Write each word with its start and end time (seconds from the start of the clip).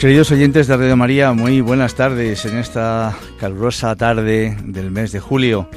queridos 0.00 0.30
oyentes 0.30 0.66
de 0.66 0.78
Radio 0.78 0.96
María, 0.96 1.34
muy 1.34 1.60
buenas 1.60 1.94
tardes 1.94 2.46
en 2.46 2.56
esta 2.56 3.14
calurosa 3.38 3.94
tarde 3.96 4.56
del 4.64 4.90
mes 4.90 5.12
de 5.12 5.20
julio. 5.20 5.68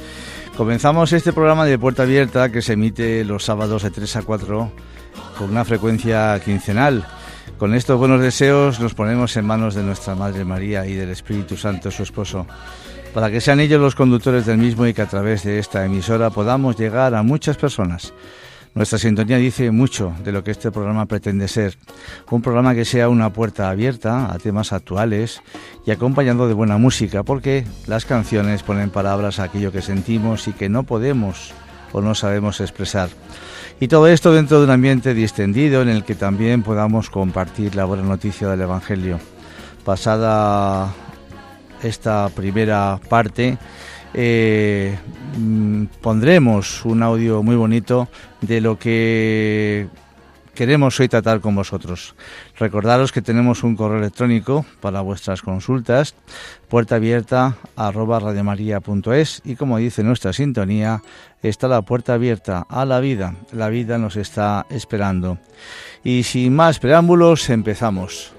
Comenzamos 0.56 1.12
este 1.12 1.34
programa 1.34 1.66
de 1.66 1.78
Puerta 1.78 2.04
Abierta 2.04 2.50
que 2.50 2.62
se 2.62 2.72
emite 2.72 3.22
los 3.26 3.44
sábados 3.44 3.82
de 3.82 3.90
3 3.90 4.16
a 4.16 4.22
4 4.22 4.72
con 5.36 5.50
una 5.50 5.66
frecuencia 5.66 6.40
quincenal. 6.42 7.06
Con 7.58 7.74
estos 7.74 7.98
buenos 7.98 8.22
deseos 8.22 8.80
nos 8.80 8.94
ponemos 8.94 9.36
en 9.36 9.44
manos 9.44 9.74
de 9.74 9.82
nuestra 9.82 10.14
Madre 10.14 10.46
María 10.46 10.86
y 10.86 10.94
del 10.94 11.10
Espíritu 11.10 11.58
Santo, 11.58 11.90
su 11.90 12.02
esposo, 12.02 12.46
para 13.12 13.30
que 13.30 13.42
sean 13.42 13.60
ellos 13.60 13.78
los 13.78 13.94
conductores 13.94 14.46
del 14.46 14.56
mismo 14.56 14.86
y 14.86 14.94
que 14.94 15.02
a 15.02 15.06
través 15.06 15.42
de 15.42 15.58
esta 15.58 15.84
emisora 15.84 16.30
podamos 16.30 16.76
llegar 16.78 17.14
a 17.14 17.22
muchas 17.22 17.58
personas. 17.58 18.14
Nuestra 18.74 18.98
sintonía 18.98 19.36
dice 19.36 19.70
mucho 19.70 20.12
de 20.24 20.32
lo 20.32 20.42
que 20.42 20.50
este 20.50 20.72
programa 20.72 21.06
pretende 21.06 21.46
ser. 21.46 21.78
Un 22.30 22.42
programa 22.42 22.74
que 22.74 22.84
sea 22.84 23.08
una 23.08 23.32
puerta 23.32 23.70
abierta 23.70 24.32
a 24.32 24.38
temas 24.38 24.72
actuales 24.72 25.42
y 25.86 25.92
acompañando 25.92 26.48
de 26.48 26.54
buena 26.54 26.76
música, 26.76 27.22
porque 27.22 27.64
las 27.86 28.04
canciones 28.04 28.64
ponen 28.64 28.90
palabras 28.90 29.38
a 29.38 29.44
aquello 29.44 29.70
que 29.70 29.80
sentimos 29.80 30.48
y 30.48 30.52
que 30.52 30.68
no 30.68 30.82
podemos 30.82 31.52
o 31.92 32.00
no 32.00 32.16
sabemos 32.16 32.60
expresar. 32.60 33.10
Y 33.78 33.86
todo 33.86 34.08
esto 34.08 34.32
dentro 34.32 34.58
de 34.58 34.64
un 34.64 34.70
ambiente 34.70 35.14
distendido 35.14 35.80
en 35.80 35.88
el 35.88 36.04
que 36.04 36.16
también 36.16 36.64
podamos 36.64 37.10
compartir 37.10 37.76
la 37.76 37.84
buena 37.84 38.02
noticia 38.02 38.48
del 38.48 38.62
Evangelio. 38.62 39.20
Pasada 39.84 40.92
esta 41.82 42.28
primera 42.30 42.98
parte, 43.08 43.56
eh, 44.14 44.96
mm, 45.36 45.84
pondremos 46.00 46.84
un 46.84 47.02
audio 47.02 47.42
muy 47.42 47.56
bonito 47.56 48.08
de 48.40 48.60
lo 48.60 48.78
que 48.78 49.88
queremos 50.54 50.98
hoy 51.00 51.08
tratar 51.08 51.40
con 51.40 51.54
vosotros. 51.54 52.14
Recordaros 52.58 53.12
que 53.12 53.22
tenemos 53.22 53.62
un 53.64 53.76
correo 53.76 53.98
electrónico 53.98 54.64
para 54.80 55.00
vuestras 55.00 55.42
consultas, 55.42 56.14
puerta 56.68 56.96
abierta 56.96 57.56
arroba 57.76 58.20
radiomaria.es 58.20 59.42
y 59.44 59.56
como 59.56 59.78
dice 59.78 60.02
nuestra 60.02 60.32
sintonía, 60.32 61.02
está 61.42 61.68
la 61.68 61.82
puerta 61.82 62.14
abierta 62.14 62.64
a 62.68 62.84
la 62.84 63.00
vida. 63.00 63.34
La 63.52 63.68
vida 63.68 63.98
nos 63.98 64.16
está 64.16 64.66
esperando. 64.70 65.38
Y 66.02 66.22
sin 66.22 66.54
más 66.54 66.78
preámbulos, 66.78 67.50
empezamos. 67.50 68.32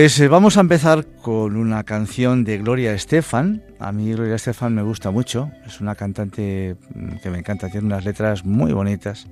Pues 0.00 0.18
eh, 0.18 0.28
vamos 0.28 0.56
a 0.56 0.60
empezar 0.60 1.04
con 1.20 1.56
una 1.56 1.84
canción 1.84 2.42
de 2.42 2.56
Gloria 2.56 2.94
Estefan. 2.94 3.62
A 3.78 3.92
mí 3.92 4.10
Gloria 4.10 4.36
Estefan 4.36 4.74
me 4.74 4.80
gusta 4.80 5.10
mucho, 5.10 5.50
es 5.66 5.82
una 5.82 5.94
cantante 5.94 6.76
mm, 6.94 7.16
que 7.22 7.28
me 7.28 7.40
encanta, 7.40 7.68
tiene 7.68 7.86
unas 7.86 8.06
letras 8.06 8.42
muy 8.46 8.72
bonitas. 8.72 9.26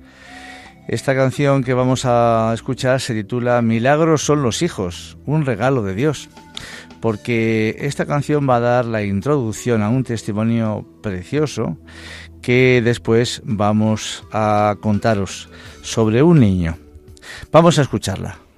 Esta 0.87 1.15
canción 1.15 1.63
que 1.63 1.73
vamos 1.73 2.05
a 2.05 2.51
escuchar 2.53 3.01
se 3.01 3.15
titula 3.15 3.63
Milagros 3.63 4.21
son 4.21 4.43
los 4.43 4.61
hijos, 4.61 5.17
un 5.25 5.43
regalo 5.43 5.81
de 5.81 5.95
Dios, 5.95 6.29
porque 7.01 7.75
esta 7.79 8.05
canción 8.05 8.47
va 8.47 8.57
a 8.57 8.59
dar 8.59 8.85
la 8.85 9.01
introducción 9.01 9.81
a 9.81 9.89
un 9.89 10.03
testimonio 10.03 10.85
precioso 11.01 11.79
que 12.43 12.83
después 12.85 13.41
vamos 13.43 14.23
a 14.31 14.75
contaros 14.81 15.49
sobre 15.81 16.21
un 16.21 16.39
niño. 16.39 16.77
Vamos 17.51 17.79
a 17.79 17.81
escucharla. 17.81 18.48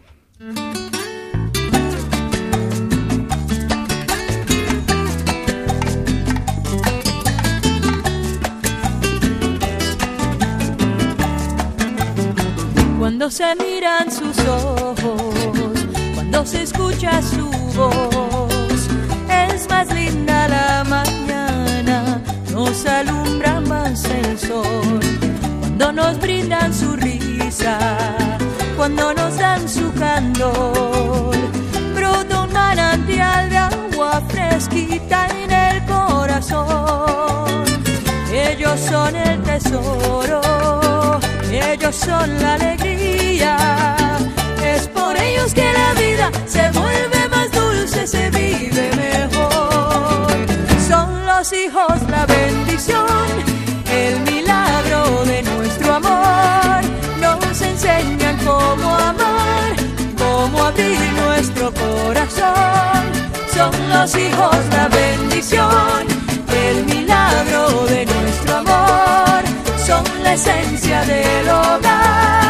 Cuando 13.21 13.37
se 13.37 13.55
miran 13.55 14.11
sus 14.11 14.35
ojos, 14.47 15.85
cuando 16.15 16.43
se 16.43 16.63
escucha 16.63 17.21
su 17.21 17.45
voz, 17.77 18.89
es 19.29 19.69
más 19.69 19.93
linda 19.93 20.47
la 20.47 20.83
mañana, 20.85 22.19
nos 22.51 22.83
alumbra 22.87 23.61
más 23.61 24.05
el 24.05 24.39
sol. 24.39 24.99
Cuando 25.59 25.91
nos 25.91 26.19
brindan 26.19 26.73
su 26.73 26.95
risa, 26.95 27.77
cuando 28.75 29.13
nos 29.13 29.37
dan 29.37 29.69
su 29.69 29.93
candor, 29.93 31.35
brota 31.93 32.41
un 32.41 32.51
manantial 32.51 33.51
de 33.51 33.57
agua 33.57 34.23
fresquita 34.29 35.27
en 35.27 35.51
el 35.51 35.85
corazón. 35.85 37.65
son 38.89 39.15
el 39.15 39.43
tesoro, 39.43 41.19
ellos 41.51 41.95
son 41.95 42.41
la 42.41 42.55
alegría. 42.55 43.00
Es 43.41 44.87
por 44.87 45.17
ellos 45.17 45.53
que 45.53 45.67
la 45.73 45.93
vida 45.93 46.31
se 46.45 46.69
vuelve 46.71 47.27
más 47.29 47.51
dulce, 47.51 48.05
se 48.05 48.29
vive 48.29 48.91
mejor. 48.95 50.31
Son 50.87 51.25
los 51.25 51.51
hijos 51.53 51.93
la 52.09 52.25
bendición, 52.25 53.27
el 53.91 54.19
milagro 54.21 55.25
de 55.25 55.41
nuestro 55.43 55.95
amor. 55.95 56.81
Nos 57.19 57.61
enseñan 57.61 58.37
cómo 58.45 58.95
amar, 58.95 59.75
cómo 60.17 60.63
abrir 60.63 60.99
nuestro 61.13 61.73
corazón. 61.73 63.03
Son 63.55 63.71
los 63.89 64.15
hijos 64.15 64.57
la 64.71 64.87
bendición, 64.87 66.07
el 66.65 66.85
milagro 66.85 67.85
de 67.87 68.05
nuestro 68.05 68.57
amor. 68.57 69.43
Son 69.85 70.03
la 70.23 70.33
esencia 70.33 71.01
del 71.05 71.49
hogar, 71.49 72.40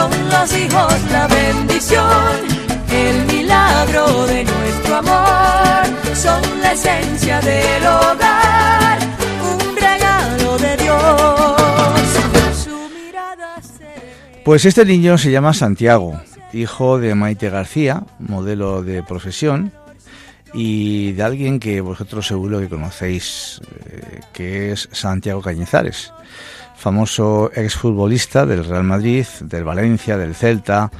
Son 0.00 0.30
los 0.30 0.56
hijos 0.56 0.94
la 1.12 1.26
bendición 1.26 2.60
el 2.90 3.26
milagro 3.26 4.26
de 4.28 4.44
nuestro 4.44 4.96
amor, 4.96 6.16
son 6.16 6.42
la 6.62 6.72
esencia 6.72 7.38
del 7.42 7.82
hogar, 7.84 8.98
un 9.42 9.74
de 10.58 10.76
Dios. 10.78 12.64
Su 12.64 12.88
mirada. 12.94 13.60
Pues 14.42 14.64
este 14.64 14.86
niño 14.86 15.18
se 15.18 15.30
llama 15.30 15.52
Santiago, 15.52 16.18
hijo 16.54 16.98
de 16.98 17.14
Maite 17.14 17.50
García, 17.50 18.04
modelo 18.20 18.82
de 18.82 19.02
profesión, 19.02 19.70
y 20.54 21.12
de 21.12 21.22
alguien 21.22 21.60
que 21.60 21.82
vosotros 21.82 22.26
seguro 22.26 22.58
que 22.58 22.70
conocéis, 22.70 23.60
eh, 23.84 24.20
que 24.32 24.72
es 24.72 24.88
Santiago 24.92 25.42
Cañizares, 25.42 26.10
famoso 26.80 27.50
exfutbolista 27.54 28.46
del 28.46 28.64
Real 28.64 28.84
Madrid, 28.84 29.26
del 29.42 29.64
Valencia, 29.64 30.16
del 30.16 30.34
Celta, 30.34 30.90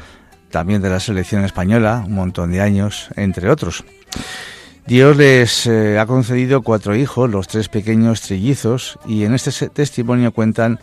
también 0.51 0.83
de 0.83 0.91
la 0.91 1.01
selección 1.01 1.43
española, 1.43 2.05
un 2.07 2.15
montón 2.15 2.53
de 2.53 2.61
años, 2.61 3.09
entre 3.17 3.49
otros. 3.49 3.83
Dios 4.87 5.17
les 5.17 5.67
eh, 5.67 5.99
ha 5.99 6.05
concedido 6.05 6.61
cuatro 6.61 6.95
hijos, 6.95 7.31
los 7.31 7.49
tres 7.49 7.71
pequeños 7.71 8.21
trillizos, 8.21 8.99
y 9.07 9.25
en 9.25 9.35
este 9.35 9.71
testimonio 9.71 10.33
cuentan 10.33 10.81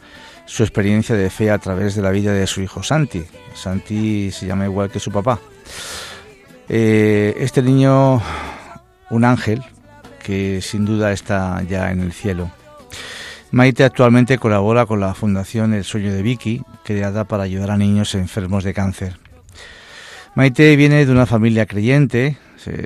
su 0.48 0.64
experiencia 0.64 1.16
de 1.16 1.30
fe 1.30 1.52
a 1.52 1.60
través 1.60 1.94
de 1.94 2.02
la 2.02 2.10
vida 2.10 2.34
de 2.34 2.48
su 2.48 2.62
hijo 2.62 2.82
Santi. 2.82 3.24
Santi 3.54 4.32
se 4.32 4.48
llama 4.48 4.66
igual 4.66 4.90
que 4.90 5.00
su 5.00 5.12
papá. 5.12 5.40
Eh, 6.70 7.36
este 7.38 7.62
niño, 7.62 8.20
un 9.12 9.26
ángel, 9.26 9.64
que 10.24 10.60
sin 10.62 10.86
duda 10.86 11.12
está 11.12 11.62
ya 11.70 11.92
en 11.92 12.02
el 12.02 12.14
cielo. 12.14 12.50
Maite 13.52 13.86
actualmente 13.86 14.38
colabora 14.38 14.86
con 14.86 15.00
la 15.00 15.14
Fundación 15.14 15.74
El 15.74 15.86
Sueño 15.86 16.12
de 16.12 16.22
Vicky, 16.22 16.64
creada 16.84 17.24
para 17.24 17.44
ayudar 17.44 17.72
a 17.72 17.78
niños 17.78 18.14
enfermos 18.14 18.66
de 18.66 18.74
cáncer. 18.74 19.18
Maite 20.36 20.76
viene 20.76 21.06
de 21.06 21.12
una 21.12 21.26
familia 21.26 21.66
creyente, 21.66 22.38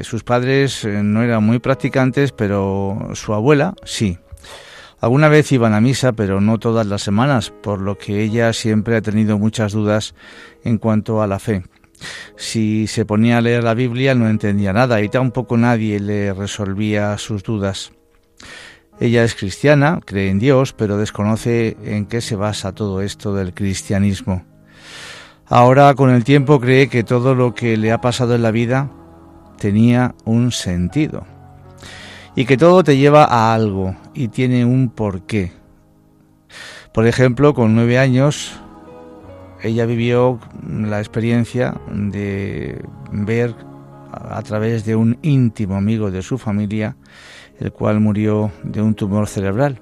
sus 0.03 0.23
padres 0.23 0.85
eh, 0.85 1.01
no 1.03 1.23
eran 1.23 1.43
muy 1.43 1.59
practicantes, 1.59 2.31
pero 2.31 3.09
su 3.13 3.33
abuela 3.33 3.73
sí. 3.83 4.19
Alguna 4.99 5.29
vez 5.29 5.51
iban 5.51 5.73
a 5.73 5.81
misa, 5.81 6.11
pero 6.11 6.41
no 6.41 6.59
todas 6.59 6.85
las 6.85 7.01
semanas, 7.01 7.49
por 7.49 7.81
lo 7.81 7.97
que 7.97 8.21
ella 8.21 8.53
siempre 8.53 8.95
ha 8.95 9.01
tenido 9.01 9.39
muchas 9.39 9.71
dudas 9.71 10.13
en 10.63 10.77
cuanto 10.77 11.23
a 11.23 11.27
la 11.27 11.39
fe. 11.39 11.63
Si 12.37 12.85
se 12.85 13.05
ponía 13.05 13.39
a 13.39 13.41
leer 13.41 13.63
la 13.63 13.73
Biblia 13.73 14.13
no 14.13 14.29
entendía 14.29 14.73
nada 14.73 15.01
y 15.01 15.09
tampoco 15.09 15.57
nadie 15.57 15.99
le 15.99 16.33
resolvía 16.33 17.17
sus 17.17 17.41
dudas. 17.41 17.91
Ella 19.01 19.23
es 19.23 19.33
cristiana, 19.33 19.99
cree 20.05 20.29
en 20.29 20.37
Dios, 20.37 20.73
pero 20.73 20.95
desconoce 20.95 21.75
en 21.83 22.05
qué 22.05 22.21
se 22.21 22.35
basa 22.35 22.71
todo 22.71 23.01
esto 23.01 23.33
del 23.33 23.51
cristianismo. 23.51 24.43
Ahora 25.47 25.95
con 25.95 26.11
el 26.11 26.23
tiempo 26.23 26.59
cree 26.59 26.87
que 26.87 27.03
todo 27.03 27.33
lo 27.33 27.55
que 27.55 27.77
le 27.77 27.91
ha 27.91 27.99
pasado 27.99 28.35
en 28.35 28.43
la 28.43 28.51
vida 28.51 28.91
tenía 29.57 30.13
un 30.23 30.51
sentido 30.51 31.25
y 32.35 32.45
que 32.45 32.57
todo 32.57 32.83
te 32.83 32.95
lleva 32.95 33.25
a 33.25 33.55
algo 33.55 33.95
y 34.13 34.27
tiene 34.27 34.65
un 34.65 34.89
porqué. 34.89 35.51
Por 36.93 37.07
ejemplo, 37.07 37.55
con 37.55 37.73
nueve 37.73 37.97
años 37.97 38.53
ella 39.63 39.87
vivió 39.87 40.39
la 40.63 40.99
experiencia 40.99 41.73
de 41.91 42.79
ver 43.11 43.55
a 44.11 44.43
través 44.43 44.85
de 44.85 44.95
un 44.95 45.17
íntimo 45.23 45.75
amigo 45.75 46.11
de 46.11 46.21
su 46.21 46.37
familia, 46.37 46.95
el 47.61 47.71
cual 47.71 48.01
murió 48.01 48.51
de 48.63 48.81
un 48.81 48.95
tumor 48.95 49.27
cerebral. 49.27 49.79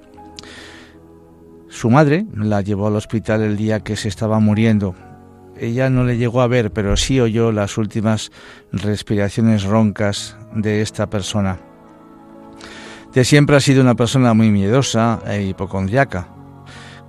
Su 1.68 1.90
madre 1.90 2.26
la 2.34 2.60
llevó 2.60 2.86
al 2.86 2.96
hospital 2.96 3.42
el 3.42 3.56
día 3.56 3.80
que 3.80 3.96
se 3.96 4.06
estaba 4.06 4.38
muriendo 4.38 4.94
ella 5.60 5.90
no 5.90 6.04
le 6.04 6.16
llegó 6.16 6.40
a 6.40 6.46
ver, 6.46 6.72
pero 6.72 6.96
sí 6.96 7.20
oyó 7.20 7.52
las 7.52 7.76
últimas 7.76 8.32
respiraciones 8.72 9.64
roncas 9.64 10.36
de 10.54 10.80
esta 10.80 11.10
persona. 11.10 11.60
De 13.12 13.24
siempre 13.24 13.56
ha 13.56 13.60
sido 13.60 13.82
una 13.82 13.94
persona 13.94 14.32
muy 14.32 14.50
miedosa 14.50 15.20
e 15.26 15.42
hipocondriaca. 15.42 16.28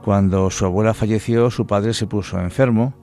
Cuando 0.04 0.50
su 0.50 0.66
abuela 0.66 0.94
falleció, 0.94 1.50
su 1.50 1.66
padre 1.66 1.94
se 1.94 2.08
puso 2.08 2.40
enfermo 2.40 2.94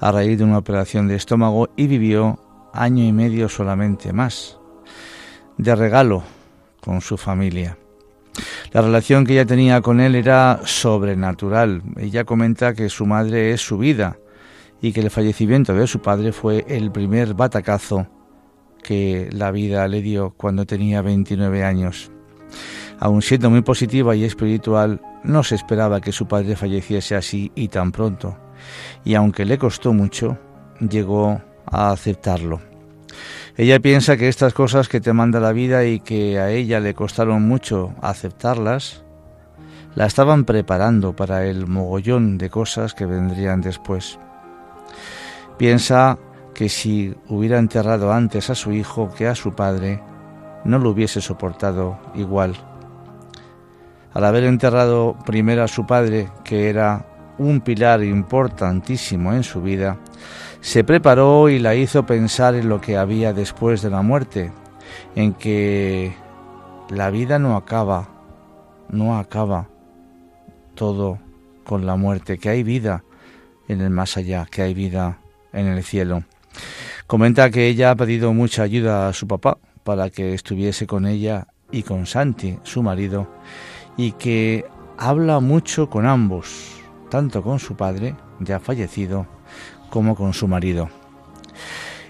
a 0.00 0.12
raíz 0.12 0.38
de 0.38 0.44
una 0.44 0.58
operación 0.58 1.08
de 1.08 1.16
estómago 1.16 1.68
y 1.76 1.88
vivió 1.88 2.38
año 2.72 3.04
y 3.04 3.12
medio 3.12 3.50
solamente 3.50 4.14
más, 4.14 4.58
de 5.58 5.74
regalo 5.74 6.22
con 6.86 7.00
su 7.00 7.16
familia. 7.16 7.76
La 8.72 8.80
relación 8.80 9.26
que 9.26 9.32
ella 9.32 9.44
tenía 9.44 9.80
con 9.80 10.00
él 10.00 10.14
era 10.14 10.60
sobrenatural. 10.64 11.82
Ella 11.96 12.22
comenta 12.24 12.74
que 12.74 12.88
su 12.88 13.06
madre 13.06 13.50
es 13.50 13.60
su 13.60 13.76
vida 13.76 14.18
y 14.80 14.92
que 14.92 15.00
el 15.00 15.10
fallecimiento 15.10 15.74
de 15.74 15.88
su 15.88 16.00
padre 16.00 16.30
fue 16.30 16.64
el 16.68 16.92
primer 16.92 17.34
batacazo 17.34 18.06
que 18.84 19.28
la 19.32 19.50
vida 19.50 19.88
le 19.88 20.00
dio 20.00 20.30
cuando 20.36 20.64
tenía 20.64 21.02
29 21.02 21.64
años. 21.64 22.12
Aun 23.00 23.20
siendo 23.20 23.50
muy 23.50 23.62
positiva 23.62 24.14
y 24.14 24.22
espiritual, 24.22 25.00
no 25.24 25.42
se 25.42 25.56
esperaba 25.56 26.00
que 26.00 26.12
su 26.12 26.28
padre 26.28 26.54
falleciese 26.54 27.16
así 27.16 27.50
y 27.56 27.66
tan 27.66 27.90
pronto, 27.90 28.38
y 29.04 29.14
aunque 29.14 29.44
le 29.44 29.58
costó 29.58 29.92
mucho, 29.92 30.38
llegó 30.78 31.42
a 31.66 31.90
aceptarlo. 31.90 32.75
Ella 33.58 33.80
piensa 33.80 34.18
que 34.18 34.28
estas 34.28 34.52
cosas 34.52 34.86
que 34.86 35.00
te 35.00 35.14
manda 35.14 35.40
la 35.40 35.52
vida 35.52 35.84
y 35.86 36.00
que 36.00 36.38
a 36.38 36.50
ella 36.50 36.78
le 36.78 36.92
costaron 36.92 37.48
mucho 37.48 37.94
aceptarlas, 38.02 39.02
la 39.94 40.04
estaban 40.04 40.44
preparando 40.44 41.16
para 41.16 41.46
el 41.46 41.66
mogollón 41.66 42.36
de 42.36 42.50
cosas 42.50 42.92
que 42.92 43.06
vendrían 43.06 43.62
después. 43.62 44.18
Piensa 45.56 46.18
que 46.52 46.68
si 46.68 47.14
hubiera 47.28 47.58
enterrado 47.58 48.12
antes 48.12 48.50
a 48.50 48.54
su 48.54 48.72
hijo 48.72 49.10
que 49.16 49.26
a 49.26 49.34
su 49.34 49.54
padre, 49.54 50.02
no 50.64 50.78
lo 50.78 50.90
hubiese 50.90 51.22
soportado 51.22 51.98
igual. 52.14 52.56
Al 54.12 54.24
haber 54.26 54.44
enterrado 54.44 55.16
primero 55.24 55.62
a 55.62 55.68
su 55.68 55.86
padre, 55.86 56.28
que 56.44 56.68
era 56.68 57.06
un 57.38 57.62
pilar 57.62 58.02
importantísimo 58.04 59.32
en 59.32 59.42
su 59.42 59.62
vida, 59.62 59.96
se 60.60 60.84
preparó 60.84 61.48
y 61.48 61.58
la 61.58 61.74
hizo 61.74 62.06
pensar 62.06 62.54
en 62.54 62.68
lo 62.68 62.80
que 62.80 62.96
había 62.96 63.32
después 63.32 63.82
de 63.82 63.90
la 63.90 64.02
muerte, 64.02 64.52
en 65.14 65.34
que 65.34 66.14
la 66.90 67.10
vida 67.10 67.38
no 67.38 67.56
acaba, 67.56 68.08
no 68.88 69.18
acaba 69.18 69.68
todo 70.74 71.18
con 71.64 71.86
la 71.86 71.96
muerte, 71.96 72.38
que 72.38 72.48
hay 72.48 72.62
vida 72.62 73.04
en 73.68 73.80
el 73.80 73.90
más 73.90 74.16
allá, 74.16 74.46
que 74.50 74.62
hay 74.62 74.74
vida 74.74 75.18
en 75.52 75.66
el 75.66 75.82
cielo. 75.82 76.22
Comenta 77.06 77.50
que 77.50 77.68
ella 77.68 77.90
ha 77.90 77.96
pedido 77.96 78.32
mucha 78.32 78.62
ayuda 78.62 79.08
a 79.08 79.12
su 79.12 79.26
papá 79.26 79.58
para 79.84 80.10
que 80.10 80.34
estuviese 80.34 80.86
con 80.86 81.06
ella 81.06 81.48
y 81.70 81.82
con 81.82 82.06
Santi, 82.06 82.58
su 82.62 82.82
marido, 82.82 83.28
y 83.96 84.12
que 84.12 84.64
habla 84.98 85.40
mucho 85.40 85.88
con 85.88 86.06
ambos, 86.06 86.76
tanto 87.10 87.42
con 87.42 87.58
su 87.58 87.76
padre, 87.76 88.14
ya 88.40 88.60
fallecido, 88.60 89.26
como 89.90 90.14
con 90.14 90.34
su 90.34 90.48
marido. 90.48 90.88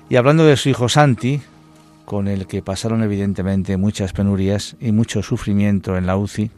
Y 0.08 0.16
hablando 0.16 0.44
de 0.44 0.56
su 0.56 0.68
hijo 0.68 0.88
Santi, 0.88 1.40
con 2.04 2.28
el 2.28 2.46
que 2.46 2.62
pasaron 2.62 3.02
evidentemente 3.02 3.76
muchas 3.76 4.12
penurias 4.12 4.76
y 4.80 4.92
mucho 4.92 5.22
sufrimiento 5.22 5.96
en 5.96 6.06
la 6.06 6.16
UCI, 6.16 6.50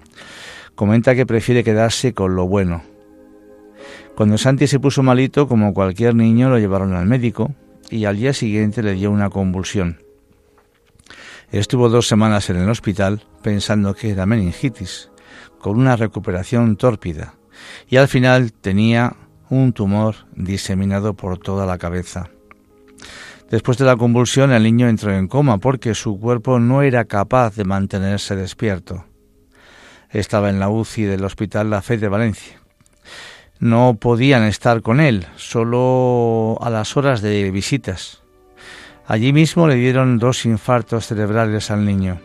comenta 0.74 1.14
que 1.14 1.26
prefiere 1.26 1.64
quedarse 1.64 2.12
con 2.12 2.36
lo 2.36 2.46
bueno. 2.46 2.82
Cuando 4.14 4.36
Santi 4.36 4.66
se 4.66 4.80
puso 4.80 5.02
malito, 5.02 5.48
como 5.48 5.72
cualquier 5.72 6.14
niño, 6.14 6.50
lo 6.50 6.58
llevaron 6.58 6.94
al 6.94 7.06
médico 7.06 7.54
y 7.90 8.04
al 8.04 8.16
día 8.16 8.32
siguiente 8.32 8.82
le 8.82 8.94
dio 8.94 9.10
una 9.10 9.30
convulsión. 9.30 9.98
Estuvo 11.50 11.88
dos 11.88 12.06
semanas 12.06 12.50
en 12.50 12.56
el 12.56 12.68
hospital 12.68 13.22
pensando 13.42 13.94
que 13.94 14.10
era 14.10 14.26
meningitis, 14.26 15.10
con 15.58 15.78
una 15.78 15.96
recuperación 15.96 16.76
tórpida, 16.76 17.36
y 17.88 17.96
al 17.96 18.08
final 18.08 18.52
tenía 18.52 19.16
un 19.50 19.72
tumor 19.72 20.14
diseminado 20.34 21.14
por 21.14 21.38
toda 21.38 21.66
la 21.66 21.78
cabeza. 21.78 22.30
Después 23.50 23.78
de 23.78 23.86
la 23.86 23.96
convulsión 23.96 24.52
el 24.52 24.62
niño 24.62 24.88
entró 24.88 25.12
en 25.12 25.26
coma 25.26 25.58
porque 25.58 25.94
su 25.94 26.20
cuerpo 26.20 26.58
no 26.58 26.82
era 26.82 27.06
capaz 27.06 27.54
de 27.56 27.64
mantenerse 27.64 28.36
despierto. 28.36 29.06
Estaba 30.10 30.50
en 30.50 30.60
la 30.60 30.68
UCI 30.68 31.04
del 31.04 31.24
Hospital 31.24 31.70
La 31.70 31.82
Fe 31.82 31.96
de 31.96 32.08
Valencia. 32.08 32.60
No 33.58 33.96
podían 33.98 34.44
estar 34.44 34.82
con 34.82 35.00
él, 35.00 35.26
solo 35.36 36.58
a 36.60 36.70
las 36.70 36.96
horas 36.96 37.22
de 37.22 37.50
visitas. 37.50 38.22
Allí 39.06 39.32
mismo 39.32 39.66
le 39.66 39.74
dieron 39.74 40.18
dos 40.18 40.44
infartos 40.44 41.06
cerebrales 41.06 41.70
al 41.70 41.84
niño. 41.84 42.20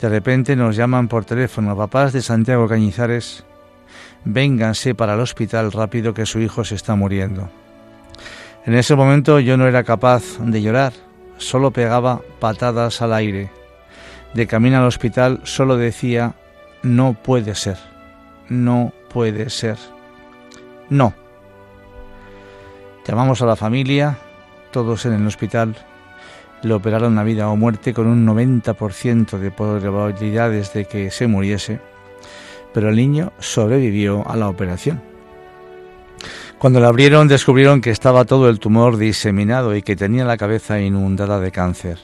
De 0.00 0.08
repente 0.08 0.56
nos 0.56 0.76
llaman 0.76 1.08
por 1.08 1.24
teléfono, 1.24 1.76
papás 1.76 2.12
de 2.12 2.22
Santiago 2.22 2.68
Cañizares, 2.68 3.44
vénganse 4.24 4.94
para 4.94 5.14
el 5.14 5.20
hospital 5.20 5.72
rápido 5.72 6.14
que 6.14 6.26
su 6.26 6.40
hijo 6.40 6.64
se 6.64 6.74
está 6.74 6.94
muriendo. 6.94 7.48
En 8.66 8.74
ese 8.74 8.96
momento 8.96 9.40
yo 9.40 9.56
no 9.56 9.66
era 9.66 9.84
capaz 9.84 10.38
de 10.38 10.62
llorar, 10.62 10.92
solo 11.36 11.70
pegaba 11.70 12.22
patadas 12.40 13.02
al 13.02 13.12
aire. 13.12 13.50
De 14.32 14.46
camino 14.46 14.78
al 14.78 14.86
hospital 14.86 15.40
solo 15.44 15.76
decía, 15.76 16.34
no 16.82 17.14
puede 17.14 17.54
ser, 17.54 17.78
no 18.48 18.92
puede 19.10 19.50
ser, 19.50 19.76
no. 20.88 21.14
Llamamos 23.06 23.42
a 23.42 23.46
la 23.46 23.56
familia, 23.56 24.18
todos 24.70 25.04
en 25.04 25.12
el 25.12 25.26
hospital, 25.26 25.76
le 26.62 26.72
operaron 26.72 27.18
a 27.18 27.24
vida 27.24 27.48
o 27.50 27.56
muerte 27.56 27.92
con 27.92 28.06
un 28.06 28.26
90% 28.26 29.38
de 29.38 29.50
probabilidades 29.50 30.72
de 30.72 30.86
que 30.86 31.10
se 31.10 31.26
muriese, 31.26 31.80
pero 32.74 32.90
el 32.90 32.96
niño 32.96 33.32
sobrevivió 33.38 34.28
a 34.28 34.36
la 34.36 34.48
operación. 34.50 35.00
Cuando 36.58 36.80
la 36.80 36.88
abrieron 36.88 37.28
descubrieron 37.28 37.80
que 37.80 37.90
estaba 37.90 38.24
todo 38.24 38.48
el 38.48 38.58
tumor 38.58 38.96
diseminado 38.96 39.76
y 39.76 39.82
que 39.82 39.96
tenía 39.96 40.24
la 40.24 40.36
cabeza 40.36 40.80
inundada 40.80 41.38
de 41.40 41.52
cáncer. 41.52 41.98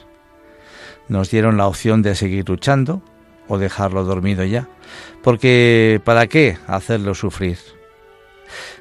Nos 1.09 1.29
dieron 1.29 1.57
la 1.57 1.67
opción 1.67 2.01
de 2.01 2.15
seguir 2.15 2.47
luchando 2.47 3.01
o 3.47 3.57
dejarlo 3.57 4.05
dormido 4.05 4.45
ya, 4.45 4.69
porque 5.21 5.99
¿para 6.05 6.27
qué 6.27 6.57
hacerlo 6.67 7.13
sufrir? 7.15 7.57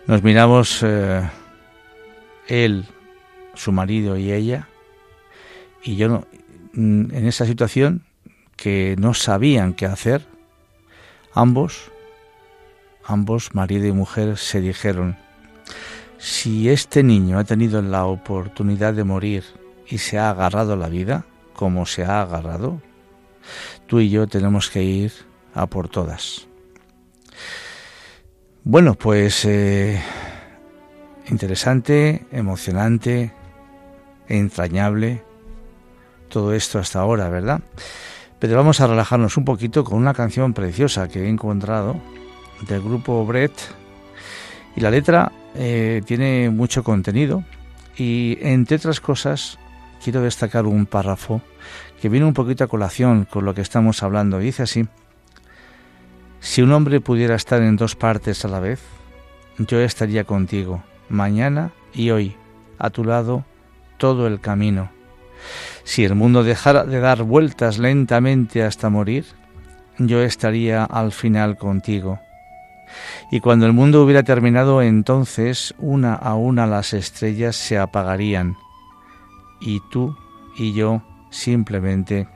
Nos 0.06 0.22
miramos 0.22 0.80
eh, 0.82 1.28
él, 2.46 2.84
su 3.54 3.72
marido 3.72 4.16
y 4.16 4.32
ella, 4.32 4.68
y 5.82 5.96
yo 5.96 6.08
no, 6.08 6.26
en 6.74 7.26
esa 7.26 7.46
situación 7.46 8.02
que 8.54 8.94
no 8.98 9.14
sabían 9.14 9.72
qué 9.72 9.86
hacer, 9.86 10.29
ambos, 11.34 11.90
ambos, 13.04 13.54
marido 13.54 13.86
y 13.86 13.92
mujer, 13.92 14.36
se 14.36 14.60
dijeron, 14.60 15.16
si 16.18 16.68
este 16.68 17.02
niño 17.02 17.38
ha 17.38 17.44
tenido 17.44 17.80
la 17.82 18.04
oportunidad 18.04 18.94
de 18.94 19.04
morir 19.04 19.44
y 19.88 19.98
se 19.98 20.18
ha 20.18 20.30
agarrado 20.30 20.76
la 20.76 20.88
vida, 20.88 21.24
como 21.54 21.86
se 21.86 22.04
ha 22.04 22.22
agarrado, 22.22 22.80
tú 23.86 24.00
y 24.00 24.10
yo 24.10 24.26
tenemos 24.26 24.70
que 24.70 24.82
ir 24.82 25.12
a 25.54 25.66
por 25.66 25.88
todas. 25.88 26.46
Bueno, 28.62 28.94
pues 28.94 29.44
eh, 29.46 30.00
interesante, 31.28 32.26
emocionante, 32.30 33.32
entrañable, 34.28 35.24
todo 36.28 36.54
esto 36.54 36.78
hasta 36.78 37.00
ahora, 37.00 37.28
¿verdad? 37.28 37.60
Pero 38.40 38.56
vamos 38.56 38.80
a 38.80 38.86
relajarnos 38.86 39.36
un 39.36 39.44
poquito 39.44 39.84
con 39.84 39.98
una 39.98 40.14
canción 40.14 40.54
preciosa 40.54 41.08
que 41.08 41.24
he 41.24 41.28
encontrado 41.28 42.00
del 42.66 42.80
grupo 42.80 43.24
Brett 43.26 43.52
y 44.74 44.80
la 44.80 44.90
letra 44.90 45.30
eh, 45.54 46.02
tiene 46.06 46.50
mucho 46.50 46.82
contenido 46.82 47.44
y 47.96 48.38
entre 48.40 48.78
otras 48.78 49.00
cosas 49.00 49.58
quiero 50.02 50.22
destacar 50.22 50.66
un 50.66 50.86
párrafo 50.86 51.42
que 52.00 52.08
viene 52.08 52.26
un 52.26 52.32
poquito 52.32 52.64
a 52.64 52.68
colación 52.68 53.26
con 53.26 53.44
lo 53.44 53.54
que 53.54 53.60
estamos 53.60 54.02
hablando. 54.02 54.38
Dice 54.38 54.62
así, 54.62 54.88
si 56.40 56.62
un 56.62 56.72
hombre 56.72 57.00
pudiera 57.00 57.34
estar 57.34 57.60
en 57.60 57.76
dos 57.76 57.94
partes 57.94 58.44
a 58.46 58.48
la 58.48 58.60
vez, 58.60 58.80
yo 59.58 59.80
estaría 59.80 60.24
contigo, 60.24 60.82
mañana 61.10 61.72
y 61.92 62.10
hoy, 62.10 62.36
a 62.78 62.88
tu 62.88 63.04
lado, 63.04 63.44
todo 63.98 64.26
el 64.26 64.40
camino. 64.40 64.90
Si 65.90 66.04
el 66.04 66.14
mundo 66.14 66.44
dejara 66.44 66.84
de 66.84 67.00
dar 67.00 67.24
vueltas 67.24 67.78
lentamente 67.78 68.62
hasta 68.62 68.90
morir, 68.90 69.24
yo 69.98 70.22
estaría 70.22 70.84
al 70.84 71.10
final 71.10 71.58
contigo 71.58 72.20
y 73.32 73.40
cuando 73.40 73.66
el 73.66 73.72
mundo 73.72 74.04
hubiera 74.04 74.22
terminado, 74.22 74.82
entonces 74.82 75.74
una 75.78 76.14
a 76.14 76.36
una 76.36 76.68
las 76.68 76.92
estrellas 76.92 77.56
se 77.56 77.76
apagarían 77.76 78.56
y 79.60 79.80
tú 79.90 80.16
y 80.56 80.74
yo 80.74 81.02
simplemente 81.30 82.28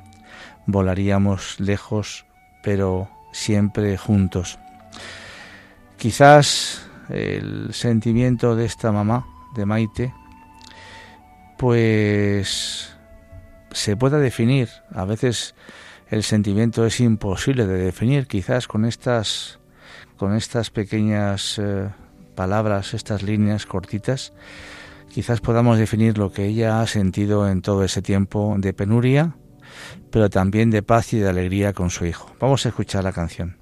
volaríamos 0.67 1.61
lejos, 1.61 2.27
pero 2.61 3.09
siempre 3.31 3.97
juntos. 3.97 4.59
Quizás 5.97 6.91
el 7.09 7.73
sentimiento 7.73 8.57
de 8.57 8.65
esta 8.65 8.91
mamá, 8.91 9.25
de 9.55 9.65
Maite, 9.65 10.13
pues 11.57 12.94
se 13.75 13.97
pueda 13.97 14.19
definir. 14.19 14.71
A 14.95 15.05
veces 15.05 15.55
el 16.09 16.23
sentimiento 16.23 16.87
es 16.87 17.01
imposible 17.01 17.67
de 17.67 17.77
definir, 17.77 18.27
quizás 18.27 18.67
con 18.67 18.85
estas 18.85 19.59
con 20.17 20.35
estas 20.35 20.71
pequeñas 20.71 21.59
eh, 21.59 21.89
palabras, 22.35 22.95
estas 22.95 23.23
líneas 23.23 23.67
cortitas, 23.67 24.33
quizás 25.13 25.41
podamos 25.41 25.77
definir 25.77 26.19
lo 26.19 26.33
que 26.33 26.47
ella 26.47 26.81
ha 26.81 26.87
sentido 26.87 27.49
en 27.49 27.63
todo 27.63 27.85
ese 27.85 28.01
tiempo 28.01 28.55
de 28.59 28.73
penuria, 28.73 29.37
pero 30.11 30.31
también 30.31 30.71
de 30.71 30.83
paz 30.83 31.13
y 31.13 31.19
de 31.19 31.29
alegría 31.29 31.73
con 31.73 31.91
su 31.91 32.07
hijo. 32.07 32.31
Vamos 32.41 32.65
a 32.65 32.69
escuchar 32.69 33.03
la 33.05 33.13
canción. 33.13 33.57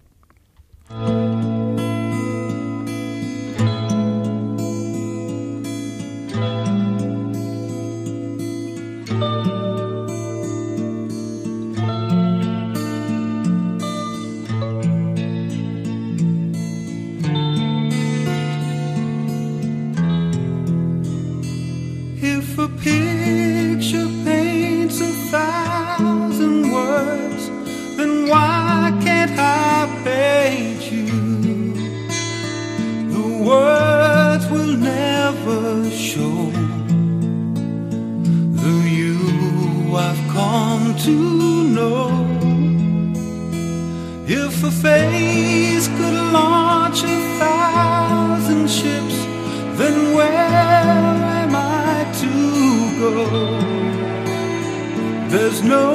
There's 55.32 55.62
no 55.62 55.94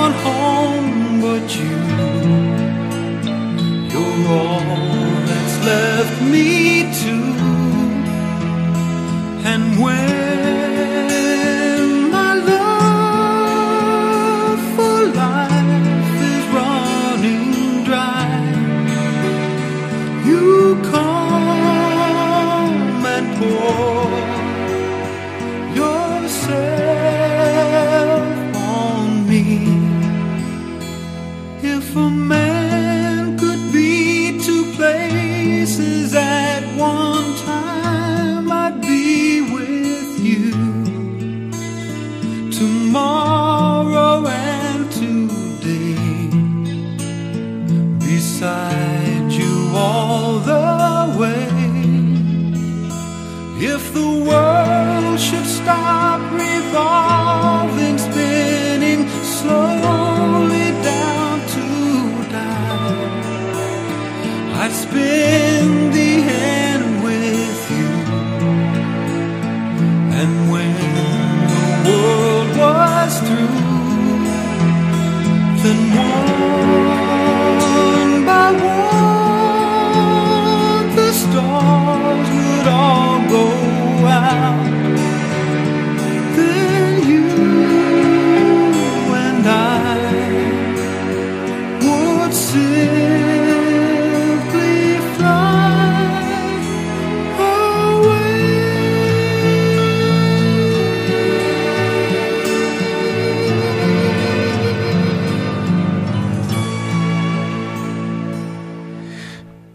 one 0.00 0.12
home 0.26 1.20
but 1.20 1.56
you. 1.56 1.76
You're 3.92 4.28
all 4.28 4.60
that's 5.28 5.56
left 5.64 6.20
me 6.22 6.82
to. 7.02 7.14
And 9.50 9.80
when 9.80 10.09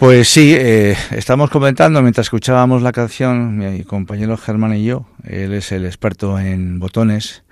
Pues 0.06 0.30
sí, 0.30 0.54
eh, 0.56 0.96
estamos 1.10 1.50
comentando 1.50 2.00
mientras 2.04 2.28
escuchábamos 2.28 2.84
la 2.84 2.92
canción, 2.92 3.58
mi 3.58 3.84
compañero 3.84 4.38
Germán 4.38 4.76
y 4.76 4.86
yo, 4.86 5.08
él 5.24 5.52
es 5.52 5.72
el 5.72 5.84
experto 5.84 6.38
en 6.38 6.78
botones 6.78 7.44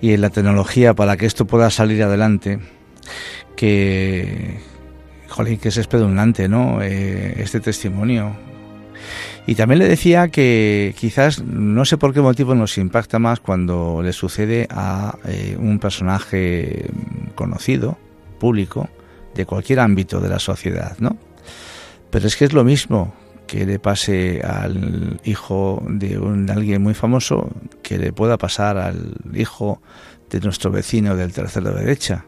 y 0.00 0.12
en 0.12 0.20
la 0.20 0.30
tecnología 0.30 0.94
para 0.94 1.16
que 1.16 1.26
esto 1.26 1.44
pueda 1.44 1.70
salir 1.70 2.04
adelante, 2.04 2.60
que, 3.56 4.60
jolín, 5.28 5.58
que 5.58 5.70
es 5.70 5.76
espeluznante, 5.78 6.48
¿no? 6.48 6.82
Eh, 6.82 7.34
este 7.38 7.58
testimonio. 7.58 8.36
Y 9.44 9.56
también 9.56 9.80
le 9.80 9.88
decía 9.88 10.28
que 10.28 10.94
quizás, 10.96 11.42
no 11.42 11.84
sé 11.84 11.98
por 11.98 12.14
qué 12.14 12.20
motivo 12.20 12.54
nos 12.54 12.78
impacta 12.78 13.18
más 13.18 13.40
cuando 13.40 14.02
le 14.04 14.12
sucede 14.12 14.68
a 14.70 15.18
eh, 15.24 15.56
un 15.58 15.80
personaje 15.80 16.88
conocido, 17.34 17.98
público, 18.38 18.88
de 19.38 19.46
cualquier 19.46 19.78
ámbito 19.78 20.20
de 20.20 20.28
la 20.28 20.40
sociedad, 20.40 20.96
¿no? 20.98 21.16
Pero 22.10 22.26
es 22.26 22.34
que 22.34 22.44
es 22.44 22.52
lo 22.52 22.64
mismo 22.64 23.14
que 23.46 23.64
le 23.64 23.78
pase 23.78 24.42
al 24.42 25.20
hijo 25.22 25.80
de, 25.88 26.18
un, 26.18 26.50
alguien 26.50 26.82
muy 26.82 26.92
famoso 26.92 27.48
que 27.80 27.98
le 27.98 28.12
pueda 28.12 28.36
pasar 28.36 28.78
al 28.78 29.14
hijo 29.32 29.80
de 30.28 30.40
nuestro 30.40 30.72
vecino 30.72 31.14
del 31.14 31.32
tercero 31.32 31.72
derecha. 31.72 32.24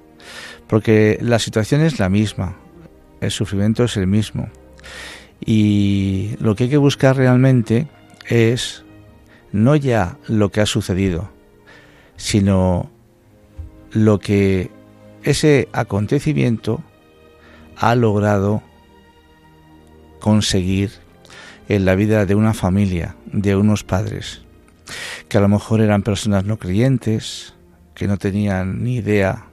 Porque 0.68 1.18
la 1.20 1.40
situación 1.40 1.80
es 1.80 1.98
la 1.98 2.08
misma, 2.08 2.56
el 3.20 3.32
sufrimiento 3.32 3.82
es 3.82 3.96
el 3.96 4.06
mismo. 4.06 4.48
Y 5.44 6.36
lo 6.38 6.54
que 6.54 6.64
hay 6.64 6.70
que 6.70 6.76
buscar 6.76 7.16
realmente 7.16 7.88
es 8.28 8.84
no 9.50 9.74
ya 9.74 10.16
lo 10.28 10.50
que 10.50 10.60
ha 10.60 10.66
sucedido, 10.66 11.28
sino 12.16 12.88
lo 13.90 14.20
que 14.20 14.70
ese 15.24 15.68
acontecimiento 15.72 16.84
ha 17.80 17.94
logrado 17.94 18.62
conseguir 20.20 20.92
en 21.68 21.86
la 21.86 21.94
vida 21.94 22.26
de 22.26 22.34
una 22.34 22.52
familia, 22.52 23.16
de 23.24 23.56
unos 23.56 23.84
padres, 23.84 24.42
que 25.28 25.38
a 25.38 25.40
lo 25.40 25.48
mejor 25.48 25.80
eran 25.80 26.02
personas 26.02 26.44
no 26.44 26.58
creyentes, 26.58 27.54
que 27.94 28.06
no 28.06 28.18
tenían 28.18 28.84
ni 28.84 28.96
idea 28.96 29.46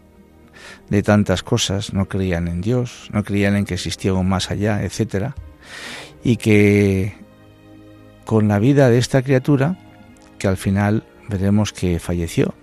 de 0.89 1.03
tantas 1.03 1.41
cosas, 1.41 1.93
no 1.93 2.07
creían 2.07 2.49
en 2.49 2.59
Dios, 2.59 3.09
no 3.13 3.23
creían 3.23 3.55
en 3.55 3.65
que 3.65 3.75
existía 3.75 4.13
un 4.13 4.27
más 4.27 4.51
allá, 4.51 4.83
etcétera, 4.83 5.35
y 6.21 6.35
que 6.35 7.15
con 8.25 8.49
la 8.49 8.59
vida 8.59 8.89
de 8.89 8.97
esta 8.97 9.21
criatura, 9.21 9.77
que 10.37 10.49
al 10.49 10.57
final 10.57 11.05
veremos 11.29 11.71
que 11.71 11.99
falleció, 11.99 12.53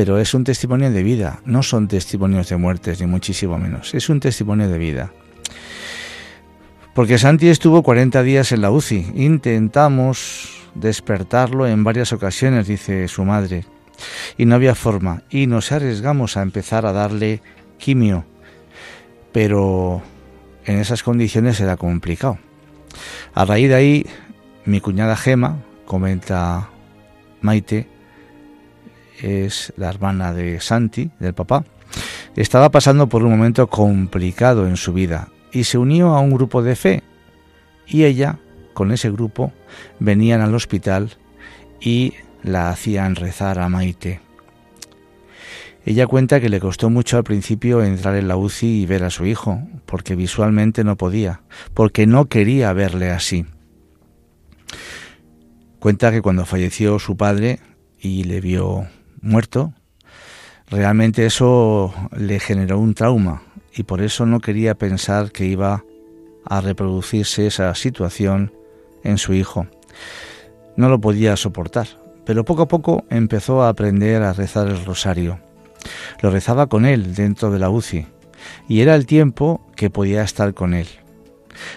pero 0.00 0.18
es 0.18 0.32
un 0.32 0.44
testimonio 0.44 0.90
de 0.90 1.02
vida, 1.02 1.42
no 1.44 1.62
son 1.62 1.86
testimonios 1.86 2.48
de 2.48 2.56
muertes, 2.56 3.02
ni 3.02 3.06
muchísimo 3.06 3.58
menos, 3.58 3.92
es 3.92 4.08
un 4.08 4.18
testimonio 4.18 4.66
de 4.66 4.78
vida. 4.78 5.12
Porque 6.94 7.18
Santi 7.18 7.48
estuvo 7.48 7.82
40 7.82 8.22
días 8.22 8.50
en 8.52 8.62
la 8.62 8.70
UCI, 8.70 9.12
intentamos 9.14 10.48
despertarlo 10.74 11.66
en 11.66 11.84
varias 11.84 12.14
ocasiones, 12.14 12.66
dice 12.66 13.08
su 13.08 13.26
madre, 13.26 13.66
y 14.38 14.46
no 14.46 14.54
había 14.54 14.74
forma, 14.74 15.22
y 15.28 15.46
nos 15.46 15.70
arriesgamos 15.70 16.38
a 16.38 16.42
empezar 16.44 16.86
a 16.86 16.94
darle 16.94 17.42
quimio, 17.76 18.24
pero 19.32 20.00
en 20.64 20.78
esas 20.78 21.02
condiciones 21.02 21.60
era 21.60 21.76
complicado. 21.76 22.38
A 23.34 23.44
raíz 23.44 23.68
de 23.68 23.74
ahí, 23.74 24.06
mi 24.64 24.80
cuñada 24.80 25.14
Gema, 25.14 25.58
comenta 25.84 26.70
Maite, 27.42 27.99
es 29.22 29.72
la 29.76 29.88
hermana 29.88 30.32
de 30.32 30.60
Santi, 30.60 31.10
del 31.18 31.34
papá, 31.34 31.64
estaba 32.36 32.70
pasando 32.70 33.08
por 33.08 33.22
un 33.24 33.30
momento 33.30 33.68
complicado 33.68 34.66
en 34.66 34.76
su 34.76 34.92
vida 34.92 35.28
y 35.52 35.64
se 35.64 35.78
unió 35.78 36.14
a 36.14 36.20
un 36.20 36.30
grupo 36.30 36.62
de 36.62 36.76
fe. 36.76 37.02
Y 37.86 38.04
ella, 38.04 38.38
con 38.72 38.92
ese 38.92 39.10
grupo, 39.10 39.52
venían 39.98 40.40
al 40.40 40.54
hospital 40.54 41.10
y 41.80 42.14
la 42.42 42.70
hacían 42.70 43.16
rezar 43.16 43.58
a 43.58 43.68
Maite. 43.68 44.20
Ella 45.84 46.06
cuenta 46.06 46.40
que 46.40 46.50
le 46.50 46.60
costó 46.60 46.90
mucho 46.90 47.16
al 47.16 47.24
principio 47.24 47.82
entrar 47.82 48.14
en 48.16 48.28
la 48.28 48.36
UCI 48.36 48.82
y 48.82 48.86
ver 48.86 49.02
a 49.02 49.10
su 49.10 49.24
hijo, 49.24 49.62
porque 49.86 50.14
visualmente 50.14 50.84
no 50.84 50.96
podía, 50.96 51.40
porque 51.72 52.06
no 52.06 52.26
quería 52.26 52.72
verle 52.72 53.10
así. 53.10 53.46
Cuenta 55.78 56.10
que 56.10 56.20
cuando 56.20 56.44
falleció 56.44 56.98
su 56.98 57.16
padre 57.16 57.60
y 57.98 58.24
le 58.24 58.42
vio 58.42 58.86
muerto, 59.22 59.72
realmente 60.68 61.26
eso 61.26 61.92
le 62.16 62.40
generó 62.40 62.78
un 62.78 62.94
trauma 62.94 63.42
y 63.74 63.84
por 63.84 64.02
eso 64.02 64.26
no 64.26 64.40
quería 64.40 64.74
pensar 64.74 65.32
que 65.32 65.46
iba 65.46 65.84
a 66.44 66.60
reproducirse 66.60 67.46
esa 67.46 67.74
situación 67.74 68.52
en 69.04 69.18
su 69.18 69.34
hijo. 69.34 69.66
No 70.76 70.88
lo 70.88 71.00
podía 71.00 71.36
soportar, 71.36 71.88
pero 72.24 72.44
poco 72.44 72.62
a 72.62 72.68
poco 72.68 73.04
empezó 73.10 73.62
a 73.62 73.68
aprender 73.68 74.22
a 74.22 74.32
rezar 74.32 74.68
el 74.68 74.84
rosario. 74.84 75.40
Lo 76.22 76.30
rezaba 76.30 76.68
con 76.68 76.84
él 76.84 77.14
dentro 77.14 77.50
de 77.50 77.58
la 77.58 77.70
UCI 77.70 78.06
y 78.68 78.80
era 78.80 78.94
el 78.94 79.06
tiempo 79.06 79.66
que 79.76 79.90
podía 79.90 80.22
estar 80.22 80.54
con 80.54 80.74
él. 80.74 80.88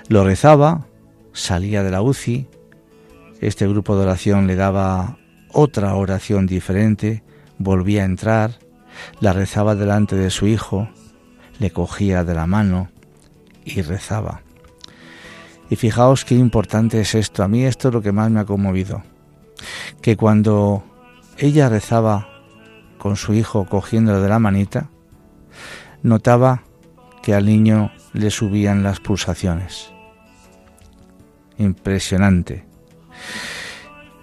Lo 0.08 0.24
rezaba, 0.24 0.86
salía 1.34 1.84
de 1.84 1.92
la 1.92 2.02
UCI, 2.02 2.48
este 3.42 3.68
grupo 3.68 3.96
de 3.96 4.04
oración 4.04 4.48
le 4.48 4.56
daba 4.56 5.18
otra 5.52 5.96
oración 5.96 6.48
diferente 6.48 7.24
volvía 7.64 8.04
a 8.04 8.06
entrar, 8.06 8.60
la 9.20 9.34
rezaba 9.34 9.76
delante 9.76 10.16
de 10.16 10.30
su 10.30 10.48
hijo, 10.48 10.90
le 11.60 11.72
cogía 11.72 12.24
de 12.24 12.34
la 12.34 12.46
mano 12.46 12.90
y 13.66 13.82
rezaba. 13.82 14.42
Y 15.70 15.76
fijaos 15.76 16.26
qué 16.26 16.36
importante 16.36 17.02
es 17.02 17.16
esto. 17.16 17.44
A 17.44 17.48
mí 17.48 17.64
esto 17.64 17.88
es 17.88 17.94
lo 17.94 18.02
que 18.02 18.12
más 18.12 18.30
me 18.30 18.42
ha 18.42 18.46
conmovido. 18.46 19.04
Que 20.02 20.18
cuando 20.18 20.84
ella 21.38 21.70
rezaba 21.70 22.30
con 22.98 23.16
su 23.16 23.34
hijo 23.34 23.66
cogiéndolo 23.66 24.22
de 24.22 24.30
la 24.30 24.40
manita, 24.40 24.90
notaba 26.04 26.64
que 27.22 27.34
al 27.34 27.46
niño 27.46 27.92
le 28.14 28.30
subían 28.30 28.84
las 28.84 29.00
pulsaciones. 29.00 29.92
Impresionante. 31.58 32.66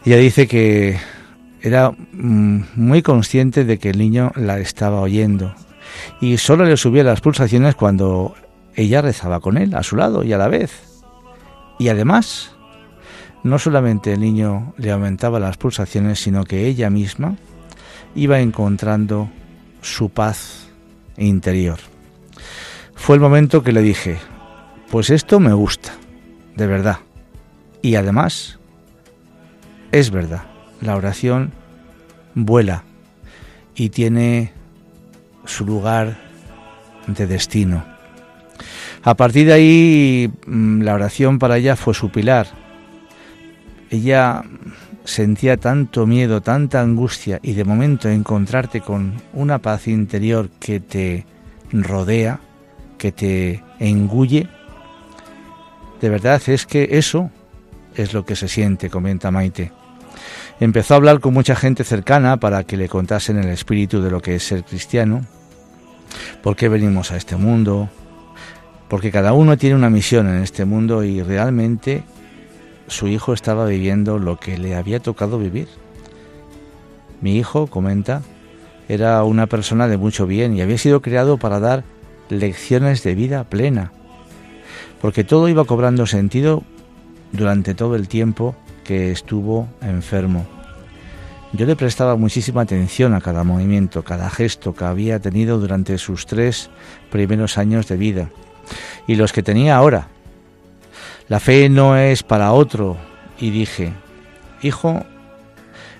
Ella 0.05 0.17
dice 0.17 0.47
que 0.47 0.99
era 1.63 1.91
mm, 1.91 2.63
muy 2.77 3.03
consciente 3.03 3.65
de 3.65 3.79
que 3.79 3.91
el 3.91 3.99
niño 3.99 4.33
la 4.37 4.59
estaba 4.59 5.01
oyendo 5.01 5.55
y 6.21 6.39
solo 6.39 6.65
le 6.65 6.77
subía 6.77 7.05
las 7.05 7.21
pulsaciones 7.21 7.75
cuando 7.75 8.35
ella 8.75 9.03
rezaba 9.03 9.41
con 9.41 9.59
él, 9.59 9.75
a 9.75 9.83
su 9.83 9.97
lado 9.97 10.23
y 10.23 10.33
a 10.33 10.39
la 10.39 10.49
vez. 10.49 10.71
Y 11.79 11.89
además, 11.89 12.53
no 13.43 13.59
solamente 13.59 14.13
el 14.13 14.21
niño 14.21 14.75
le 14.77 14.91
aumentaba 14.91 15.41
las 15.41 15.57
pulsaciones, 15.57 16.21
sino 16.21 16.45
que 16.45 16.67
ella 16.67 16.91
misma 16.91 17.37
iba 18.15 18.41
encontrando 18.41 19.31
su 19.83 20.11
paz 20.11 20.69
interior. 21.17 21.79
Fue 22.95 23.17
el 23.17 23.23
momento 23.23 23.63
que 23.63 23.73
le 23.73 23.83
dije, 23.83 24.19
pues 24.91 25.11
esto 25.11 25.41
me 25.41 25.53
gusta, 25.53 25.93
de 26.57 26.67
verdad. 26.67 26.99
Y 27.83 27.95
además, 27.95 28.59
es 29.91 30.11
verdad, 30.11 30.50
la 30.81 30.97
oración 30.97 31.53
vuela 32.35 32.85
y 33.75 33.91
tiene 33.91 34.53
su 35.45 35.65
lugar 35.65 36.19
de 37.07 37.27
destino. 37.27 37.85
A 39.03 39.15
partir 39.15 39.47
de 39.47 39.53
ahí, 39.53 40.33
mm, 40.47 40.83
la 40.83 40.95
oración 40.95 41.39
para 41.39 41.57
ella 41.57 41.77
fue 41.77 41.95
su 41.95 42.11
pilar. 42.11 42.47
Ella 43.91 44.43
sentía 45.05 45.57
tanto 45.57 46.07
miedo, 46.07 46.43
tanta 46.43 46.81
angustia 46.81 47.41
y 47.43 47.55
de 47.55 47.65
momento 47.65 48.09
encontrarte 48.09 48.81
con 48.81 49.15
una 49.33 49.59
paz 49.59 49.89
interior 49.89 50.51
que 50.61 50.81
te 50.81 51.27
rodea, 51.73 52.41
que 52.99 53.11
te 53.11 53.65
engulle, 53.79 54.47
de 56.01 56.09
verdad 56.09 56.41
es 56.47 56.67
que 56.67 56.89
eso 56.93 57.31
es 57.95 58.15
lo 58.15 58.25
que 58.25 58.37
se 58.37 58.49
siente, 58.49 58.89
comenta 58.89 59.31
Maite. 59.31 59.73
Empezó 60.61 60.93
a 60.93 60.99
hablar 60.99 61.21
con 61.21 61.33
mucha 61.33 61.57
gente 61.57 61.85
cercana 61.85 62.37
para 62.37 62.65
que 62.65 62.77
le 62.77 62.91
contasen 62.91 63.39
el 63.39 63.49
espíritu 63.49 64.03
de 64.03 64.11
lo 64.11 64.21
que 64.21 64.35
es 64.35 64.43
ser 64.43 64.63
cristiano, 64.63 65.25
por 66.43 66.55
qué 66.55 66.69
venimos 66.69 67.13
a 67.13 67.17
este 67.17 67.37
mundo, 67.37 67.89
porque 68.89 69.11
cada 69.11 69.33
uno 69.33 69.57
tiene 69.57 69.75
una 69.75 69.89
misión 69.89 70.29
en 70.29 70.43
este 70.43 70.67
mundo 70.67 71.03
y 71.03 71.23
realmente 71.23 72.05
su 72.89 73.09
hijo 73.09 73.33
estaba 73.33 73.65
viviendo 73.65 74.19
lo 74.19 74.37
que 74.37 74.59
le 74.59 74.77
había 74.77 75.01
tocado 75.01 75.39
vivir. 75.39 75.69
Mi 77.23 77.39
hijo, 77.39 77.67
comenta, 77.67 78.21
era 78.87 79.25
una 79.25 79.47
persona 79.47 79.89
de 79.89 79.97
mucho 79.97 80.27
bien 80.27 80.55
y 80.55 80.61
había 80.61 80.77
sido 80.77 81.01
creado 81.01 81.39
para 81.39 81.59
dar 81.59 81.85
lecciones 82.29 83.03
de 83.03 83.15
vida 83.15 83.45
plena, 83.45 83.93
porque 85.01 85.25
todo 85.25 85.49
iba 85.49 85.65
cobrando 85.65 86.07
sentido 86.07 86.65
durante 87.33 87.75
todo 87.75 87.97
el 87.97 88.09
tiempo 88.09 88.55
que 88.85 89.11
estuvo 89.11 89.69
enfermo. 89.81 90.47
Yo 91.53 91.67
le 91.67 91.75
prestaba 91.75 92.17
muchísima 92.17 92.63
atención 92.63 93.13
a 93.15 93.21
cada 93.21 93.43
movimiento, 93.43 94.05
cada 94.05 94.31
gesto 94.31 94.73
que 94.73 94.85
había 94.85 95.19
tenido 95.19 95.59
durante 95.59 95.99
sus 95.99 96.27
tres 96.27 96.71
primeros 97.11 97.59
años 97.59 97.89
de 97.89 97.97
vida 97.97 98.31
y 99.07 99.17
los 99.17 99.33
que 99.33 99.43
tenía 99.43 99.77
ahora. 99.77 100.09
La 101.29 101.41
fe 101.41 101.69
no 101.69 101.97
es 101.97 102.23
para 102.23 102.53
otro 102.53 102.97
y 103.39 103.51
dije, 103.51 103.93
hijo, 104.63 105.05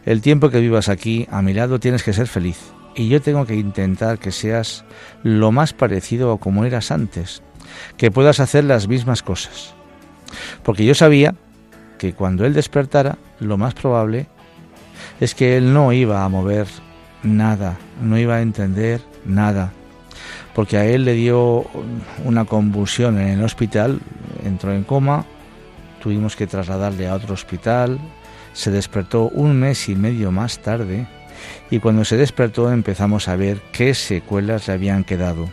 el 0.05 0.23
tiempo 0.23 0.51
que 0.51 0.61
vivas 0.61 0.89
aquí 0.89 1.27
a 1.31 1.43
mi 1.43 1.53
lado 1.53 1.81
tienes 1.81 2.03
que 2.03 2.13
ser 2.13 2.29
feliz 2.29 2.59
y 2.95 3.09
yo 3.09 3.21
tengo 3.21 3.45
que 3.45 3.57
intentar 3.57 4.19
que 4.19 4.33
seas 4.33 4.85
lo 5.23 5.53
más 5.53 5.73
parecido 5.73 6.33
a 6.33 6.39
como 6.39 6.65
eras 6.65 6.91
antes, 6.91 7.43
que 7.97 8.11
puedas 8.11 8.41
hacer 8.41 8.65
las 8.65 8.89
mismas 8.89 9.23
cosas. 9.23 9.75
Porque 10.63 10.85
yo 10.85 10.95
sabía 10.95 11.35
que 12.01 12.15
cuando 12.15 12.47
él 12.47 12.55
despertara, 12.55 13.19
lo 13.41 13.59
más 13.59 13.75
probable 13.75 14.27
es 15.21 15.35
que 15.35 15.59
él 15.59 15.75
no 15.75 15.93
iba 15.93 16.25
a 16.25 16.29
mover 16.31 16.67
nada, 17.23 17.77
no 18.01 18.17
iba 18.17 18.37
a 18.37 18.41
entender 18.41 19.03
nada, 19.27 19.71
porque 20.55 20.79
a 20.79 20.87
él 20.87 21.05
le 21.05 21.13
dio 21.13 21.67
una 22.25 22.47
convulsión 22.47 23.21
en 23.21 23.29
el 23.29 23.45
hospital, 23.45 24.01
entró 24.47 24.73
en 24.73 24.83
coma, 24.83 25.27
tuvimos 26.03 26.37
que 26.37 26.47
trasladarle 26.47 27.07
a 27.07 27.15
otro 27.15 27.35
hospital, 27.35 27.99
se 28.55 28.71
despertó 28.71 29.29
un 29.29 29.61
mes 29.61 29.91
y 29.91 29.95
medio 29.95 30.33
más 30.33 30.61
tarde 30.61 31.07
y 31.71 31.81
cuando 31.81 32.07
se 32.07 32.17
despertó 32.17 32.73
empezamos 32.73 33.29
a 33.29 33.37
ver 33.37 33.61
qué 33.73 33.93
secuelas 33.93 34.69
le 34.69 34.73
habían 34.73 35.05
quedado. 35.05 35.51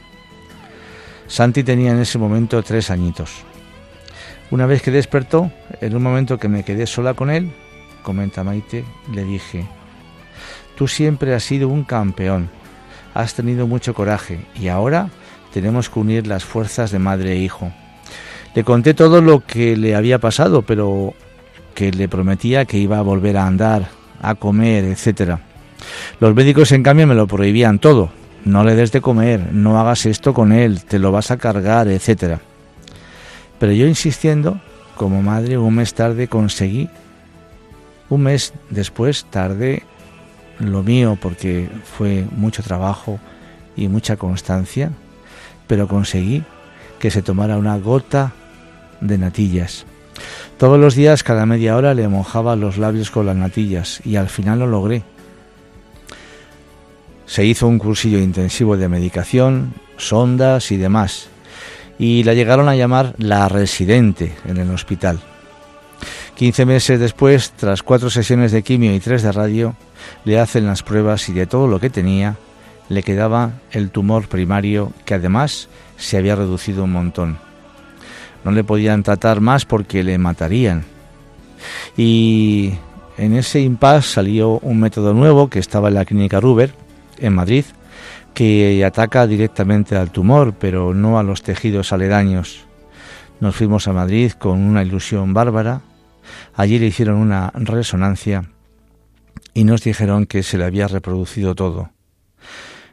Santi 1.27 1.65
tenía 1.65 1.91
en 1.91 1.99
ese 1.99 2.17
momento 2.17 2.63
tres 2.63 2.89
añitos. 2.89 3.43
Una 4.49 4.65
vez 4.65 4.81
que 4.81 4.91
despertó, 4.91 5.51
en 5.81 5.95
un 5.95 6.03
momento 6.03 6.37
que 6.37 6.47
me 6.47 6.63
quedé 6.63 6.87
sola 6.87 7.13
con 7.13 7.29
él, 7.29 7.51
comenta 8.01 8.43
Maite, 8.43 8.85
le 9.13 9.23
dije, 9.25 9.65
tú 10.77 10.87
siempre 10.87 11.33
has 11.33 11.43
sido 11.43 11.67
un 11.67 11.83
campeón, 11.83 12.49
has 13.13 13.33
tenido 13.33 13.67
mucho 13.67 13.93
coraje 13.93 14.39
y 14.57 14.69
ahora 14.69 15.09
tenemos 15.53 15.89
que 15.89 15.99
unir 15.99 16.27
las 16.27 16.45
fuerzas 16.45 16.91
de 16.91 16.99
madre 16.99 17.33
e 17.33 17.37
hijo. 17.37 17.71
Le 18.55 18.63
conté 18.63 18.93
todo 18.93 19.21
lo 19.21 19.41
que 19.41 19.75
le 19.75 19.95
había 19.95 20.19
pasado, 20.19 20.61
pero 20.61 21.13
que 21.73 21.91
le 21.91 22.07
prometía 22.07 22.65
que 22.65 22.77
iba 22.77 22.99
a 22.99 23.03
volver 23.03 23.37
a 23.37 23.45
andar, 23.45 23.89
a 24.21 24.35
comer, 24.35 24.85
etc. 24.85 25.37
Los 26.19 26.33
médicos, 26.33 26.71
en 26.71 26.83
cambio, 26.83 27.05
me 27.05 27.15
lo 27.15 27.27
prohibían 27.27 27.79
todo. 27.79 28.09
No 28.45 28.63
le 28.63 28.75
des 28.75 28.91
de 28.91 29.01
comer, 29.01 29.51
no 29.51 29.79
hagas 29.79 30.05
esto 30.05 30.33
con 30.33 30.53
él, 30.53 30.85
te 30.85 30.99
lo 30.99 31.11
vas 31.11 31.31
a 31.31 31.37
cargar, 31.37 31.87
etc. 31.89 32.39
Pero 33.59 33.71
yo 33.71 33.87
insistiendo, 33.87 34.59
como 34.95 35.21
madre, 35.21 35.57
un 35.57 35.75
mes 35.75 35.93
tarde 35.93 36.27
conseguí, 36.27 36.89
un 38.09 38.23
mes 38.23 38.53
después 38.69 39.25
tarde 39.25 39.83
lo 40.59 40.83
mío 40.83 41.17
porque 41.21 41.69
fue 41.97 42.25
mucho 42.35 42.63
trabajo 42.63 43.19
y 43.75 43.87
mucha 43.87 44.17
constancia, 44.17 44.91
pero 45.67 45.87
conseguí 45.87 46.43
que 46.99 47.11
se 47.11 47.21
tomara 47.21 47.57
una 47.57 47.77
gota 47.77 48.33
de 49.01 49.17
natillas. 49.17 49.85
Todos 50.57 50.79
los 50.79 50.95
días, 50.95 51.21
cada 51.21 51.45
media 51.45 51.75
hora, 51.75 51.93
le 51.93 52.07
mojaba 52.07 52.55
los 52.55 52.77
labios 52.77 53.11
con 53.11 53.27
las 53.27 53.35
natillas 53.35 54.01
y 54.03 54.15
al 54.15 54.29
final 54.29 54.59
lo 54.59 54.67
logré. 54.67 55.03
Se 57.27 57.45
hizo 57.45 57.67
un 57.67 57.77
cursillo 57.77 58.17
intensivo 58.17 58.77
de 58.77 58.89
medicación, 58.89 59.73
sondas 59.97 60.71
y 60.71 60.77
demás, 60.77 61.29
y 61.99 62.23
la 62.23 62.33
llegaron 62.33 62.69
a 62.69 62.75
llamar 62.75 63.13
la 63.17 63.49
residente 63.49 64.33
en 64.45 64.57
el 64.57 64.69
hospital. 64.71 65.19
Quince 66.35 66.65
meses 66.65 66.99
después, 66.99 67.51
tras 67.51 67.81
cuatro 67.81 68.09
sesiones 68.09 68.51
de 68.51 68.61
quimio 68.61 68.93
y 68.93 68.99
tres 68.99 69.23
de 69.23 69.31
radio, 69.31 69.75
le 70.23 70.39
hacen 70.39 70.67
las 70.67 70.83
pruebas 70.83 71.27
y 71.29 71.33
de 71.33 71.47
todo 71.47 71.67
lo 71.67 71.79
que 71.79 71.89
tenía, 71.89 72.35
le 72.89 73.03
quedaba 73.03 73.53
el 73.71 73.89
tumor 73.89 74.27
primario 74.27 74.93
que 75.03 75.15
además 75.15 75.67
se 75.97 76.17
había 76.17 76.35
reducido 76.35 76.83
un 76.83 76.91
montón. 76.91 77.39
No 78.43 78.51
le 78.51 78.63
podían 78.63 79.03
tratar 79.03 79.41
más 79.41 79.65
porque 79.65 80.03
le 80.03 80.17
matarían. 80.19 80.85
Y 81.97 82.73
en 83.17 83.33
ese 83.33 83.59
impasse 83.61 84.13
salió 84.13 84.59
un 84.59 84.79
método 84.79 85.13
nuevo 85.13 85.49
que 85.49 85.59
estaba 85.59 85.87
en 85.87 85.95
la 85.95 86.05
clínica 86.05 86.39
Ruber, 86.39 86.73
en 87.17 87.33
Madrid, 87.33 87.65
que 88.37 88.85
ataca 88.85 89.25
directamente 89.25 89.95
al 89.95 90.11
tumor, 90.11 90.53
pero 90.53 90.93
no 90.93 91.17
a 91.17 91.23
los 91.23 91.41
tejidos 91.41 91.91
aledaños. 91.91 92.67
Nos 93.39 93.55
fuimos 93.55 93.87
a 93.87 93.93
Madrid 93.93 94.31
con 94.33 94.59
una 94.61 94.83
ilusión 94.83 95.33
bárbara. 95.33 95.81
Allí 96.53 96.77
le 96.77 96.85
hicieron 96.85 97.15
una 97.15 97.51
resonancia 97.55 98.43
y 99.55 99.63
nos 99.63 99.81
dijeron 99.81 100.27
que 100.27 100.43
se 100.43 100.59
le 100.59 100.65
había 100.65 100.87
reproducido 100.87 101.55
todo. 101.55 101.89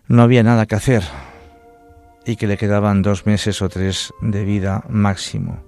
No 0.08 0.22
había 0.22 0.42
nada 0.42 0.64
que 0.64 0.76
hacer 0.76 1.02
y 2.24 2.36
que 2.36 2.46
le 2.46 2.56
quedaban 2.56 3.02
dos 3.02 3.26
meses 3.26 3.60
o 3.60 3.68
tres 3.68 4.14
de 4.22 4.46
vida 4.46 4.82
máximo. 4.88 5.62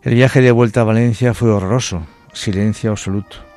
El 0.00 0.14
viaje 0.14 0.40
de 0.40 0.52
vuelta 0.52 0.80
a 0.80 0.84
Valencia 0.84 1.34
fue 1.34 1.50
horroroso, 1.50 2.06
silencio 2.32 2.92
absoluto. 2.92 3.51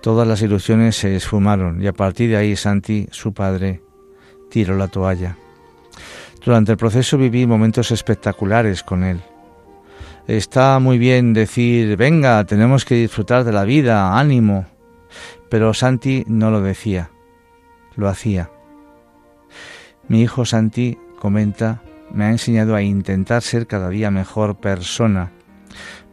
Todas 0.00 0.26
las 0.26 0.40
ilusiones 0.40 0.96
se 0.96 1.14
esfumaron 1.14 1.82
y 1.82 1.86
a 1.86 1.92
partir 1.92 2.30
de 2.30 2.36
ahí 2.36 2.56
Santi, 2.56 3.06
su 3.10 3.34
padre, 3.34 3.82
tiró 4.48 4.76
la 4.76 4.88
toalla. 4.88 5.36
Durante 6.42 6.72
el 6.72 6.78
proceso 6.78 7.18
viví 7.18 7.46
momentos 7.46 7.90
espectaculares 7.90 8.82
con 8.82 9.04
él. 9.04 9.20
Está 10.26 10.78
muy 10.78 10.96
bien 10.96 11.34
decir, 11.34 11.98
venga, 11.98 12.42
tenemos 12.44 12.86
que 12.86 12.94
disfrutar 12.94 13.44
de 13.44 13.52
la 13.52 13.64
vida, 13.64 14.18
ánimo. 14.18 14.64
Pero 15.50 15.74
Santi 15.74 16.24
no 16.26 16.50
lo 16.50 16.62
decía, 16.62 17.10
lo 17.96 18.08
hacía. 18.08 18.50
Mi 20.08 20.22
hijo 20.22 20.46
Santi, 20.46 20.96
comenta, 21.18 21.82
me 22.10 22.24
ha 22.24 22.30
enseñado 22.30 22.74
a 22.74 22.80
intentar 22.80 23.42
ser 23.42 23.66
cada 23.66 23.90
día 23.90 24.10
mejor 24.10 24.56
persona 24.56 25.30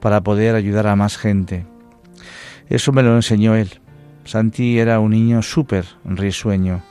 para 0.02 0.22
poder 0.22 0.56
ayudar 0.56 0.88
a 0.88 0.98
más 0.98 1.18
gente 1.18 1.66
eso 2.70 2.92
me 2.92 3.04
lo 3.04 3.16
enseñó 3.16 3.56
él. 3.56 3.80
Santi 4.26 4.80
era 4.80 5.00
un 5.00 5.12
niño 5.12 5.42
súper 5.42 5.86
risueño. 6.04 6.84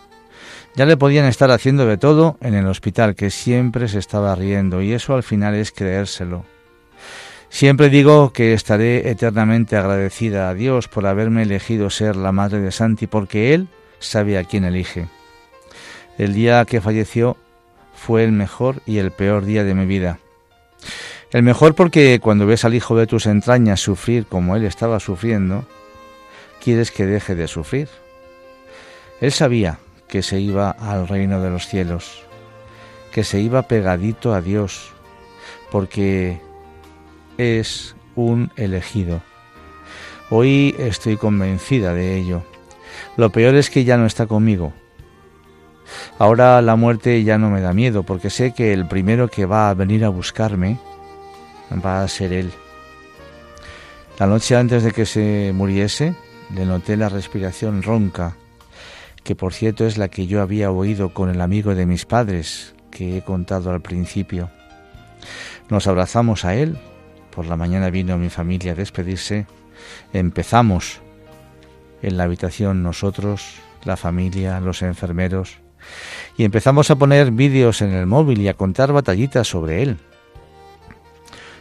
Ya 0.74 0.84
le 0.84 0.96
podían 0.96 1.26
estar 1.26 1.50
haciendo 1.50 1.86
de 1.86 1.96
todo 1.96 2.36
en 2.40 2.54
el 2.54 2.66
hospital, 2.66 3.14
que 3.14 3.30
siempre 3.30 3.88
se 3.88 3.98
estaba 3.98 4.34
riendo, 4.34 4.82
y 4.82 4.92
eso 4.92 5.14
al 5.14 5.22
final 5.22 5.54
es 5.54 5.72
creérselo. 5.72 6.44
Siempre 7.48 7.88
digo 7.88 8.32
que 8.32 8.52
estaré 8.52 9.08
eternamente 9.10 9.76
agradecida 9.76 10.48
a 10.48 10.54
Dios 10.54 10.88
por 10.88 11.06
haberme 11.06 11.42
elegido 11.42 11.88
ser 11.88 12.16
la 12.16 12.32
madre 12.32 12.60
de 12.60 12.72
Santi, 12.72 13.06
porque 13.06 13.54
Él 13.54 13.68
sabe 13.98 14.36
a 14.36 14.44
quién 14.44 14.64
elige. 14.64 15.08
El 16.18 16.34
día 16.34 16.64
que 16.64 16.80
falleció 16.80 17.36
fue 17.94 18.24
el 18.24 18.32
mejor 18.32 18.82
y 18.84 18.98
el 18.98 19.10
peor 19.10 19.44
día 19.44 19.64
de 19.64 19.74
mi 19.74 19.86
vida. 19.86 20.18
El 21.36 21.42
mejor 21.42 21.74
porque 21.74 22.18
cuando 22.18 22.46
ves 22.46 22.64
al 22.64 22.72
hijo 22.72 22.96
de 22.96 23.06
tus 23.06 23.26
entrañas 23.26 23.80
sufrir 23.80 24.24
como 24.24 24.56
él 24.56 24.64
estaba 24.64 24.98
sufriendo, 25.00 25.66
quieres 26.64 26.90
que 26.90 27.04
deje 27.04 27.34
de 27.34 27.46
sufrir. 27.46 27.90
Él 29.20 29.32
sabía 29.32 29.78
que 30.08 30.22
se 30.22 30.40
iba 30.40 30.70
al 30.70 31.06
reino 31.06 31.42
de 31.42 31.50
los 31.50 31.66
cielos, 31.66 32.22
que 33.12 33.22
se 33.22 33.38
iba 33.38 33.68
pegadito 33.68 34.32
a 34.32 34.40
Dios, 34.40 34.94
porque 35.70 36.40
es 37.36 37.94
un 38.14 38.50
elegido. 38.56 39.20
Hoy 40.30 40.74
estoy 40.78 41.18
convencida 41.18 41.92
de 41.92 42.16
ello. 42.16 42.44
Lo 43.18 43.28
peor 43.28 43.56
es 43.56 43.68
que 43.68 43.84
ya 43.84 43.98
no 43.98 44.06
está 44.06 44.24
conmigo. 44.26 44.72
Ahora 46.18 46.62
la 46.62 46.76
muerte 46.76 47.22
ya 47.24 47.36
no 47.36 47.50
me 47.50 47.60
da 47.60 47.74
miedo 47.74 48.04
porque 48.04 48.30
sé 48.30 48.54
que 48.54 48.72
el 48.72 48.88
primero 48.88 49.28
que 49.28 49.44
va 49.44 49.68
a 49.68 49.74
venir 49.74 50.02
a 50.02 50.08
buscarme 50.08 50.78
va 51.72 52.02
a 52.02 52.08
ser 52.08 52.32
él. 52.32 52.52
La 54.18 54.26
noche 54.26 54.56
antes 54.56 54.82
de 54.82 54.92
que 54.92 55.04
se 55.06 55.52
muriese, 55.54 56.14
le 56.54 56.64
noté 56.64 56.96
la 56.96 57.08
respiración 57.08 57.82
ronca, 57.82 58.36
que 59.24 59.34
por 59.34 59.52
cierto 59.52 59.86
es 59.86 59.98
la 59.98 60.08
que 60.08 60.26
yo 60.26 60.40
había 60.40 60.70
oído 60.70 61.12
con 61.12 61.28
el 61.28 61.40
amigo 61.40 61.74
de 61.74 61.84
mis 61.84 62.06
padres, 62.06 62.74
que 62.90 63.18
he 63.18 63.22
contado 63.22 63.70
al 63.70 63.82
principio. 63.82 64.50
Nos 65.68 65.86
abrazamos 65.86 66.44
a 66.44 66.54
él, 66.54 66.78
por 67.30 67.46
la 67.46 67.56
mañana 67.56 67.90
vino 67.90 68.16
mi 68.16 68.30
familia 68.30 68.72
a 68.72 68.76
despedirse, 68.76 69.46
empezamos 70.12 71.00
en 72.02 72.16
la 72.16 72.24
habitación 72.24 72.82
nosotros, 72.82 73.56
la 73.84 73.96
familia, 73.96 74.60
los 74.60 74.82
enfermeros, 74.82 75.58
y 76.36 76.44
empezamos 76.44 76.90
a 76.90 76.96
poner 76.96 77.32
vídeos 77.32 77.82
en 77.82 77.92
el 77.92 78.06
móvil 78.06 78.40
y 78.40 78.48
a 78.48 78.54
contar 78.54 78.92
batallitas 78.92 79.48
sobre 79.48 79.82
él. 79.82 79.98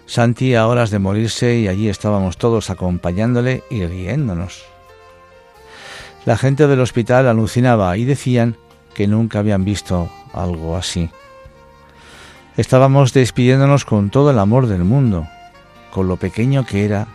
Santi 0.06 0.56
a 0.56 0.68
horas 0.68 0.92
de 0.92 1.00
morirse 1.00 1.58
y 1.58 1.68
allí 1.68 1.90
estábamos 1.90 2.38
todos 2.38 2.70
acompañándole 2.70 3.64
y 3.70 3.86
riéndonos. 3.86 4.66
La 6.26 6.38
gente 6.38 6.68
del 6.68 6.80
hospital 6.80 7.28
alucinaba 7.28 7.96
y 7.98 8.06
decían 8.06 8.58
que 8.94 9.08
nunca 9.08 9.40
habían 9.40 9.66
visto 9.66 10.10
algo 10.34 10.76
así. 10.76 11.10
Estábamos 12.58 13.14
despidiéndonos 13.14 13.84
con 13.86 14.10
todo 14.10 14.32
el 14.32 14.40
amor 14.40 14.68
del 14.68 14.84
mundo, 14.84 15.28
con 15.92 16.08
lo 16.08 16.18
pequeño 16.18 16.66
que 16.66 16.86
era, 16.86 17.08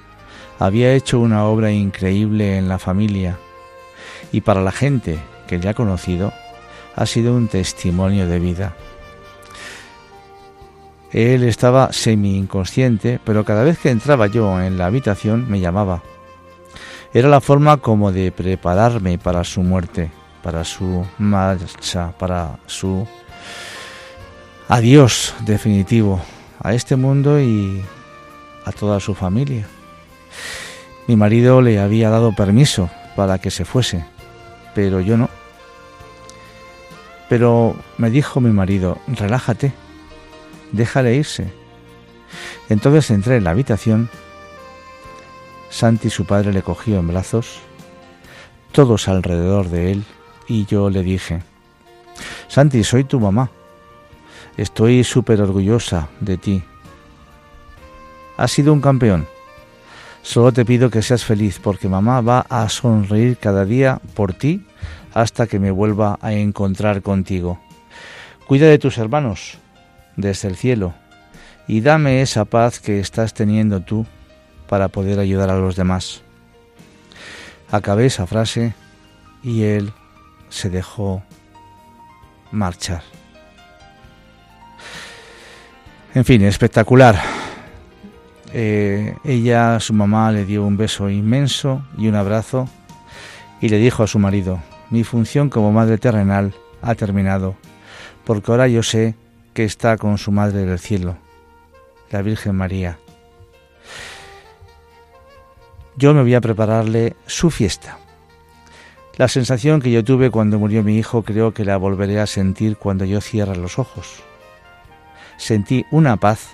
había 0.59 0.93
hecho 0.93 1.19
una 1.19 1.45
obra 1.47 1.73
increíble 1.73 2.59
en 2.59 2.69
la 2.69 2.79
familia 2.79 3.39
y 4.33 4.43
para 4.43 4.61
la 4.61 4.73
gente 4.73 5.19
que 5.47 5.59
le 5.59 5.69
ha 5.69 5.75
conocido 5.75 6.33
ha 6.97 7.07
sido 7.07 7.35
un 7.35 7.49
testimonio 7.49 8.27
de 8.27 8.39
vida. 8.39 8.77
Él 11.13 11.43
estaba 11.43 11.93
semi 11.93 12.37
inconsciente, 12.37 13.21
pero 13.25 13.45
cada 13.45 13.65
vez 13.65 13.79
que 13.79 13.91
entraba 13.91 14.29
yo 14.29 14.61
en 14.61 14.79
la 14.79 14.87
habitación 14.87 15.51
me 15.51 15.61
llamaba. 15.61 16.03
Era 17.13 17.29
la 17.29 17.41
forma 17.41 17.79
como 17.79 18.13
de 18.13 18.31
prepararme 18.31 19.19
para 19.19 19.43
su 19.43 19.63
muerte, 19.63 20.11
para 20.43 20.65
su 20.65 21.05
marcha, 21.19 22.13
para 22.17 22.61
su 22.67 23.07
adiós 24.69 25.35
definitivo 25.41 26.21
a 26.63 26.75
este 26.75 26.95
mundo 26.95 27.41
y 27.41 27.83
a 28.65 28.71
toda 28.71 29.01
su 29.01 29.15
familia. 29.15 29.67
Mi 31.09 31.17
marido 31.17 31.61
le 31.61 31.81
había 31.81 32.11
dado 32.11 32.33
permiso 32.33 32.89
para 33.17 33.39
que 33.39 33.51
se 33.51 33.65
fuese, 33.65 34.05
pero 34.77 35.01
yo 35.01 35.17
no. 35.17 35.29
Pero 37.29 37.75
me 37.99 38.11
dijo 38.11 38.41
mi 38.41 38.51
marido, 38.51 38.99
relájate, 39.09 39.73
déjale 40.73 41.15
irse. 41.15 41.53
Entonces 42.69 43.11
entré 43.11 43.37
en 43.37 43.45
la 43.45 43.51
habitación, 43.51 44.09
Santi 45.71 46.11
su 46.11 46.25
padre 46.25 46.53
le 46.53 46.63
cogió 46.63 46.99
en 46.99 47.09
brazos, 47.09 47.61
todos 48.73 49.09
alrededor 49.09 49.69
de 49.69 49.93
él, 49.93 50.05
y 50.49 50.67
yo 50.67 50.91
le 50.91 51.03
dije, 51.03 51.43
Santi, 52.49 52.85
soy 52.85 53.05
tu 53.05 53.21
mamá, 53.21 53.51
estoy 54.57 55.05
súper 55.05 55.41
orgullosa 55.41 56.09
de 56.21 56.37
ti. 56.37 56.63
Has 58.37 58.53
sido 58.53 58.73
un 58.73 58.81
campeón. 58.81 59.27
Solo 60.23 60.53
te 60.53 60.65
pido 60.65 60.91
que 60.91 61.03
seas 61.03 61.25
feliz 61.25 61.59
porque 61.63 61.89
mamá 61.89 62.21
va 62.21 62.47
a 62.49 62.69
sonreír 62.69 63.39
cada 63.39 63.65
día 63.65 64.01
por 64.15 64.35
ti 64.35 64.67
hasta 65.15 65.47
que 65.47 65.59
me 65.59 65.71
vuelva 65.71 66.19
a 66.21 66.33
encontrar 66.33 67.03
contigo. 67.03 67.59
Cuida 68.47 68.67
de 68.67 68.79
tus 68.79 68.99
hermanos 68.99 69.59
desde 70.17 70.49
el 70.49 70.57
cielo 70.57 70.95
y 71.67 71.81
dame 71.83 72.21
esa 72.21 72.45
paz 72.45 72.81
que 72.81 72.99
estás 72.99 73.33
teniendo 73.33 73.81
tú 73.81 74.07
para 74.69 74.89
poder 74.89 75.19
ayudar 75.21 75.51
a 75.51 75.59
los 75.59 75.77
demás. 75.77 76.23
Acabé 77.71 78.07
esa 78.07 78.27
frase 78.27 78.75
y 79.43 79.63
él 79.63 79.93
se 80.49 80.69
dejó 80.69 81.23
marchar. 82.51 83.03
En 86.15 86.25
fin, 86.25 86.43
espectacular. 86.43 87.17
Eh, 88.53 89.15
ella, 89.23 89.79
su 89.79 89.93
mamá, 89.93 90.33
le 90.33 90.45
dio 90.45 90.65
un 90.65 90.77
beso 90.77 91.09
inmenso 91.09 91.85
y 91.97 92.09
un 92.09 92.17
abrazo 92.17 92.69
y 93.61 93.69
le 93.69 93.79
dijo 93.79 94.03
a 94.03 94.09
su 94.09 94.19
marido, 94.19 94.61
mi 94.91 95.05
función 95.05 95.51
como 95.51 95.71
madre 95.71 95.99
terrenal 95.99 96.53
ha 96.83 96.97
terminado, 96.97 97.55
porque 98.25 98.51
ahora 98.51 98.67
yo 98.67 98.83
sé 98.83 99.15
que 99.55 99.65
está 99.65 99.97
con 99.97 100.19
su 100.19 100.33
Madre 100.33 100.65
del 100.65 100.79
Cielo, 100.79 101.17
la 102.11 102.23
Virgen 102.23 102.57
María. 102.57 102.99
Yo 105.97 106.15
me 106.15 106.23
voy 106.23 106.35
a 106.35 106.41
prepararle 106.41 107.17
su 107.27 107.51
fiesta. 107.51 107.99
La 109.17 109.29
sensación 109.29 109.81
que 109.81 109.91
yo 109.91 110.03
tuve 110.03 110.31
cuando 110.31 110.59
murió 110.59 110.83
mi 110.83 110.97
hijo 110.97 111.23
creo 111.23 111.53
que 111.53 111.65
la 111.65 111.77
volveré 111.77 112.21
a 112.21 112.27
sentir 112.27 112.77
cuando 112.77 113.05
yo 113.05 113.21
cierre 113.21 113.57
los 113.57 113.79
ojos. 113.79 114.23
Sentí 115.37 115.85
una 115.91 116.17
paz, 116.17 116.49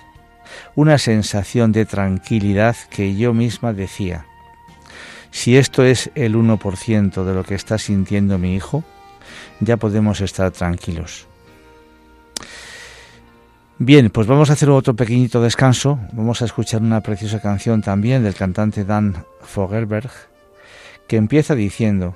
una 0.75 0.97
sensación 0.97 1.71
de 1.71 1.85
tranquilidad 1.85 2.75
que 2.89 3.15
yo 3.15 3.33
misma 3.33 3.73
decía, 3.73 4.25
si 5.31 5.55
esto 5.57 5.83
es 5.83 6.09
el 6.15 6.35
1% 6.35 7.23
de 7.23 7.33
lo 7.33 7.43
que 7.43 7.55
está 7.55 7.77
sintiendo 7.77 8.37
mi 8.37 8.55
hijo, 8.55 8.83
ya 9.59 9.77
podemos 9.77 10.21
estar 10.21 10.51
tranquilos. 10.51 11.27
Bien, 13.79 14.09
pues 14.09 14.25
vamos 14.25 14.49
a 14.49 14.53
hacer 14.53 14.71
otro 14.71 14.95
pequeñito 14.95 15.39
descanso. 15.39 15.99
Vamos 16.11 16.41
a 16.41 16.45
escuchar 16.45 16.81
una 16.81 17.01
preciosa 17.01 17.39
canción 17.39 17.83
también 17.83 18.23
del 18.23 18.33
cantante 18.33 18.83
Dan 18.83 19.23
Fogelberg, 19.41 20.09
que 21.07 21.15
empieza 21.15 21.53
diciendo, 21.53 22.15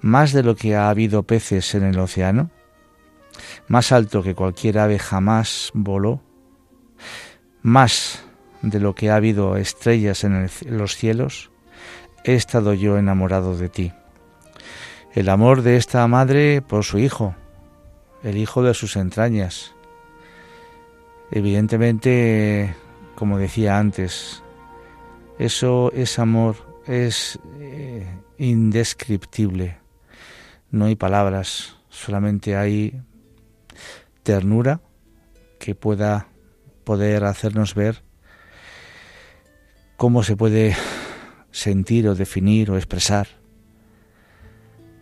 más 0.00 0.32
de 0.32 0.42
lo 0.42 0.56
que 0.56 0.74
ha 0.74 0.90
habido 0.90 1.22
peces 1.22 1.72
en 1.76 1.84
el 1.84 1.96
océano, 2.00 2.50
más 3.68 3.92
alto 3.92 4.24
que 4.24 4.34
cualquier 4.34 4.80
ave 4.80 4.98
jamás 4.98 5.70
voló, 5.72 6.20
más 7.62 8.24
de 8.62 8.80
lo 8.80 8.96
que 8.96 9.10
ha 9.10 9.16
habido 9.16 9.56
estrellas 9.56 10.24
en, 10.24 10.34
en 10.34 10.78
los 10.78 10.96
cielos, 10.96 11.52
he 12.24 12.34
estado 12.34 12.74
yo 12.74 12.98
enamorado 12.98 13.56
de 13.56 13.68
ti. 13.68 13.92
El 15.14 15.28
amor 15.28 15.62
de 15.62 15.76
esta 15.76 16.04
madre 16.08 16.60
por 16.60 16.82
su 16.82 16.98
hijo, 16.98 17.36
el 18.24 18.36
hijo 18.36 18.64
de 18.64 18.74
sus 18.74 18.96
entrañas. 18.96 19.75
Evidentemente, 21.30 22.74
como 23.14 23.38
decía 23.38 23.78
antes, 23.78 24.42
eso 25.38 25.92
es 25.92 26.18
amor, 26.18 26.56
es 26.86 27.38
eh, 27.60 28.06
indescriptible. 28.38 29.78
No 30.70 30.86
hay 30.86 30.96
palabras, 30.96 31.76
solamente 31.88 32.56
hay 32.56 33.00
ternura 34.22 34.80
que 35.58 35.74
pueda 35.74 36.28
poder 36.84 37.24
hacernos 37.24 37.74
ver 37.74 38.02
cómo 39.96 40.22
se 40.22 40.36
puede 40.36 40.76
sentir 41.50 42.08
o 42.08 42.14
definir 42.14 42.70
o 42.70 42.76
expresar 42.76 43.28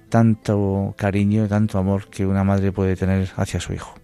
tanto 0.09 0.95
cariño, 0.97 1.49
tanto 1.49 1.79
amor 1.79 2.09
que 2.09 2.25
una 2.25 2.45
madre 2.45 2.71
puede 2.71 2.95
tener 2.95 3.33
hacia 3.37 3.59
su 3.59 3.73
hijo. 3.73 3.95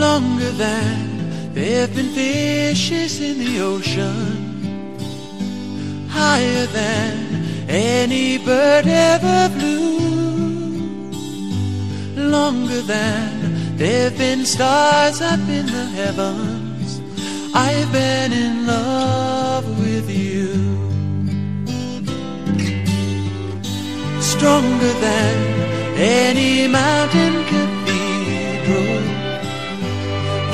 Longer 0.00 0.50
than 0.52 1.54
there 1.54 1.82
have 1.82 1.94
been 1.94 2.08
fishes 2.08 3.20
in 3.20 3.38
the 3.38 3.60
ocean 3.60 4.19
higher 6.30 6.66
than 6.80 7.12
any 7.68 8.38
bird 8.38 8.86
ever 8.86 9.40
flew, 9.56 9.88
longer 12.36 12.80
than 12.94 13.30
there've 13.76 14.16
been 14.16 14.44
stars 14.44 15.20
up 15.32 15.44
in 15.58 15.66
the 15.76 15.86
heavens. 16.00 16.88
I've 17.52 17.90
been 18.00 18.30
in 18.44 18.54
love 18.74 19.66
with 19.84 20.06
you. 20.24 20.50
Stronger 24.32 24.94
than 25.06 25.36
any 25.96 26.54
mountain 26.80 27.34
cathedral, 27.50 29.02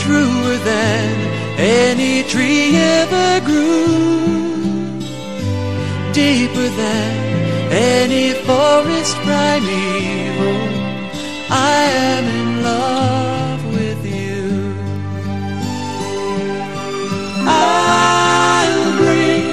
truer 0.03 0.57
than 0.73 1.13
any 1.59 2.15
tree 2.33 2.77
ever 2.99 3.29
grew 3.49 4.46
deeper 6.17 6.69
than 6.81 7.13
any 7.71 8.33
forest 8.49 9.15
primeval. 9.17 10.61
I 11.51 11.81
am 12.09 12.25
in 12.41 12.63
love 12.63 13.61
with 13.77 14.01
you. 14.19 14.41
I'll 17.47 18.97
bring 18.97 19.45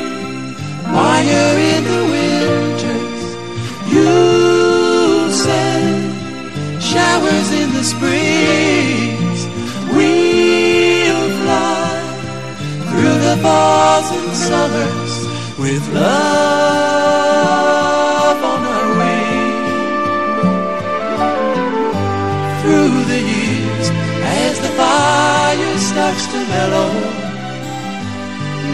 fire 0.95 1.55
in 1.73 1.83
the 1.93 2.03
winters. 2.13 3.23
You'll 3.91 5.31
send 5.45 6.81
showers 6.81 7.49
in 7.61 7.67
the 7.77 7.83
springs. 7.93 9.39
We'll 9.93 11.29
fly 11.41 11.91
through 12.89 13.17
the 13.27 13.37
falls 13.43 14.07
and 14.17 14.33
summers 14.47 15.13
with 15.59 15.93
love 15.93 16.52
mellow 26.53 26.91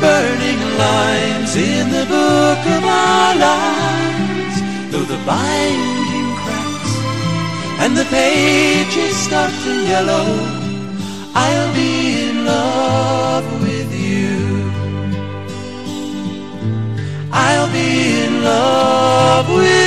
burning 0.03 0.61
lines 0.85 1.51
in 1.55 1.85
the 1.97 2.05
book 2.15 2.61
of 2.77 2.83
our 3.01 3.31
lives 3.49 4.55
though 4.91 5.07
the 5.13 5.19
binding 5.31 6.29
cracks 6.41 6.93
and 7.83 7.91
the 7.99 8.07
pages 8.19 9.13
start 9.27 9.53
to 9.65 9.73
yellow 9.93 10.27
I'll 11.45 11.71
be 11.81 11.93
in 12.27 12.37
love 12.53 13.47
with 13.65 13.89
you 14.07 14.35
I'll 17.31 17.71
be 17.71 17.91
in 18.25 18.33
love 18.43 19.47
with 19.55 19.73
you. 19.73 19.78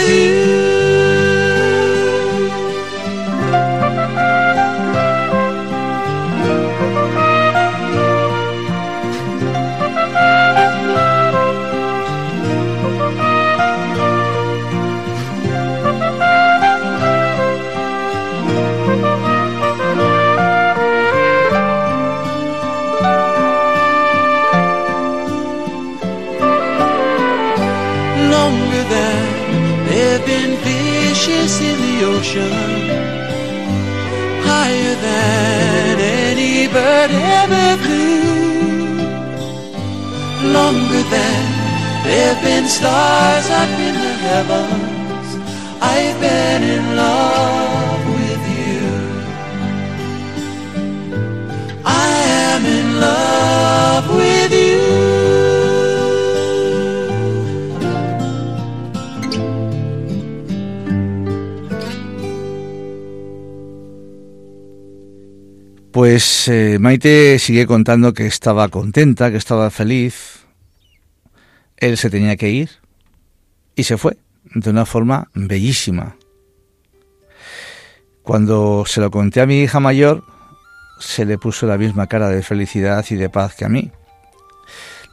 Higher 34.48 34.94
than 35.06 36.00
any 36.00 36.66
bird 36.66 37.10
ever 37.10 37.76
flew, 37.82 39.02
longer 40.52 41.02
than 41.10 41.42
there've 42.04 42.42
been 42.42 42.66
stars 42.66 43.50
up 43.50 43.68
in 43.68 43.94
the 43.94 44.14
heavens. 44.28 45.28
I've 45.82 46.18
been 46.20 46.62
in 46.62 46.96
love 46.96 47.61
Pues 66.02 66.48
eh, 66.48 66.78
Maite 66.80 67.38
sigue 67.38 67.64
contando 67.64 68.12
que 68.12 68.26
estaba 68.26 68.66
contenta, 68.70 69.30
que 69.30 69.36
estaba 69.36 69.70
feliz. 69.70 70.40
Él 71.76 71.96
se 71.96 72.10
tenía 72.10 72.34
que 72.34 72.50
ir 72.50 72.70
y 73.76 73.84
se 73.84 73.96
fue 73.96 74.16
de 74.52 74.70
una 74.70 74.84
forma 74.84 75.28
bellísima. 75.32 76.16
Cuando 78.24 78.82
se 78.84 79.00
lo 79.00 79.12
conté 79.12 79.42
a 79.42 79.46
mi 79.46 79.60
hija 79.60 79.78
mayor, 79.78 80.24
se 80.98 81.24
le 81.24 81.38
puso 81.38 81.68
la 81.68 81.78
misma 81.78 82.08
cara 82.08 82.30
de 82.30 82.42
felicidad 82.42 83.06
y 83.08 83.14
de 83.14 83.30
paz 83.30 83.54
que 83.54 83.64
a 83.64 83.68
mí. 83.68 83.92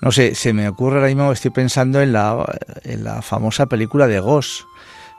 No 0.02 0.12
sé, 0.12 0.34
se 0.34 0.54
me 0.54 0.67
ocurre 0.67 0.95
ahora 0.95 1.10
mismo, 1.10 1.32
estoy 1.32 1.52
pensando 1.52 2.02
en 2.02 2.13
la, 2.13 2.43
en 2.84 3.04
la 3.04 3.21
famosa 3.21 3.67
película 3.67 4.08
de 4.08 4.19
Ghost. 4.21 4.63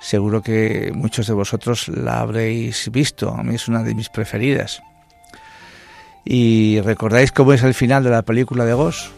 Seguro 0.01 0.43
que 0.43 0.91
muchos 0.93 1.29
de 1.29 1.35
vosotros 1.35 1.87
la 1.87 2.19
habréis 2.19 2.91
visto, 2.91 3.33
a 3.33 3.45
mí 3.45 3.55
es 3.55 3.69
una 3.69 3.85
de 3.85 3.95
mis 3.95 4.09
preferidas. 4.09 4.83
¿Y 6.25 6.81
recordáis 6.81 7.33
cómo 7.33 7.53
es 7.53 7.63
el 7.63 7.75
final 7.75 8.05
de 8.05 8.11
la 8.11 8.23
película 8.23 8.65
de 8.65 8.75
Ghost? 8.75 9.11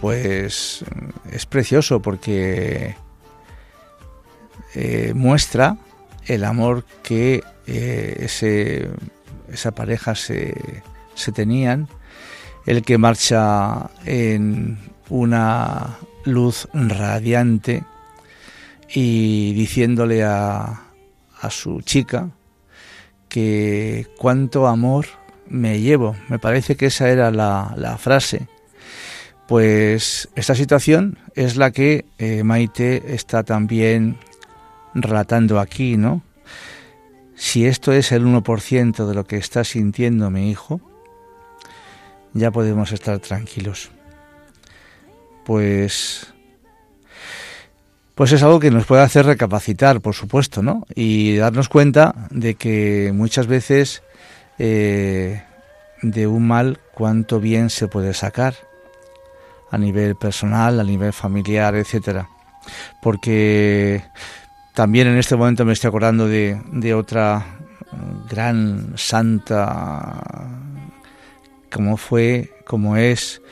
Pues 0.00 0.84
es 1.30 1.46
precioso 1.46 2.00
porque 2.00 2.96
eh, 4.74 5.12
muestra 5.14 5.76
el 6.26 6.44
amor 6.44 6.84
que 7.02 7.42
eh, 7.66 8.16
ese, 8.20 8.88
esa 9.52 9.72
pareja 9.72 10.14
se, 10.14 10.82
se 11.14 11.32
tenían, 11.32 11.88
el 12.66 12.82
que 12.82 12.98
marcha 12.98 13.90
en 14.04 14.78
una 15.08 15.98
luz 16.24 16.68
radiante 16.72 17.84
y 18.88 19.52
diciéndole 19.54 20.22
a, 20.24 20.82
a 21.40 21.50
su 21.50 21.82
chica 21.82 22.30
que 23.28 24.06
cuánto 24.18 24.68
amor 24.68 25.06
me 25.52 25.80
llevo. 25.80 26.16
Me 26.28 26.38
parece 26.38 26.76
que 26.76 26.86
esa 26.86 27.08
era 27.08 27.30
la, 27.30 27.74
la 27.76 27.98
frase. 27.98 28.48
Pues 29.46 30.28
esta 30.34 30.54
situación 30.54 31.18
es 31.34 31.56
la 31.56 31.70
que 31.70 32.06
eh, 32.18 32.42
Maite 32.42 33.14
está 33.14 33.42
también 33.42 34.16
relatando 34.94 35.60
aquí, 35.60 35.96
¿no? 35.96 36.22
Si 37.34 37.66
esto 37.66 37.92
es 37.92 38.12
el 38.12 38.24
1% 38.24 39.06
de 39.06 39.14
lo 39.14 39.24
que 39.24 39.36
está 39.36 39.64
sintiendo 39.64 40.30
mi 40.30 40.50
hijo, 40.50 40.80
ya 42.32 42.50
podemos 42.50 42.92
estar 42.92 43.18
tranquilos. 43.18 43.90
Pues 45.44 46.32
pues 48.14 48.30
es 48.32 48.42
algo 48.42 48.60
que 48.60 48.70
nos 48.70 48.86
puede 48.86 49.02
hacer 49.02 49.26
recapacitar, 49.26 50.00
por 50.00 50.14
supuesto, 50.14 50.62
¿no? 50.62 50.86
Y 50.94 51.36
darnos 51.36 51.68
cuenta 51.68 52.28
de 52.30 52.54
que 52.54 53.10
muchas 53.14 53.46
veces 53.46 54.02
eh, 54.64 55.42
de 56.02 56.28
un 56.28 56.46
mal 56.46 56.78
cuánto 56.94 57.40
bien 57.40 57.68
se 57.68 57.88
puede 57.88 58.14
sacar 58.14 58.54
a 59.72 59.76
nivel 59.76 60.14
personal, 60.14 60.78
a 60.78 60.84
nivel 60.84 61.12
familiar, 61.12 61.74
etcétera. 61.74 62.28
Porque 63.02 64.04
también 64.72 65.08
en 65.08 65.18
este 65.18 65.34
momento 65.34 65.64
me 65.64 65.72
estoy 65.72 65.88
acordando 65.88 66.28
de, 66.28 66.62
de 66.70 66.94
otra 66.94 67.44
gran 68.30 68.92
santa 68.96 70.22
como 71.72 71.96
fue, 71.96 72.54
como 72.64 72.96
es 72.96 73.42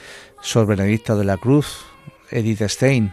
Sor 0.43 0.67
Benedicta 0.67 1.17
de 1.17 1.25
la 1.25 1.39
Cruz, 1.39 1.87
Edith 2.31 2.63
Stein. 2.69 3.13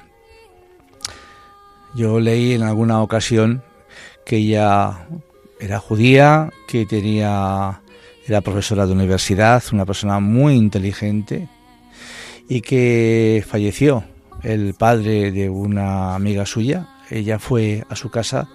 Yo 1.96 2.20
leí 2.20 2.54
en 2.54 2.62
alguna 2.62 3.02
ocasión 3.02 3.64
que 4.24 4.38
ella 4.38 5.08
era 5.60 5.80
judía, 5.80 6.52
que 6.68 6.86
tenía 6.86 7.82
era 8.28 8.42
profesora 8.42 8.86
de 8.86 8.92
universidad, 8.92 9.64
una 9.72 9.86
persona 9.86 10.20
muy 10.20 10.56
inteligente 10.56 11.48
y 12.50 12.62
que 12.62 13.44
falleció 13.48 14.04
el 14.44 14.74
padre 14.74 15.32
de 15.32 15.50
una 15.50 16.14
amiga 16.14 16.46
suya. 16.46 16.90
Ella 17.10 17.40
fue 17.40 17.86
a 17.90 17.96
su 17.96 18.10
casa 18.10 18.50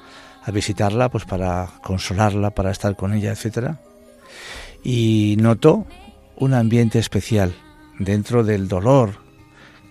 a 0.44 0.50
visitarla 0.50 1.08
pues 1.08 1.24
para 1.24 1.68
consolarla, 1.82 2.50
para 2.50 2.70
estar 2.70 2.96
con 2.96 3.14
ella, 3.14 3.32
etcétera. 3.32 3.80
Y 4.84 5.36
notó 5.40 5.86
un 6.36 6.52
ambiente 6.54 6.98
especial 6.98 7.54
dentro 7.98 8.44
del 8.44 8.68
dolor 8.68 9.22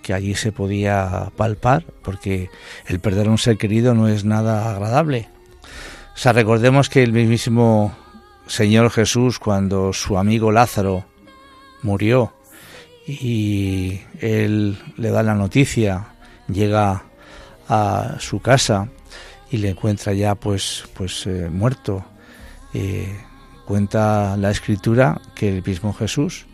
que 0.04 0.14
allí 0.14 0.36
se 0.36 0.52
podía 0.52 1.32
palpar, 1.36 1.86
porque 2.04 2.50
el 2.88 3.00
perder 3.00 3.28
a 3.28 3.32
un 3.32 3.38
ser 3.38 3.58
querido 3.58 3.94
no 3.94 4.08
es 4.08 4.26
nada 4.26 4.72
agradable. 4.72 5.30
O 6.14 6.18
sea, 6.18 6.34
recordemos 6.34 6.90
que 6.90 7.04
el 7.04 7.14
mismísimo 7.14 7.96
Señor 8.52 8.90
Jesús, 8.90 9.40
cuando 9.40 9.94
su 9.94 10.18
amigo 10.18 10.52
Lázaro 10.52 11.06
murió 11.84 12.34
y 13.08 14.02
él 14.20 14.78
le 14.98 15.10
da 15.10 15.24
la 15.24 15.36
noticia, 15.36 16.08
llega 16.50 17.02
a 17.70 18.18
su 18.20 18.42
casa 18.42 18.90
y 19.52 19.56
le 19.56 19.70
encuentra 19.70 20.12
ya 20.12 20.36
pues 20.36 20.84
pues 20.96 21.26
eh, 21.28 21.48
muerto. 21.50 22.04
Eh, 22.74 23.18
cuenta 23.66 24.36
la 24.36 24.52
escritura 24.52 25.22
que 25.34 25.48
el 25.48 25.64
mismo 25.64 25.94
Jesús 25.94 26.46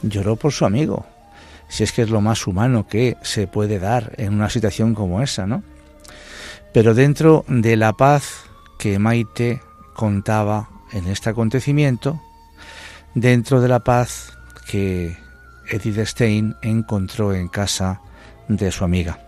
lloró 0.00 0.36
por 0.36 0.52
su 0.52 0.64
amigo. 0.64 1.04
Si 1.68 1.84
es 1.84 1.92
que 1.92 2.00
es 2.00 2.08
lo 2.08 2.22
más 2.22 2.46
humano 2.46 2.88
que 2.88 3.18
se 3.20 3.46
puede 3.46 3.78
dar 3.78 4.14
en 4.16 4.32
una 4.32 4.48
situación 4.48 4.94
como 4.94 5.20
esa, 5.20 5.46
¿no? 5.46 5.62
Pero 6.72 6.94
dentro 6.94 7.44
de 7.48 7.76
la 7.76 7.92
paz 7.92 8.44
que 8.78 8.98
Maite 8.98 9.60
contaba 9.94 10.68
en 10.92 11.06
este 11.06 11.30
acontecimiento, 11.30 12.20
dentro 13.14 13.60
de 13.60 13.68
la 13.68 13.80
paz 13.80 14.36
que 14.66 15.16
Edith 15.68 15.98
Stein 16.06 16.56
encontró 16.62 17.32
en 17.32 17.48
casa 17.48 18.00
de 18.48 18.70
su 18.70 18.84
amiga. 18.84 19.18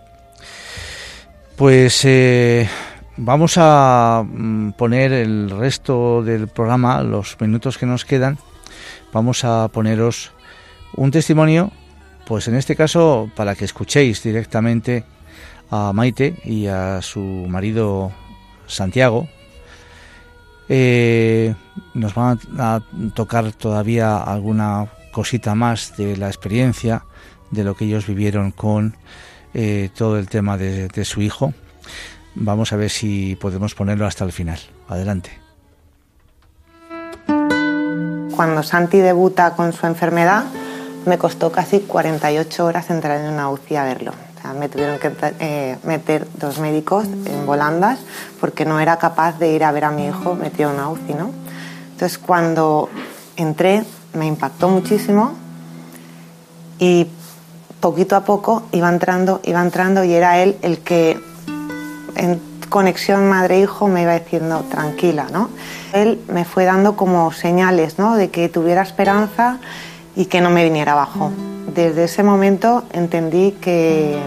Pues 1.55 2.05
eh, 2.05 2.69
vamos 3.17 3.55
a 3.57 4.23
mm, 4.25 4.71
poner 4.73 5.11
el 5.11 5.49
resto 5.49 6.23
del 6.23 6.47
programa, 6.47 7.01
los 7.01 7.35
minutos 7.39 7.77
que 7.77 7.85
nos 7.85 8.05
quedan, 8.05 8.37
vamos 9.11 9.43
a 9.43 9.67
poneros 9.69 10.31
un 10.95 11.11
testimonio, 11.11 11.71
pues 12.27 12.47
en 12.47 12.55
este 12.55 12.75
caso 12.75 13.31
para 13.35 13.55
que 13.55 13.65
escuchéis 13.65 14.21
directamente 14.21 15.03
a 15.69 15.91
Maite 15.93 16.35
y 16.43 16.67
a 16.67 17.01
su 17.01 17.19
marido 17.19 18.11
Santiago. 18.67 19.27
Eh, 20.69 21.55
nos 21.93 22.13
van 22.13 22.39
a 22.57 22.81
tocar 23.13 23.51
todavía 23.53 24.17
alguna 24.17 24.87
cosita 25.11 25.55
más 25.55 25.95
de 25.97 26.17
la 26.17 26.27
experiencia 26.27 27.03
de 27.51 27.63
lo 27.63 27.75
que 27.75 27.85
ellos 27.85 28.05
vivieron 28.05 28.51
con 28.51 28.95
eh, 29.53 29.89
todo 29.95 30.17
el 30.19 30.27
tema 30.27 30.57
de, 30.57 30.87
de 30.89 31.05
su 31.05 31.21
hijo. 31.21 31.53
Vamos 32.35 32.73
a 32.73 32.75
ver 32.75 32.89
si 32.89 33.35
podemos 33.35 33.73
ponerlo 33.73 34.05
hasta 34.05 34.25
el 34.25 34.31
final. 34.31 34.59
Adelante. 34.87 35.31
Cuando 38.35 38.61
Santi 38.61 38.99
debuta 38.99 39.55
con 39.55 39.73
su 39.73 39.87
enfermedad, 39.87 40.43
me 41.07 41.17
costó 41.17 41.51
casi 41.51 41.79
48 41.79 42.65
horas 42.65 42.89
entrar 42.91 43.19
en 43.19 43.33
una 43.33 43.49
UCI 43.49 43.75
a 43.77 43.83
verlo. 43.85 44.26
Me 44.53 44.69
tuvieron 44.69 44.99
que 44.99 45.11
eh, 45.39 45.77
meter 45.83 46.27
dos 46.39 46.59
médicos 46.59 47.05
en 47.05 47.45
volandas 47.45 47.99
porque 48.39 48.65
no 48.65 48.79
era 48.79 48.97
capaz 48.97 49.39
de 49.39 49.53
ir 49.53 49.63
a 49.63 49.71
ver 49.71 49.85
a 49.85 49.91
mi 49.91 50.07
hijo 50.07 50.35
metido 50.35 50.69
en 50.69 50.75
una 50.75 50.89
UCI, 50.89 51.13
¿no? 51.13 51.31
Entonces, 51.91 52.17
cuando 52.17 52.89
entré, 53.35 53.83
me 54.13 54.25
impactó 54.25 54.69
muchísimo 54.69 55.33
y 56.79 57.07
poquito 57.79 58.15
a 58.15 58.21
poco 58.21 58.63
iba 58.71 58.89
entrando, 58.89 59.39
iba 59.43 59.61
entrando 59.61 60.03
y 60.03 60.13
era 60.13 60.39
él 60.39 60.57
el 60.61 60.79
que 60.79 61.19
en 62.15 62.41
conexión 62.69 63.29
madre-hijo 63.29 63.87
me 63.87 64.01
iba 64.01 64.17
diciendo 64.17 64.65
tranquila, 64.69 65.27
¿no? 65.31 65.49
Él 65.93 66.21
me 66.27 66.45
fue 66.45 66.65
dando 66.65 66.95
como 66.95 67.31
señales, 67.31 67.97
¿no? 67.97 68.15
De 68.15 68.29
que 68.29 68.49
tuviera 68.49 68.81
esperanza 68.81 69.59
y 70.17 70.25
que 70.25 70.41
no 70.41 70.49
me 70.49 70.63
viniera 70.63 70.93
abajo. 70.93 71.31
Desde 71.73 72.05
ese 72.05 72.23
momento 72.23 72.83
entendí 72.91 73.51
que, 73.51 74.17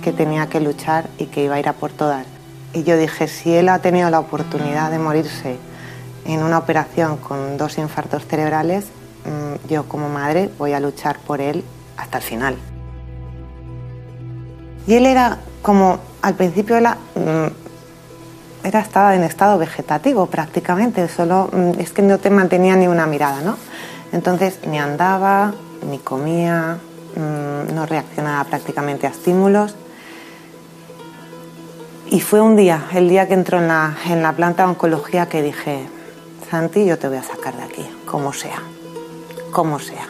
que 0.00 0.12
tenía 0.12 0.46
que 0.46 0.60
luchar 0.60 1.08
y 1.18 1.26
que 1.26 1.42
iba 1.42 1.56
a 1.56 1.58
ir 1.58 1.68
a 1.68 1.72
por 1.72 1.90
todas. 1.90 2.24
Y 2.72 2.84
yo 2.84 2.96
dije, 2.96 3.26
si 3.26 3.52
él 3.52 3.68
ha 3.68 3.80
tenido 3.80 4.08
la 4.10 4.20
oportunidad 4.20 4.92
de 4.92 5.00
morirse 5.00 5.56
en 6.24 6.40
una 6.42 6.56
operación 6.56 7.16
con 7.16 7.56
dos 7.56 7.78
infartos 7.78 8.24
cerebrales, 8.26 8.86
mm, 9.24 9.68
yo 9.68 9.88
como 9.88 10.08
madre 10.08 10.50
voy 10.56 10.72
a 10.72 10.78
luchar 10.78 11.18
por 11.18 11.40
él 11.40 11.64
hasta 11.96 12.18
el 12.18 12.22
final. 12.22 12.56
Y 14.86 14.94
él 14.94 15.04
era 15.04 15.38
como, 15.62 15.98
al 16.22 16.34
principio 16.34 16.76
era, 16.76 16.96
mm, 17.16 18.68
estaba 18.68 19.16
en 19.16 19.24
estado 19.24 19.58
vegetativo 19.58 20.26
prácticamente, 20.26 21.08
solo 21.08 21.50
mm, 21.52 21.80
es 21.80 21.90
que 21.90 22.02
no 22.02 22.18
te 22.18 22.30
mantenía 22.30 22.76
ni 22.76 22.86
una 22.86 23.06
mirada, 23.06 23.40
¿no? 23.40 23.56
Entonces 24.14 24.60
ni 24.66 24.78
andaba, 24.78 25.52
ni 25.90 25.98
comía, 25.98 26.78
mm, 27.16 27.74
no 27.74 27.84
reaccionaba 27.84 28.44
prácticamente 28.44 29.08
a 29.08 29.10
estímulos. 29.10 29.74
Y 32.06 32.20
fue 32.20 32.40
un 32.40 32.54
día, 32.54 32.84
el 32.94 33.08
día 33.08 33.26
que 33.26 33.34
entró 33.34 33.58
en 33.58 33.68
la, 33.68 33.96
en 34.06 34.22
la 34.22 34.32
planta 34.32 34.62
de 34.62 34.70
oncología, 34.70 35.26
que 35.26 35.42
dije, 35.42 35.88
Santi, 36.48 36.86
yo 36.86 36.96
te 36.96 37.08
voy 37.08 37.16
a 37.16 37.24
sacar 37.24 37.56
de 37.56 37.64
aquí, 37.64 37.84
como 38.06 38.32
sea, 38.32 38.62
como 39.50 39.80
sea. 39.80 40.06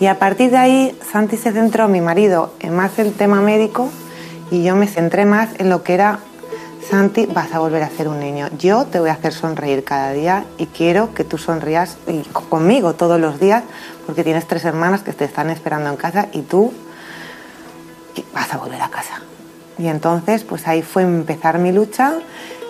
Y 0.00 0.06
a 0.06 0.18
partir 0.18 0.50
de 0.50 0.56
ahí, 0.56 0.98
Santi 1.12 1.36
se 1.36 1.52
centró, 1.52 1.88
mi 1.88 2.00
marido, 2.00 2.54
en 2.60 2.74
más 2.74 2.98
el 2.98 3.12
tema 3.12 3.42
médico 3.42 3.90
y 4.50 4.62
yo 4.62 4.76
me 4.76 4.86
centré 4.86 5.26
más 5.26 5.50
en 5.58 5.68
lo 5.68 5.82
que 5.82 5.92
era, 5.92 6.20
Santi, 6.88 7.26
vas 7.26 7.52
a 7.52 7.58
volver 7.58 7.82
a 7.82 7.90
ser 7.90 8.06
un 8.06 8.20
niño. 8.20 8.48
Yo 8.58 8.84
te 8.84 9.00
voy 9.00 9.10
a 9.10 9.14
hacer 9.14 9.32
sonreír 9.32 9.82
cada 9.82 10.12
día 10.12 10.44
y 10.56 10.66
quiero 10.66 11.14
que 11.14 11.24
tú 11.24 11.36
sonrías 11.36 11.96
conmigo 12.48 12.94
todos 12.94 13.20
los 13.20 13.40
días 13.40 13.64
porque 14.06 14.22
tienes 14.22 14.46
tres 14.46 14.64
hermanas 14.64 15.02
que 15.02 15.12
te 15.12 15.24
están 15.24 15.50
esperando 15.50 15.90
en 15.90 15.96
casa 15.96 16.28
y 16.32 16.42
tú 16.42 16.72
vas 18.32 18.54
a 18.54 18.58
volver 18.58 18.80
a 18.80 18.88
casa. 18.88 19.20
Y 19.78 19.88
entonces, 19.88 20.44
pues 20.44 20.68
ahí 20.68 20.82
fue 20.82 21.02
empezar 21.02 21.58
mi 21.58 21.72
lucha, 21.72 22.14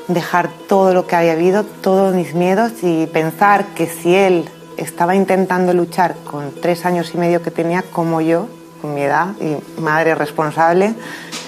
dejar 0.08 0.48
todo 0.66 0.94
lo 0.94 1.06
que 1.06 1.14
había 1.14 1.32
habido, 1.32 1.64
todos 1.64 2.14
mis 2.14 2.34
miedos 2.34 2.72
y 2.82 3.06
pensar 3.06 3.66
que 3.74 3.86
si 3.86 4.14
él 4.14 4.48
estaba 4.78 5.14
intentando 5.14 5.74
luchar 5.74 6.14
con 6.24 6.52
tres 6.62 6.86
años 6.86 7.12
y 7.14 7.18
medio 7.18 7.42
que 7.42 7.50
tenía, 7.50 7.82
como 7.82 8.22
yo, 8.22 8.48
con 8.80 8.94
mi 8.94 9.02
edad 9.02 9.34
y 9.40 9.80
madre 9.80 10.14
responsable, 10.14 10.94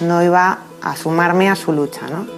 no 0.01 0.23
iba 0.23 0.59
a 0.83 0.97
sumarme 0.97 1.49
a 1.49 1.57
su 1.57 1.73
lucha. 1.73 2.07
¿no? 2.09 2.38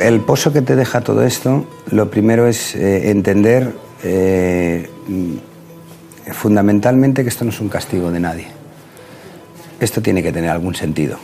El 0.00 0.20
pozo 0.20 0.52
que 0.52 0.62
te 0.62 0.76
deja 0.76 1.00
todo 1.00 1.24
esto, 1.24 1.66
lo 1.90 2.08
primero 2.08 2.46
es 2.46 2.76
eh, 2.76 3.10
entender 3.10 3.72
eh, 4.04 4.88
fundamentalmente 6.30 7.24
que 7.24 7.28
esto 7.28 7.44
no 7.44 7.50
es 7.50 7.60
un 7.60 7.68
castigo 7.68 8.12
de 8.12 8.20
nadie. 8.20 8.46
Esto 9.80 10.00
tiene 10.00 10.22
que 10.22 10.32
tener 10.32 10.50
algún 10.50 10.76
sentido. 10.76 11.18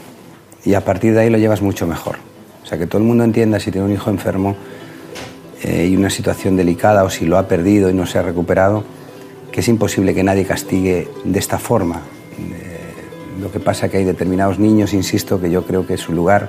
Y 0.64 0.74
a 0.74 0.84
partir 0.84 1.14
de 1.14 1.20
ahí 1.20 1.30
lo 1.30 1.38
llevas 1.38 1.62
mucho 1.62 1.86
mejor. 1.86 2.16
O 2.64 2.66
sea, 2.66 2.76
que 2.76 2.88
todo 2.88 3.00
el 3.00 3.06
mundo 3.06 3.22
entienda 3.22 3.60
si 3.60 3.70
tiene 3.70 3.86
un 3.86 3.92
hijo 3.92 4.10
enfermo 4.10 4.56
eh, 5.62 5.86
y 5.88 5.96
una 5.96 6.10
situación 6.10 6.56
delicada 6.56 7.04
o 7.04 7.10
si 7.10 7.26
lo 7.26 7.38
ha 7.38 7.46
perdido 7.46 7.90
y 7.90 7.94
no 7.94 8.06
se 8.06 8.18
ha 8.18 8.22
recuperado, 8.22 8.82
que 9.52 9.60
es 9.60 9.68
imposible 9.68 10.14
que 10.14 10.24
nadie 10.24 10.44
castigue 10.44 11.08
de 11.22 11.38
esta 11.38 11.58
forma. 11.58 12.02
Lo 13.40 13.52
que 13.52 13.60
pasa 13.60 13.86
es 13.86 13.92
que 13.92 13.98
hay 13.98 14.04
determinados 14.04 14.58
niños, 14.58 14.94
insisto, 14.94 15.40
que 15.40 15.50
yo 15.50 15.64
creo 15.64 15.86
que 15.86 15.96
su 15.96 16.12
lugar 16.12 16.48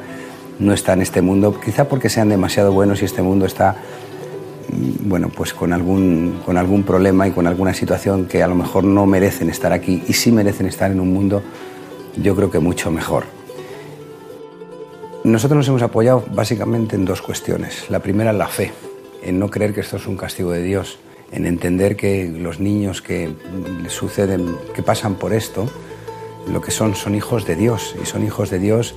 no 0.60 0.74
está 0.74 0.93
en 0.93 1.01
este 1.01 1.22
mundo, 1.22 1.60
quizá 1.64 1.88
porque 1.88 2.10
sean 2.10 2.30
demasiado 2.30 2.72
buenos 2.72 3.01
y 3.01 3.06
este 3.06 3.22
mundo 3.22 3.45
está 3.45 3.76
mm, 4.70 5.10
bueno, 5.10 5.30
pues 5.30 5.53
con 5.53 5.74
algún, 5.74 6.41
con 6.45 6.58
algún 6.58 6.84
problema 6.84 7.28
y 7.28 7.32
con 7.32 7.47
alguna 7.47 7.74
situación 7.74 8.26
que 8.26 8.43
a 8.43 8.47
lo 8.47 8.56
mejor 8.56 8.84
no 8.84 9.06
merecen 9.06 9.49
estar 9.49 9.74
aquí 9.74 10.03
y 10.08 10.14
sí 10.14 10.32
merecen 10.32 10.68
estar 10.68 10.91
en 10.91 10.99
un 10.99 11.14
mundo, 11.14 11.41
yo 12.18 12.36
creo 12.36 12.49
que 12.49 12.60
mucho 12.60 12.91
mejor. 12.91 13.26
Nosotros 15.24 15.58
nos 15.58 15.68
hemos 15.68 15.82
apoyado 15.82 16.24
básicamente 16.34 16.95
en 16.95 17.03
dos 17.03 17.22
cuestiones. 17.22 17.89
La 17.89 17.99
primera 17.99 18.32
la 18.32 18.47
fe, 18.47 18.72
en 19.24 19.39
no 19.39 19.49
creer 19.49 19.74
que 19.74 19.82
esto 19.82 19.97
es 19.97 20.06
un 20.06 20.18
castigo 20.18 20.51
de 20.51 20.62
Dios, 20.62 20.99
en 21.32 21.47
entender 21.47 21.95
que 21.95 22.28
los 22.28 22.60
niños 22.60 23.01
que 23.01 23.34
les 23.82 23.91
suceden, 23.91 24.56
que 24.76 24.84
pasan 24.84 25.16
por 25.16 25.34
esto, 25.34 25.68
lo 26.47 26.62
que 26.62 26.70
son 26.70 26.95
son 26.95 27.16
hijos 27.16 27.47
de 27.47 27.56
Dios 27.56 27.95
y 28.01 28.06
son 28.06 28.24
hijos 28.24 28.51
de 28.51 28.60
Dios 28.60 28.93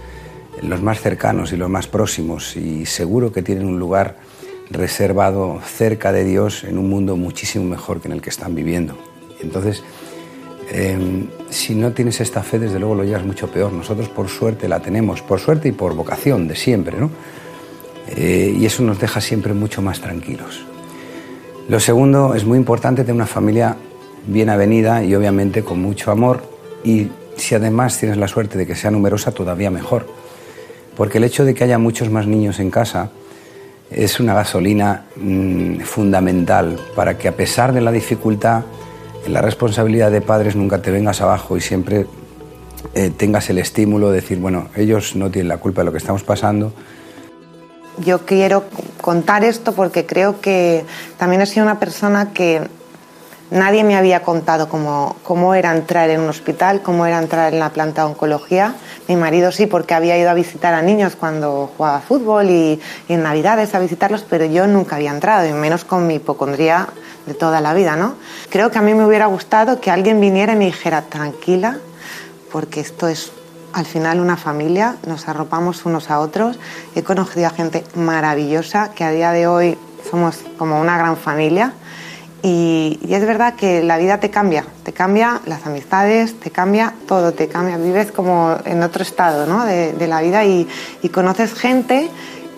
los 0.63 0.83
más 0.83 1.01
cercanos 1.01 1.53
y 1.53 1.57
los 1.57 1.69
más 1.69 1.87
próximos 1.87 2.57
y 2.57 2.87
seguro 2.87 3.33
que 3.33 3.43
tienen 3.43 3.67
un 3.67 3.79
lugar 3.79 4.17
reservado 4.71 5.61
cerca 5.65 6.13
de 6.13 6.25
Dios 6.25 6.65
en 6.65 6.79
un 6.79 6.89
mundo 6.89 7.17
muchísimo 7.17 7.65
mejor 7.65 8.01
que 8.01 8.09
en 8.09 8.13
el 8.13 8.23
que 8.23 8.31
están 8.31 8.55
viviendo. 8.55 8.99
Entonces, 9.41 9.83
Em, 10.71 11.27
si 11.49 11.75
no 11.75 11.93
tienes 11.93 12.21
esta 12.21 12.43
fe, 12.43 12.59
desde 12.59 12.79
luego 12.79 12.95
lo 12.95 13.05
llevas 13.05 13.25
mucho 13.25 13.51
peor. 13.51 13.73
Nosotros 13.73 14.09
por 14.09 14.29
suerte 14.29 14.69
la 14.69 14.81
tenemos, 14.81 15.23
por 15.23 15.41
suerte 15.41 15.69
y 15.69 15.73
por 15.73 15.95
vocación 15.95 16.47
de 16.47 16.57
siempre, 16.57 16.99
¿no? 16.99 17.11
Eh, 18.09 18.55
y 18.59 18.67
eso 18.67 18.83
nos 18.83 18.99
deja 18.99 19.21
siempre 19.21 19.55
mucho 19.55 19.81
más 19.81 20.01
tranquilos. 20.01 20.65
Lo 21.69 21.81
segundo, 21.81 22.35
es 22.35 22.45
muy 22.45 22.59
importante 22.59 23.03
tener 23.03 23.15
una 23.15 23.27
familia 23.27 23.77
bien 24.27 24.51
avenida 24.51 25.03
y 25.05 25.15
obviamente 25.15 25.63
con 25.63 25.81
mucho 25.81 26.11
amor 26.11 26.43
y 26.85 27.09
si 27.37 27.55
además 27.55 27.99
tienes 27.99 28.19
la 28.19 28.29
suerte 28.29 28.59
de 28.59 28.67
que 28.67 28.75
sea 28.75 28.91
numerosa, 28.91 29.33
todavía 29.33 29.71
mejor. 29.71 30.07
Porque 30.99 31.19
el 31.19 31.25
hecho 31.25 31.45
de 31.45 31.55
que 31.55 31.65
haya 31.65 31.79
muchos 31.79 32.11
más 32.11 32.27
niños 32.27 32.59
en 32.59 32.71
casa 32.71 33.11
es 33.91 34.21
una 34.21 34.35
gasolina 34.35 35.05
mm, 35.17 35.81
fundamental 35.81 36.79
para 36.95 37.17
que 37.17 37.29
a 37.29 37.37
pesar 37.37 37.73
de 37.73 37.81
la 37.81 37.93
dificultad, 37.93 38.65
la 39.27 39.41
responsabilidad 39.41 40.11
de 40.11 40.21
padres 40.21 40.57
nunca 40.57 40.83
te 40.83 40.91
vengas 40.91 41.21
abajo 41.21 41.57
y 41.57 41.61
siempre 41.61 42.07
eh, 42.95 43.11
tengas 43.17 43.49
el 43.49 43.59
estímulo 43.59 44.11
de 44.11 44.17
decir, 44.17 44.39
bueno, 44.39 44.69
ellos 44.77 45.15
no 45.15 45.31
tienen 45.31 45.49
la 45.49 45.59
culpa 45.59 45.83
de 45.83 45.87
lo 45.87 45.93
que 45.93 45.99
estamos 45.99 46.25
pasando. 46.25 46.73
Yo 48.05 48.27
quiero 48.27 48.65
contar 49.01 49.45
esto 49.45 49.73
porque 49.73 50.05
creo 50.05 50.41
que 50.41 50.85
también 51.17 51.43
he 51.43 51.47
sido 51.47 51.65
una 51.65 51.79
persona 51.79 52.33
que 52.33 52.63
nadie 53.51 53.85
me 53.85 53.97
había 53.97 54.23
contado 54.23 54.69
cómo, 54.69 55.17
cómo 55.23 55.55
era 55.55 55.75
entrar 55.75 56.11
en 56.11 56.21
un 56.21 56.29
hospital, 56.29 56.83
cómo 56.83 57.07
era 57.07 57.19
entrar 57.19 57.53
en 57.53 57.61
la 57.61 57.71
planta 57.71 58.03
de 58.03 58.09
oncología. 58.09 58.75
Mi 59.09 59.17
marido 59.17 59.53
sí, 59.53 59.67
porque 59.67 59.95
había 59.95 60.19
ido 60.19 60.31
a 60.31 60.35
visitar 60.35 60.75
a 60.75 60.83
niños 60.83 61.17
cuando 61.17 61.71
jugaba 61.77 62.01
fútbol 62.01 62.51
y, 62.51 62.81
en 63.09 63.23
Navidades 63.23 63.75
a 63.75 63.79
visitarlos, 63.79 64.25
pero 64.29 64.45
yo 64.45 64.67
nunca 64.67 64.97
había 64.97 65.11
entrado, 65.11 65.49
y 65.49 65.53
menos 65.53 65.85
con 65.85 66.07
mi 66.07 66.17
hipocondría 66.17 66.89
de 67.27 67.35
toda 67.35 67.61
la 67.61 67.75
vida, 67.75 67.97
¿no? 67.97 68.15
Creo 68.51 68.71
que 68.71 68.79
a 68.79 68.83
mí 68.83 68.95
me 68.95 69.05
hubiera 69.05 69.27
gustado 69.27 69.81
que 69.81 69.91
alguien 69.91 70.21
viniera 70.21 70.55
y 70.55 70.57
me 70.57 70.65
dijera, 70.67 71.03
tranquila, 71.03 71.79
porque 72.51 72.81
esto 72.81 73.09
es 73.09 73.33
al 73.73 73.87
final 73.87 74.21
una 74.21 74.37
familia, 74.37 74.97
nos 75.07 75.29
arropamos 75.29 75.85
unos 75.85 76.11
a 76.11 76.21
otros. 76.21 76.59
He 76.95 77.03
conocido 77.03 77.47
a 77.47 77.51
gente 77.51 77.85
maravillosa 77.95 78.91
que 78.93 79.05
a 79.05 79.11
día 79.11 79.33
de 79.33 79.47
hoy 79.47 79.79
somos 80.11 80.39
como 80.57 80.81
una 80.81 80.97
gran 80.97 81.17
familia. 81.17 81.73
Y, 82.43 83.01
es 83.09 83.27
verdad 83.27 83.55
que 83.55 83.83
la 83.83 83.99
vida 83.99 84.21
te 84.21 84.31
cambia, 84.31 84.65
te 84.85 84.93
cambia 84.93 85.41
las 85.47 85.67
amistades, 85.67 86.39
te 86.39 86.51
cambia 86.51 86.95
todo, 87.07 87.33
te 87.33 87.49
cambia, 87.49 87.77
vives 87.77 88.13
como 88.13 88.57
en 88.65 88.83
otro 88.83 89.03
estado 89.03 89.47
de, 89.65 90.07
la 90.07 90.21
vida 90.21 90.45
y, 90.45 90.69
conoces 91.13 91.55
gente 91.55 92.09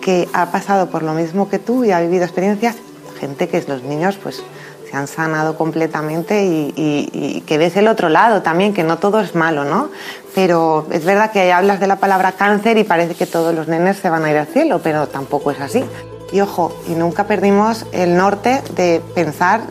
que 0.01 0.27
ha 0.33 0.51
pasado 0.51 0.89
por 0.89 1.03
lo 1.03 1.13
mismo 1.13 1.49
que 1.49 1.59
tú 1.59 1.83
y 1.83 1.91
ha 1.91 1.99
vivido 1.99 2.23
experiencias, 2.23 2.75
gente 3.19 3.47
que 3.47 3.57
es 3.57 3.67
los 3.67 3.83
niños 3.83 4.17
pues 4.21 4.43
se 4.89 4.97
han 4.97 5.07
sanado 5.07 5.57
completamente 5.57 6.43
y, 6.43 7.43
que 7.47 7.57
ves 7.57 7.75
el 7.77 7.87
otro 7.87 8.09
lado 8.09 8.41
también, 8.41 8.73
que 8.73 8.83
no 8.83 8.97
todo 8.97 9.19
es 9.19 9.35
malo, 9.35 9.63
¿no? 9.63 9.89
Pero 10.35 10.85
es 10.91 11.05
verdad 11.05 11.31
que 11.31 11.51
hablas 11.51 11.79
de 11.79 11.87
la 11.87 11.95
palabra 11.95 12.33
cáncer 12.33 12.77
y 12.77 12.83
parece 12.83 13.15
que 13.15 13.25
todos 13.25 13.53
los 13.55 13.67
nenes 13.67 13.97
se 13.97 14.09
van 14.09 14.25
a 14.25 14.31
ir 14.31 14.37
al 14.37 14.47
cielo, 14.47 14.79
pero 14.83 15.07
tampoco 15.07 15.51
es 15.51 15.59
así. 15.59 15.83
Y 16.31 16.41
ojo, 16.41 16.73
y 16.87 16.91
nunca 16.91 17.25
perdimos 17.25 17.85
el 17.91 18.15
norte 18.15 18.61
de 18.75 19.01
pensar 19.13 19.61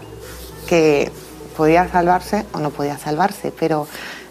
que 0.68 1.11
podía 1.56 1.88
salvarse 1.88 2.44
o 2.52 2.58
no 2.58 2.70
podía 2.70 2.98
salvarse, 2.98 3.52
pero 3.58 3.86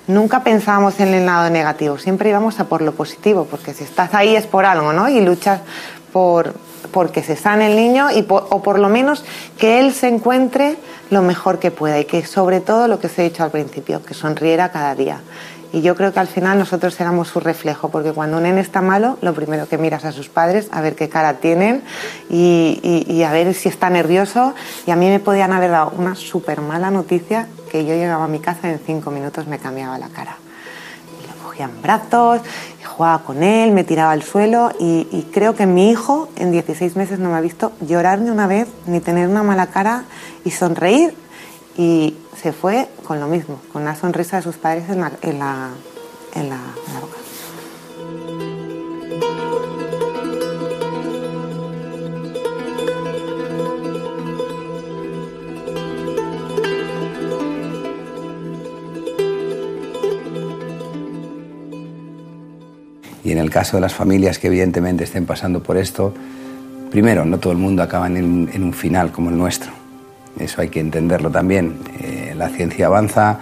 nunca 0.08 0.44
pensábamos 0.44 1.00
en 1.00 1.14
el 1.14 1.26
lado 1.26 1.50
negativo, 1.50 1.98
siempre 1.98 2.30
íbamos 2.30 2.60
a 2.60 2.66
por 2.66 2.82
lo 2.82 2.94
positivo, 2.94 3.46
porque 3.46 3.74
si 3.74 3.84
estás 3.84 4.14
ahí 4.14 4.36
es 4.36 4.48
por 4.48 4.66
algo, 4.66 4.94
¿no? 4.94 5.10
Y 5.10 5.22
luchas 5.22 5.62
por, 6.12 6.54
porque 6.92 7.22
se 7.24 7.36
sane 7.36 7.68
el 7.68 7.76
niño 7.76 8.10
y 8.12 8.26
o 8.28 8.64
por 8.64 8.80
lo 8.80 8.90
menos 8.90 9.24
que 9.58 9.80
él 9.80 9.94
se 9.94 10.08
encuentre 10.08 10.78
lo 11.10 11.22
mejor 11.22 11.60
que 11.60 11.72
pueda 11.72 12.00
y 12.00 12.06
que 12.06 12.26
sobre 12.26 12.62
todo 12.62 12.88
lo 12.88 13.00
que 13.00 13.08
os 13.08 13.20
he 13.20 13.24
dicho 13.24 13.44
al 13.44 13.52
principio, 13.52 14.04
que 14.04 14.14
sonriera 14.14 14.72
cada 14.72 14.96
día. 14.96 15.22
Y 15.72 15.82
yo 15.82 15.96
creo 15.96 16.12
que 16.12 16.20
al 16.20 16.28
final 16.28 16.58
nosotros 16.58 17.00
éramos 17.00 17.28
su 17.28 17.40
reflejo, 17.40 17.90
porque 17.90 18.12
cuando 18.12 18.38
un 18.38 18.44
nene 18.44 18.62
está 18.62 18.82
malo, 18.82 19.18
lo 19.22 19.34
primero 19.34 19.68
que 19.68 19.78
miras 19.78 20.04
a 20.04 20.12
sus 20.12 20.28
padres, 20.28 20.68
a 20.72 20.82
ver 20.82 20.96
qué 20.96 21.10
cara 21.10 21.36
tienen 21.36 21.84
y, 22.30 23.24
a 23.24 23.32
ver 23.32 23.54
si 23.54 23.70
está 23.70 23.90
nervioso. 23.90 24.56
Y 24.88 24.92
a 24.92 24.96
mí 24.96 25.08
me 25.08 25.20
podían 25.20 25.54
haber 25.54 25.72
dado 25.72 25.94
una 25.96 26.16
súper 26.16 26.62
mala 26.62 26.90
noticia 26.90 27.48
que 27.72 27.86
yo 27.86 27.94
llegaba 27.94 28.26
a 28.26 28.28
mi 28.28 28.40
casa 28.40 28.68
y 28.68 28.72
en 28.72 28.80
cinco 28.80 29.12
minutos 29.12 29.46
me 29.46 29.60
cambiaba 29.60 30.00
la 30.00 30.08
cara. 30.08 30.38
Y 31.22 31.28
lo 31.28 31.44
cogía 31.44 31.66
en 31.66 31.82
brazos, 31.84 32.42
jugaba 32.84 33.20
con 33.20 33.44
él, 33.44 33.72
me 33.72 33.84
tiraba 33.84 34.12
al 34.12 34.24
suelo 34.24 34.72
y, 34.80 35.08
y 35.12 35.30
creo 35.32 35.56
que 35.56 35.68
mi 35.68 35.92
hijo 35.92 36.30
en 36.36 36.52
16 36.52 36.96
meses 36.96 37.20
no 37.20 37.30
me 37.30 37.38
ha 37.38 37.42
visto 37.42 37.72
llorar 37.80 38.20
ni 38.20 38.32
una 38.32 38.48
vez, 38.48 38.68
ni 38.88 39.02
tener 39.02 39.28
una 39.28 39.44
mala 39.44 39.68
cara 39.68 40.04
y 40.44 40.52
sonreír 40.52 41.14
y 41.80 42.14
se 42.36 42.52
fue 42.52 42.90
con 43.06 43.22
lo 43.22 43.28
mismo, 43.30 43.62
con 43.72 43.86
la 43.86 43.96
sonrisa 43.96 44.36
de 44.36 44.44
sus 44.44 44.58
padres 44.58 44.90
en 44.90 45.00
la, 45.00 45.14
en 45.24 45.40
la, 45.40 45.70
boca. 47.00 47.18
Y 63.24 63.32
en 63.32 63.38
el 63.38 63.50
caso 63.50 63.78
de 63.78 63.82
las 63.82 63.94
familias 63.94 64.38
que 64.38 64.48
evidentemente 64.48 65.06
estén 65.06 65.26
pasando 65.26 65.64
por 65.64 65.78
esto, 65.78 66.14
primero, 66.92 67.24
no 67.24 67.40
todo 67.40 67.54
el 67.54 67.60
mundo 67.60 67.84
acaba 67.84 68.08
en 68.08 68.64
un 68.64 68.74
final 68.74 69.14
como 69.14 69.30
el 69.30 69.38
nuestro. 69.38 69.79
Eso 70.38 70.62
hay 70.62 70.70
que 70.70 70.80
entenderlo 70.80 71.30
también. 71.30 71.80
Eh, 72.02 72.34
la 72.38 72.50
ciencia 72.50 72.88
avanza, 72.88 73.40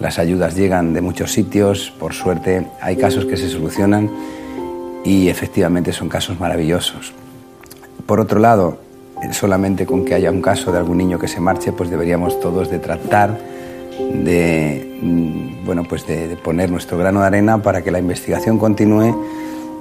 las 0.00 0.18
ayudas 0.18 0.56
llegan 0.56 0.94
de 0.94 1.00
muchos 1.00 1.32
sitios, 1.32 1.92
por 1.98 2.14
suerte 2.14 2.66
hay 2.80 2.96
casos 2.96 3.24
que 3.24 3.36
se 3.36 3.48
solucionan 3.48 4.10
y 5.04 5.28
efectivamente 5.28 5.92
son 5.92 6.08
casos 6.08 6.40
maravillosos. 6.40 7.12
Por 8.06 8.20
otro 8.20 8.40
lado, 8.40 8.78
solamente 9.30 9.86
con 9.86 10.04
que 10.04 10.14
haya 10.14 10.30
un 10.30 10.42
caso 10.42 10.72
de 10.72 10.78
algún 10.78 10.98
niño 10.98 11.18
que 11.18 11.28
se 11.28 11.40
marche, 11.40 11.72
pues 11.72 11.90
deberíamos 11.90 12.40
todos 12.40 12.70
de 12.70 12.78
tratar 12.78 13.38
de, 13.98 15.60
bueno, 15.64 15.84
pues 15.84 16.06
de 16.06 16.36
poner 16.42 16.70
nuestro 16.70 16.98
grano 16.98 17.20
de 17.20 17.26
arena 17.26 17.62
para 17.62 17.82
que 17.82 17.90
la 17.90 17.98
investigación 17.98 18.58
continúe 18.58 19.14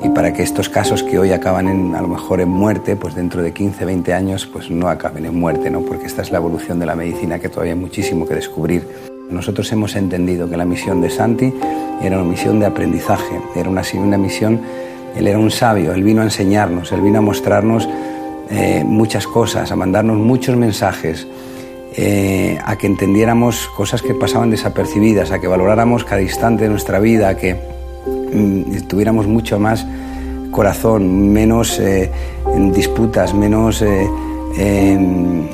y 0.03 0.09
para 0.09 0.33
que 0.33 0.41
estos 0.41 0.67
casos 0.69 1.03
que 1.03 1.19
hoy 1.19 1.31
acaban 1.31 1.67
en, 1.67 1.95
a 1.95 2.01
lo 2.01 2.07
mejor 2.07 2.41
en 2.41 2.49
muerte, 2.49 2.95
pues 2.95 3.13
dentro 3.13 3.43
de 3.43 3.53
15, 3.53 3.85
20 3.85 4.13
años, 4.13 4.47
pues 4.47 4.71
no 4.71 4.87
acaben 4.87 5.25
en 5.25 5.39
muerte, 5.39 5.69
¿no? 5.69 5.81
Porque 5.81 6.07
esta 6.07 6.23
es 6.23 6.31
la 6.31 6.39
evolución 6.39 6.79
de 6.79 6.87
la 6.87 6.95
medicina 6.95 7.39
que 7.39 7.49
todavía 7.49 7.73
hay 7.73 7.79
muchísimo 7.79 8.27
que 8.27 8.33
descubrir. 8.33 8.87
Nosotros 9.29 9.71
hemos 9.71 9.95
entendido 9.95 10.49
que 10.49 10.57
la 10.57 10.65
misión 10.65 11.01
de 11.01 11.09
Santi 11.09 11.53
era 12.01 12.17
una 12.17 12.29
misión 12.29 12.59
de 12.59 12.65
aprendizaje, 12.65 13.39
era 13.55 13.69
una, 13.69 13.83
una 13.93 14.17
misión, 14.17 14.59
él 15.15 15.27
era 15.27 15.37
un 15.37 15.51
sabio, 15.51 15.93
él 15.93 16.03
vino 16.03 16.21
a 16.21 16.25
enseñarnos, 16.25 16.91
él 16.91 17.01
vino 17.01 17.19
a 17.19 17.21
mostrarnos 17.21 17.87
eh, 18.49 18.83
muchas 18.83 19.27
cosas, 19.27 19.71
a 19.71 19.75
mandarnos 19.75 20.17
muchos 20.17 20.57
mensajes, 20.57 21.27
eh, 21.95 22.57
a 22.65 22.75
que 22.77 22.87
entendiéramos 22.87 23.67
cosas 23.67 24.01
que 24.01 24.15
pasaban 24.15 24.49
desapercibidas, 24.49 25.31
a 25.31 25.39
que 25.39 25.47
valoráramos 25.47 26.03
cada 26.05 26.21
instante 26.21 26.63
de 26.63 26.69
nuestra 26.69 26.99
vida, 26.99 27.29
a 27.29 27.37
que 27.37 27.80
tuviéramos 28.87 29.27
mucho 29.27 29.59
más 29.59 29.85
corazón, 30.51 31.31
menos 31.31 31.79
eh, 31.79 32.11
disputas, 32.73 33.33
menos 33.33 33.81
eh, 33.81 34.09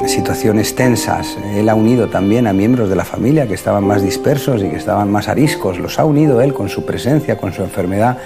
situaciones 0.07 0.75
tensas. 0.75 1.37
Él 1.55 1.69
ha 1.69 1.75
unido 1.75 2.07
también 2.07 2.47
a 2.47 2.53
miembros 2.53 2.89
de 2.89 2.95
la 2.95 3.05
familia 3.05 3.47
que 3.47 3.53
estaban 3.53 3.85
más 3.85 4.01
dispersos 4.01 4.61
y 4.63 4.69
que 4.69 4.75
estaban 4.75 5.11
más 5.11 5.27
ariscos. 5.27 5.79
Los 5.79 5.99
ha 5.99 6.05
unido 6.05 6.41
él 6.41 6.53
con 6.53 6.69
su 6.69 6.85
presencia, 6.85 7.37
con 7.37 7.53
su 7.53 7.61
enfermedad 7.61 8.17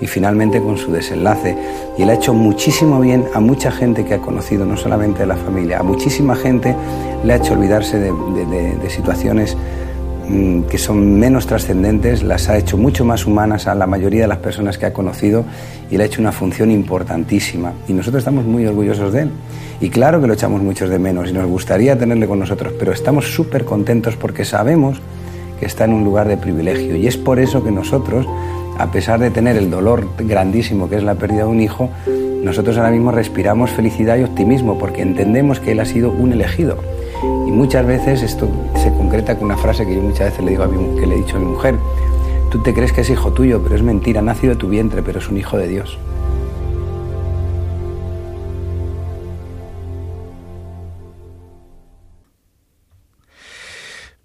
y 0.00 0.06
finalmente 0.06 0.60
con 0.60 0.76
su 0.76 0.92
desenlace. 0.92 1.56
Y 1.96 2.02
él 2.02 2.10
ha 2.10 2.14
hecho 2.14 2.34
muchísimo 2.34 3.00
bien 3.00 3.24
a 3.34 3.40
mucha 3.40 3.70
gente 3.70 4.04
que 4.04 4.14
ha 4.14 4.18
conocido, 4.18 4.66
no 4.66 4.76
solamente 4.76 5.20
de 5.20 5.26
la 5.26 5.36
familia, 5.36 5.78
a 5.78 5.82
muchísima 5.82 6.34
gente 6.34 6.74
le 7.24 7.32
ha 7.32 7.36
hecho 7.36 7.54
olvidarse 7.54 7.98
de, 7.98 8.90
situaciones 8.90 9.56
Mm, 9.56 9.85
que 10.68 10.78
son 10.78 11.18
menos 11.18 11.46
trascendentes, 11.46 12.22
las 12.22 12.48
ha 12.48 12.58
hecho 12.58 12.76
mucho 12.76 13.04
más 13.04 13.26
humanas 13.26 13.66
a 13.68 13.74
la 13.74 13.86
mayoría 13.86 14.22
de 14.22 14.26
las 14.26 14.38
personas 14.38 14.76
que 14.76 14.86
ha 14.86 14.92
conocido 14.92 15.44
y 15.90 15.96
le 15.96 16.02
ha 16.02 16.06
hecho 16.06 16.20
una 16.20 16.32
función 16.32 16.70
importantísima. 16.70 17.72
Y 17.86 17.92
nosotros 17.92 18.22
estamos 18.22 18.44
muy 18.44 18.66
orgullosos 18.66 19.12
de 19.12 19.22
él. 19.22 19.30
Y 19.80 19.88
claro 19.90 20.20
que 20.20 20.26
lo 20.26 20.34
echamos 20.34 20.62
muchos 20.62 20.90
de 20.90 20.98
menos 20.98 21.30
y 21.30 21.32
nos 21.32 21.46
gustaría 21.46 21.96
tenerle 21.98 22.26
con 22.26 22.40
nosotros, 22.40 22.72
pero 22.78 22.92
estamos 22.92 23.32
súper 23.32 23.64
contentos 23.64 24.16
porque 24.16 24.44
sabemos 24.44 25.00
que 25.60 25.66
está 25.66 25.84
en 25.84 25.92
un 25.92 26.02
lugar 26.02 26.26
de 26.26 26.36
privilegio. 26.36 26.96
Y 26.96 27.06
es 27.06 27.16
por 27.16 27.38
eso 27.38 27.62
que 27.62 27.70
nosotros, 27.70 28.26
a 28.78 28.90
pesar 28.90 29.20
de 29.20 29.30
tener 29.30 29.56
el 29.56 29.70
dolor 29.70 30.08
grandísimo 30.18 30.88
que 30.88 30.96
es 30.96 31.04
la 31.04 31.14
pérdida 31.14 31.44
de 31.44 31.50
un 31.50 31.60
hijo, 31.60 31.90
nosotros 32.42 32.76
ahora 32.78 32.90
mismo 32.90 33.12
respiramos 33.12 33.70
felicidad 33.70 34.16
y 34.18 34.24
optimismo 34.24 34.78
porque 34.78 35.02
entendemos 35.02 35.60
que 35.60 35.72
él 35.72 35.80
ha 35.80 35.84
sido 35.84 36.10
un 36.10 36.32
elegido 36.32 36.78
y 37.22 37.50
muchas 37.50 37.86
veces 37.86 38.22
esto 38.22 38.48
se 38.76 38.90
concreta 38.92 39.36
con 39.36 39.46
una 39.46 39.56
frase 39.56 39.86
que 39.86 39.94
yo 39.94 40.02
muchas 40.02 40.30
veces 40.30 40.44
le 40.44 40.50
digo 40.50 40.64
a 40.64 40.66
mi, 40.66 41.00
que 41.00 41.06
le 41.06 41.14
he 41.14 41.18
dicho 41.18 41.36
a 41.36 41.40
mi 41.40 41.46
mujer. 41.46 41.76
Tú 42.50 42.62
te 42.62 42.74
crees 42.74 42.92
que 42.92 43.00
es 43.00 43.10
hijo 43.10 43.32
tuyo, 43.32 43.62
pero 43.62 43.74
es 43.74 43.82
mentira, 43.82 44.20
ha 44.20 44.22
nacido 44.22 44.54
de 44.54 44.58
tu 44.58 44.68
vientre, 44.68 45.02
pero 45.02 45.18
es 45.18 45.28
un 45.28 45.36
hijo 45.36 45.56
de 45.56 45.68
Dios. 45.68 45.98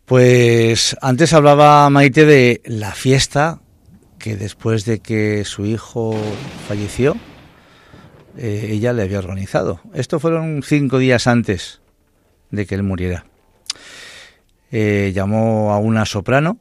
Pues 0.06 0.98
antes 1.02 1.32
hablaba 1.34 1.90
Maite 1.90 2.26
de 2.26 2.62
la 2.66 2.92
fiesta 2.92 3.62
que 4.20 4.36
después 4.36 4.84
de 4.86 5.00
que 5.00 5.46
su 5.46 5.66
hijo 5.66 6.14
falleció, 6.68 7.16
eh, 8.38 8.68
ella 8.72 8.94
le 8.94 9.04
había 9.04 9.20
organizado. 9.20 9.80
Esto 9.94 10.20
fueron 10.20 10.64
cinco 10.64 10.98
días 10.98 11.28
antes 11.28 11.81
de 12.52 12.66
que 12.66 12.76
él 12.76 12.84
muriera. 12.84 13.26
Eh, 14.72 15.12
llamó 15.14 15.74
a 15.74 15.80
una 15.80 16.06
soprano, 16.06 16.60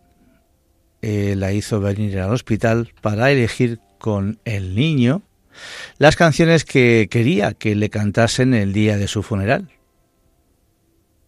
eh, 1.03 1.35
la 1.37 1.53
hizo 1.53 1.81
venir 1.81 2.19
al 2.19 2.33
hospital 2.33 2.93
para 3.01 3.31
elegir 3.31 3.81
con 3.99 4.41
el 4.45 4.75
niño 4.75 5.23
las 5.99 6.17
canciones 6.17 6.65
que 6.65 7.09
quería 7.11 7.53
que 7.55 7.75
le 7.75 7.91
cantasen 7.91 8.55
el 8.55 8.73
día 8.73 8.97
de 8.97 9.09
su 9.09 9.23
funeral. 9.23 9.69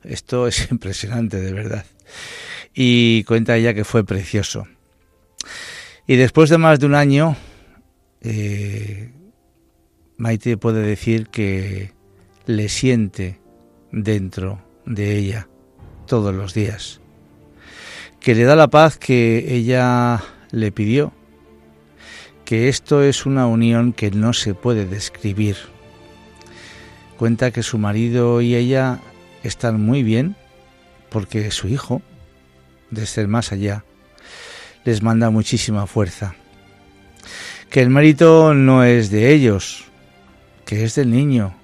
Esto 0.02 0.46
es 0.46 0.68
impresionante, 0.70 1.40
de 1.40 1.52
verdad. 1.52 1.86
Y 2.74 3.24
cuenta 3.24 3.56
ella 3.56 3.74
que 3.74 3.84
fue 3.84 4.04
precioso. 4.04 4.66
Y 6.06 6.16
después 6.16 6.50
de 6.50 6.58
más 6.58 6.80
de 6.80 6.86
un 6.86 6.94
año, 6.94 7.36
eh, 8.22 9.12
Maite 10.16 10.56
puede 10.56 10.82
decir 10.82 11.28
que 11.28 11.92
le 12.46 12.68
siente 12.68 13.38
dentro 13.92 14.60
de 14.86 15.16
ella 15.16 15.48
todos 16.06 16.34
los 16.34 16.54
días, 16.54 17.00
que 18.20 18.34
le 18.34 18.44
da 18.44 18.56
la 18.56 18.68
paz 18.68 18.98
que 18.98 19.54
ella 19.54 20.22
le 20.50 20.72
pidió, 20.72 21.12
que 22.44 22.68
esto 22.68 23.02
es 23.02 23.24
una 23.24 23.46
unión 23.46 23.92
que 23.92 24.10
no 24.10 24.32
se 24.32 24.54
puede 24.54 24.86
describir. 24.86 25.56
Cuenta 27.18 27.50
que 27.50 27.62
su 27.62 27.78
marido 27.78 28.40
y 28.40 28.56
ella 28.56 29.00
están 29.42 29.80
muy 29.80 30.02
bien 30.02 30.34
porque 31.08 31.50
su 31.50 31.68
hijo, 31.68 32.02
desde 32.90 33.22
el 33.22 33.28
más 33.28 33.52
allá, 33.52 33.84
les 34.84 35.02
manda 35.02 35.30
muchísima 35.30 35.86
fuerza. 35.86 36.34
Que 37.70 37.80
el 37.80 37.90
mérito 37.90 38.54
no 38.54 38.84
es 38.84 39.10
de 39.10 39.32
ellos, 39.32 39.84
que 40.66 40.84
es 40.84 40.94
del 40.94 41.10
niño, 41.10 41.54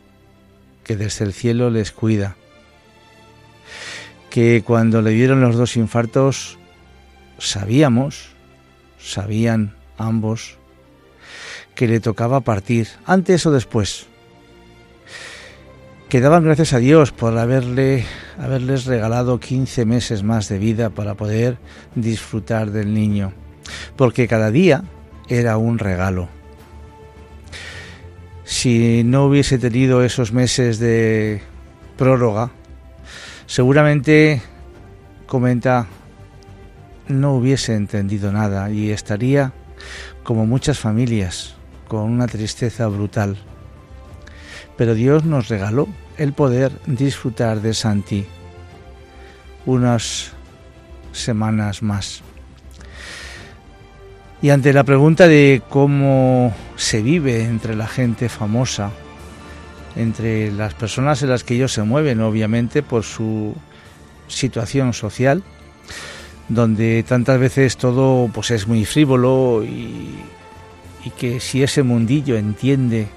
que 0.88 0.96
desde 0.96 1.26
el 1.26 1.34
cielo 1.34 1.68
les 1.68 1.92
cuida. 1.92 2.34
Que 4.30 4.62
cuando 4.64 5.02
le 5.02 5.10
dieron 5.10 5.42
los 5.42 5.54
dos 5.54 5.76
infartos, 5.76 6.58
sabíamos, 7.38 8.30
sabían 8.98 9.76
ambos, 9.98 10.56
que 11.74 11.88
le 11.88 12.00
tocaba 12.00 12.40
partir, 12.40 12.88
antes 13.04 13.44
o 13.44 13.52
después. 13.52 14.06
Que 16.08 16.22
daban 16.22 16.44
gracias 16.44 16.72
a 16.72 16.78
Dios 16.78 17.12
por 17.12 17.36
haberle, 17.36 18.06
haberles 18.38 18.86
regalado 18.86 19.38
15 19.38 19.84
meses 19.84 20.22
más 20.22 20.48
de 20.48 20.58
vida 20.58 20.88
para 20.88 21.16
poder 21.16 21.58
disfrutar 21.96 22.70
del 22.70 22.94
niño, 22.94 23.34
porque 23.94 24.26
cada 24.26 24.50
día 24.50 24.84
era 25.28 25.58
un 25.58 25.78
regalo 25.78 26.37
si 28.48 29.04
no 29.04 29.26
hubiese 29.26 29.58
tenido 29.58 30.02
esos 30.02 30.32
meses 30.32 30.78
de 30.78 31.42
prórroga, 31.98 32.50
seguramente, 33.44 34.40
comenta, 35.26 35.86
no 37.08 37.34
hubiese 37.34 37.74
entendido 37.74 38.32
nada 38.32 38.70
y 38.70 38.90
estaría 38.90 39.52
como 40.22 40.46
muchas 40.46 40.78
familias, 40.78 41.56
con 41.88 42.04
una 42.10 42.26
tristeza 42.26 42.86
brutal. 42.86 43.36
Pero 44.78 44.94
Dios 44.94 45.24
nos 45.26 45.48
regaló 45.48 45.86
el 46.16 46.32
poder 46.32 46.72
disfrutar 46.86 47.60
de 47.60 47.74
Santi 47.74 48.26
unas 49.66 50.32
semanas 51.12 51.82
más. 51.82 52.22
Y 54.40 54.50
ante 54.50 54.72
la 54.72 54.84
pregunta 54.84 55.26
de 55.26 55.62
cómo 55.68 56.54
se 56.76 57.02
vive 57.02 57.44
entre 57.44 57.74
la 57.74 57.88
gente 57.88 58.28
famosa, 58.28 58.92
entre 59.96 60.52
las 60.52 60.74
personas 60.74 61.22
en 61.22 61.30
las 61.30 61.42
que 61.42 61.54
ellos 61.54 61.72
se 61.72 61.82
mueven, 61.82 62.20
obviamente 62.20 62.84
por 62.84 63.02
su 63.02 63.54
situación 64.28 64.92
social, 64.92 65.42
donde 66.48 67.02
tantas 67.02 67.40
veces 67.40 67.76
todo 67.76 68.30
pues 68.32 68.52
es 68.52 68.68
muy 68.68 68.84
frívolo 68.84 69.64
y, 69.64 70.14
y 71.04 71.10
que 71.10 71.40
si 71.40 71.64
ese 71.64 71.82
mundillo 71.82 72.36
entiende 72.36 73.08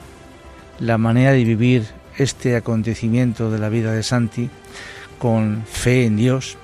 la 0.80 0.98
manera 0.98 1.34
de 1.34 1.44
vivir 1.44 1.86
este 2.18 2.56
acontecimiento 2.56 3.52
de 3.52 3.60
la 3.60 3.70
vida 3.70 3.92
de 3.92 4.02
Santi 4.02 4.50
con 5.20 5.64
fe 5.72 6.06
en 6.06 6.18
Dios, 6.18 6.58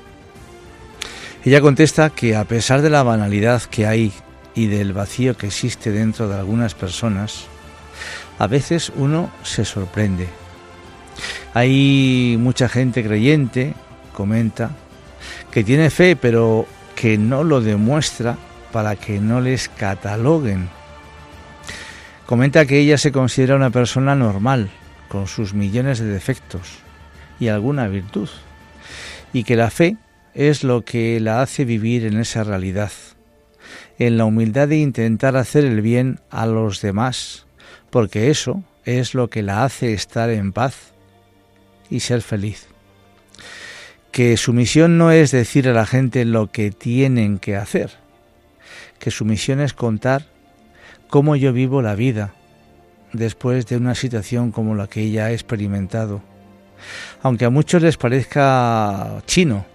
ella 1.46 1.62
contesta 1.62 2.10
que 2.10 2.36
a 2.36 2.44
pesar 2.46 2.82
de 2.82 2.90
la 2.90 3.04
banalidad 3.04 3.62
que 3.62 3.86
hay 3.86 4.12
y 4.58 4.66
del 4.66 4.92
vacío 4.92 5.38
que 5.38 5.46
existe 5.46 5.92
dentro 5.92 6.28
de 6.28 6.36
algunas 6.36 6.74
personas, 6.74 7.46
a 8.40 8.48
veces 8.48 8.92
uno 8.96 9.32
se 9.44 9.64
sorprende. 9.64 10.28
Hay 11.54 12.38
mucha 12.40 12.68
gente 12.68 13.04
creyente, 13.04 13.76
comenta, 14.14 14.72
que 15.52 15.64
tiene 15.64 15.92
fe 15.92 16.16
pero 16.16 16.66
que 16.96 17.20
no 17.20 17.44
lo 17.44 17.62
demuestra 17.62 18.36
para 18.72 18.96
que 18.96 19.20
no 19.20 19.42
les 19.42 19.70
cataloguen. 19.70 20.70
Comenta 22.26 22.66
que 22.66 22.80
ella 22.80 22.98
se 22.98 23.12
considera 23.12 23.56
una 23.56 23.70
persona 23.70 24.16
normal, 24.16 24.72
con 25.08 25.28
sus 25.28 25.54
millones 25.54 26.00
de 26.00 26.08
defectos 26.08 26.80
y 27.40 27.50
alguna 27.50 27.88
virtud, 27.88 28.28
y 29.34 29.44
que 29.44 29.56
la 29.56 29.70
fe 29.70 29.98
es 30.34 30.64
lo 30.64 30.84
que 30.84 31.20
la 31.20 31.44
hace 31.44 31.64
vivir 31.64 32.08
en 32.08 32.20
esa 32.20 32.44
realidad 32.44 32.92
en 34.00 34.18
la 34.18 34.26
humildad 34.26 34.68
de 34.68 34.78
intentar 34.78 35.38
hacer 35.38 35.66
el 35.66 35.82
bien 35.82 36.20
a 36.30 36.46
los 36.46 36.82
demás, 36.82 37.46
porque 37.90 38.30
eso 38.30 38.64
es 38.86 39.14
lo 39.14 39.30
que 39.30 39.44
la 39.44 39.64
hace 39.64 39.94
estar 39.94 40.30
en 40.30 40.54
paz 40.54 40.94
y 41.90 42.02
ser 42.02 42.22
feliz. 42.22 42.68
Que 44.12 44.38
su 44.38 44.54
misión 44.54 44.98
no 44.98 45.12
es 45.12 45.32
decir 45.32 45.68
a 45.68 45.74
la 45.74 45.86
gente 45.86 46.26
lo 46.26 46.52
que 46.52 46.72
tienen 46.72 47.40
que 47.40 47.56
hacer, 47.56 47.92
que 49.00 49.12
su 49.12 49.26
misión 49.26 49.62
es 49.62 49.74
contar 49.74 50.26
cómo 51.10 51.36
yo 51.36 51.54
vivo 51.54 51.82
la 51.82 51.96
vida 51.96 52.34
después 53.14 53.66
de 53.68 53.78
una 53.78 53.96
situación 53.96 54.52
como 54.52 54.76
la 54.76 54.88
que 54.88 55.02
ella 55.02 55.26
ha 55.26 55.32
experimentado. 55.32 56.22
Aunque 57.22 57.46
a 57.46 57.50
muchos 57.50 57.82
les 57.82 57.98
parezca 57.98 59.22
chino 59.26 59.66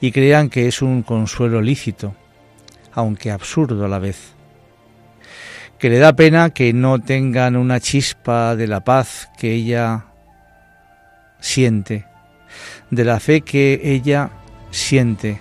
y 0.00 0.12
crean 0.12 0.50
que 0.50 0.68
es 0.68 0.82
un 0.82 1.02
consuelo 1.02 1.60
lícito, 1.60 2.14
aunque 2.94 3.30
absurdo 3.30 3.84
a 3.84 3.88
la 3.88 3.98
vez. 3.98 4.32
Que 5.78 5.90
le 5.90 5.98
da 5.98 6.14
pena 6.14 6.50
que 6.50 6.72
no 6.72 7.00
tengan 7.00 7.56
una 7.56 7.80
chispa 7.80 8.56
de 8.56 8.66
la 8.66 8.82
paz 8.84 9.28
que 9.36 9.52
ella 9.52 10.06
siente, 11.40 12.06
de 12.90 13.04
la 13.04 13.20
fe 13.20 13.42
que 13.42 13.80
ella 13.82 14.30
siente, 14.70 15.40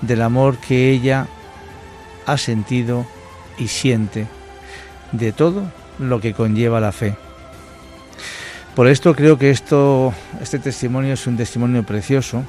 del 0.00 0.22
amor 0.22 0.58
que 0.58 0.90
ella 0.90 1.26
ha 2.24 2.38
sentido 2.38 3.06
y 3.58 3.68
siente, 3.68 4.26
de 5.12 5.32
todo 5.32 5.70
lo 5.98 6.20
que 6.20 6.32
conlleva 6.32 6.80
la 6.80 6.92
fe. 6.92 7.16
Por 8.74 8.88
esto 8.88 9.14
creo 9.14 9.38
que 9.38 9.50
esto, 9.50 10.12
este 10.40 10.58
testimonio 10.58 11.14
es 11.14 11.26
un 11.26 11.36
testimonio 11.36 11.82
precioso 11.82 12.44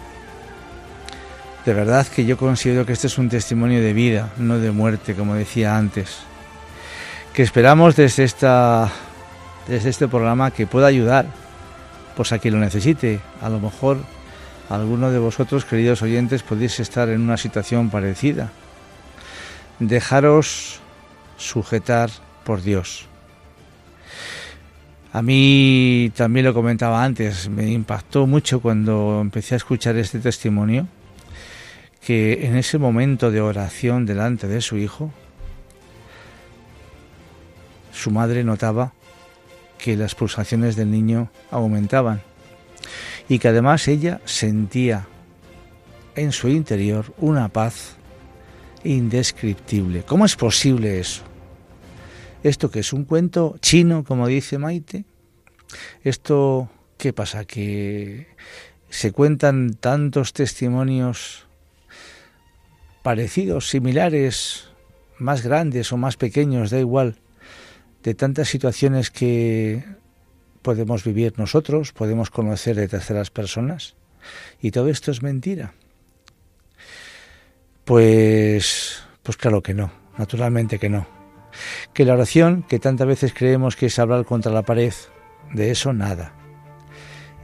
de 1.68 1.74
verdad 1.74 2.08
que 2.08 2.26
yo 2.26 2.38
considero 2.38 2.86
que 2.86 2.94
este 2.94 3.08
es 3.08 3.18
un 3.18 3.28
testimonio 3.28 3.82
de 3.82 3.92
vida, 3.92 4.30
no 4.38 4.58
de 4.58 4.72
muerte, 4.72 5.16
como 5.16 5.36
decía 5.36 5.76
antes. 5.76 6.20
Que 7.34 7.44
esperamos 7.44 7.98
desde, 7.98 8.24
esta, 8.24 8.90
desde 9.68 9.90
este 9.90 10.08
programa 10.08 10.52
que 10.52 10.66
pueda 10.66 10.88
ayudar, 10.88 11.26
pues 12.16 12.32
a 12.32 12.40
quien 12.40 12.54
lo 12.54 12.62
necesite. 12.62 13.20
A 13.42 13.50
lo 13.50 13.60
mejor 13.60 13.98
alguno 14.70 15.12
de 15.12 15.20
vosotros, 15.20 15.66
queridos 15.66 16.02
oyentes, 16.02 16.42
podéis 16.42 16.80
estar 16.80 17.10
en 17.10 17.20
una 17.20 17.36
situación 17.36 17.90
parecida. 17.90 18.50
Dejaros 19.80 20.80
sujetar 21.36 22.10
por 22.46 22.62
Dios. 22.62 23.08
A 25.12 25.22
mí 25.22 26.14
también 26.16 26.46
lo 26.46 26.54
comentaba 26.54 27.04
antes, 27.04 27.50
me 27.50 27.70
impactó 27.70 28.26
mucho 28.26 28.62
cuando 28.62 29.20
empecé 29.20 29.56
a 29.56 29.58
escuchar 29.58 29.98
este 29.98 30.20
testimonio 30.20 30.88
que 32.08 32.46
en 32.46 32.56
ese 32.56 32.78
momento 32.78 33.32
de 33.32 33.42
oración 33.42 34.06
delante 34.06 34.48
de 34.48 34.62
su 34.62 34.78
hijo, 34.78 35.12
su 37.92 38.12
madre 38.12 38.46
notaba 38.46 38.94
que 39.78 39.98
las 39.98 40.16
pulsaciones 40.16 40.78
del 40.78 40.90
niño 40.90 41.30
aumentaban 41.52 42.22
y 43.28 43.40
que 43.40 43.50
además 43.50 43.90
ella 43.90 44.22
sentía 44.24 45.06
en 46.16 46.32
su 46.32 46.48
interior 46.48 47.14
una 47.18 47.50
paz 47.50 47.98
indescriptible. 48.86 50.04
¿Cómo 50.04 50.24
es 50.24 50.38
posible 50.38 51.02
eso? 51.02 51.24
Esto 52.42 52.72
que 52.72 52.80
es 52.80 52.94
un 52.94 53.04
cuento 53.04 53.58
chino, 53.60 54.06
como 54.06 54.28
dice 54.28 54.58
Maite, 54.58 55.04
esto, 56.06 56.70
¿qué 56.98 57.12
pasa? 57.12 57.44
Que 57.44 58.28
se 58.90 59.12
cuentan 59.12 59.74
tantos 59.74 60.32
testimonios 60.32 61.47
parecidos, 63.08 63.70
similares, 63.70 64.68
más 65.18 65.42
grandes 65.42 65.94
o 65.94 65.98
más 65.98 66.18
pequeños, 66.18 66.72
da 66.72 66.80
igual, 66.80 67.16
de 68.04 68.14
tantas 68.16 68.50
situaciones 68.50 69.12
que 69.12 69.82
podemos 70.62 71.06
vivir 71.06 71.32
nosotros, 71.40 71.94
podemos 71.94 72.30
conocer 72.30 72.76
de 72.76 72.90
terceras 72.90 73.32
personas, 73.32 73.96
y 74.62 74.72
todo 74.72 74.90
esto 74.90 75.12
es 75.12 75.24
mentira. 75.24 75.74
Pues, 77.86 79.02
pues 79.24 79.38
claro 79.38 79.64
que 79.64 79.74
no, 79.74 79.90
naturalmente 80.18 80.78
que 80.78 80.90
no. 80.90 81.08
Que 81.94 82.04
la 82.04 82.16
oración, 82.16 82.64
que 82.64 82.78
tantas 82.78 83.08
veces 83.08 83.34
creemos 83.34 83.78
que 83.78 83.86
es 83.86 83.98
hablar 84.00 84.26
contra 84.26 84.52
la 84.52 84.64
pared, 84.64 84.94
de 85.54 85.72
eso 85.72 85.94
nada. 85.94 86.34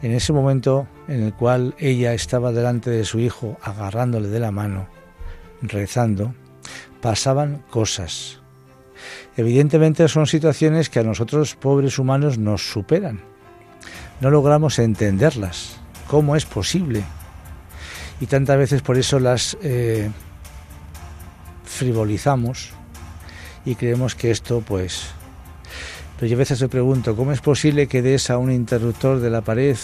En 0.01 0.11
ese 0.11 0.33
momento 0.33 0.89
en 1.07 1.23
el 1.23 1.33
cual 1.33 1.73
ella 1.79 2.13
estaba 2.13 2.51
delante 2.51 2.89
de 2.89 3.05
su 3.05 3.21
hijo 3.21 3.57
agarrándole 3.61 4.27
de 4.27 4.41
la 4.41 4.51
mano, 4.51 4.89
rezando, 5.63 6.33
pasaban 7.01 7.63
cosas. 7.69 8.39
Evidentemente 9.35 10.07
son 10.07 10.27
situaciones 10.27 10.89
que 10.89 10.99
a 10.99 11.03
nosotros 11.03 11.55
pobres 11.55 11.97
humanos 11.97 12.37
nos 12.37 12.69
superan. 12.71 13.21
No 14.21 14.29
logramos 14.29 14.79
entenderlas. 14.79 15.77
¿Cómo 16.07 16.35
es 16.35 16.45
posible? 16.45 17.03
Y 18.21 18.27
tantas 18.27 18.57
veces 18.57 18.81
por 18.81 18.97
eso 18.97 19.19
las 19.19 19.57
eh, 19.61 20.09
frivolizamos 21.65 22.71
y 23.65 23.75
creemos 23.75 24.15
que 24.15 24.31
esto 24.31 24.61
pues... 24.61 25.07
Pero 26.15 26.27
yo 26.27 26.37
a 26.37 26.39
veces 26.39 26.61
me 26.61 26.69
pregunto, 26.69 27.15
¿cómo 27.15 27.31
es 27.31 27.41
posible 27.41 27.87
que 27.87 28.01
des 28.01 28.29
a 28.29 28.37
un 28.37 28.51
interruptor 28.51 29.19
de 29.19 29.29
la 29.31 29.41
pared, 29.41 29.75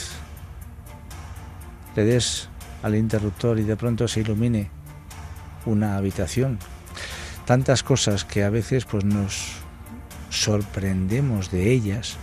le 1.96 2.04
des 2.06 2.48
al 2.84 2.96
interruptor 2.96 3.60
y 3.60 3.64
de 3.64 3.76
pronto 3.76 4.08
se 4.08 4.22
ilumine 4.22 4.79
una 5.66 5.98
habitación? 5.98 6.60
Tantas 7.46 7.84
cosas 7.84 8.26
que 8.26 8.44
a 8.44 8.50
veces 8.50 8.86
pues 8.86 9.04
nos 9.06 9.54
sorprendemos 10.30 11.52
de 11.52 11.72
ellas, 11.72 12.18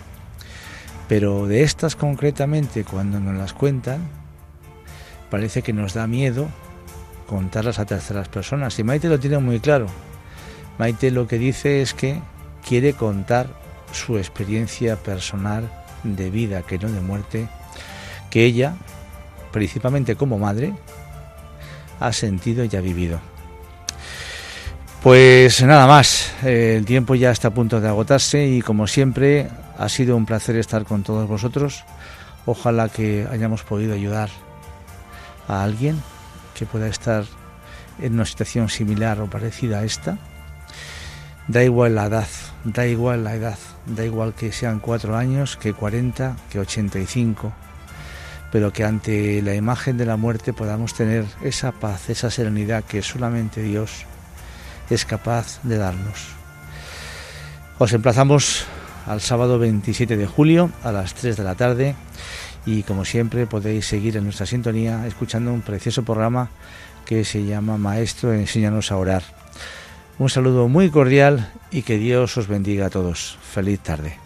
pero 1.08 1.46
de 1.46 1.62
estas 1.62 1.96
concretamente 1.96 2.84
cuando 2.84 3.20
nos 3.20 3.36
las 3.36 3.52
cuentan, 3.52 4.00
parece 5.30 5.62
que 5.62 5.72
nos 5.72 5.94
da 5.94 6.06
miedo 6.06 6.48
contarlas 7.26 7.78
a 7.78 7.86
terceras 7.86 8.28
personas. 8.28 8.78
Y 8.78 8.84
Maite 8.84 9.08
lo 9.08 9.18
tiene 9.18 9.38
muy 9.38 9.60
claro. 9.60 9.86
Maite 10.78 11.10
lo 11.10 11.26
que 11.26 11.38
dice 11.38 11.82
es 11.82 11.94
que 11.94 12.20
quiere 12.66 12.92
contar 12.92 13.48
su 13.92 14.18
experiencia 14.18 14.96
personal 14.96 15.70
de 16.04 16.30
vida, 16.30 16.62
que 16.62 16.78
no 16.78 16.90
de 16.90 17.00
muerte, 17.00 17.48
que 18.30 18.44
ella, 18.44 18.74
principalmente 19.52 20.16
como 20.16 20.38
madre, 20.38 20.74
ha 22.00 22.12
sentido 22.12 22.64
y 22.64 22.76
ha 22.76 22.80
vivido. 22.80 23.20
Pues 25.02 25.62
nada 25.62 25.86
más, 25.86 26.32
el 26.42 26.84
tiempo 26.84 27.14
ya 27.14 27.30
está 27.30 27.48
a 27.48 27.54
punto 27.54 27.80
de 27.80 27.88
agotarse 27.88 28.46
y 28.46 28.60
como 28.60 28.86
siempre 28.86 29.48
ha 29.78 29.88
sido 29.88 30.16
un 30.16 30.26
placer 30.26 30.56
estar 30.56 30.84
con 30.84 31.02
todos 31.02 31.28
vosotros. 31.28 31.84
Ojalá 32.44 32.88
que 32.88 33.26
hayamos 33.30 33.62
podido 33.62 33.94
ayudar 33.94 34.30
a 35.48 35.62
alguien 35.62 36.02
que 36.54 36.66
pueda 36.66 36.88
estar 36.88 37.24
en 38.00 38.14
una 38.14 38.24
situación 38.24 38.68
similar 38.68 39.20
o 39.20 39.30
parecida 39.30 39.78
a 39.78 39.84
esta. 39.84 40.18
Da 41.48 41.62
igual 41.62 41.94
la 41.94 42.06
edad, 42.06 42.28
da 42.64 42.86
igual 42.86 43.22
la 43.22 43.36
edad, 43.36 43.58
da 43.86 44.04
igual 44.04 44.34
que 44.34 44.50
sean 44.50 44.80
cuatro 44.80 45.16
años, 45.16 45.56
que 45.56 45.72
40, 45.72 46.36
que 46.50 46.58
85, 46.58 47.52
pero 48.52 48.72
que 48.72 48.84
ante 48.84 49.42
la 49.42 49.54
imagen 49.54 49.96
de 49.96 50.06
la 50.06 50.16
muerte 50.16 50.52
podamos 50.52 50.94
tener 50.94 51.24
esa 51.42 51.72
paz, 51.72 52.10
esa 52.10 52.30
serenidad 52.30 52.84
que 52.84 53.02
solamente 53.02 53.62
Dios 53.62 54.04
es 54.90 55.04
capaz 55.04 55.60
de 55.62 55.76
darnos. 55.76 56.28
Os 57.78 57.92
emplazamos 57.92 58.64
al 59.06 59.20
sábado 59.20 59.58
27 59.58 60.16
de 60.16 60.26
julio 60.26 60.70
a 60.82 60.92
las 60.92 61.14
3 61.14 61.36
de 61.36 61.44
la 61.44 61.54
tarde 61.54 61.94
y 62.64 62.82
como 62.82 63.04
siempre 63.04 63.46
podéis 63.46 63.86
seguir 63.86 64.16
en 64.16 64.24
nuestra 64.24 64.46
sintonía 64.46 65.06
escuchando 65.06 65.52
un 65.52 65.62
precioso 65.62 66.02
programa 66.02 66.48
que 67.04 67.24
se 67.24 67.44
llama 67.44 67.78
Maestro, 67.78 68.32
enséñanos 68.32 68.90
a 68.90 68.96
orar. 68.96 69.22
Un 70.18 70.28
saludo 70.28 70.66
muy 70.68 70.90
cordial 70.90 71.52
y 71.70 71.82
que 71.82 71.98
Dios 71.98 72.36
os 72.36 72.48
bendiga 72.48 72.86
a 72.86 72.90
todos. 72.90 73.38
Feliz 73.52 73.80
tarde. 73.80 74.25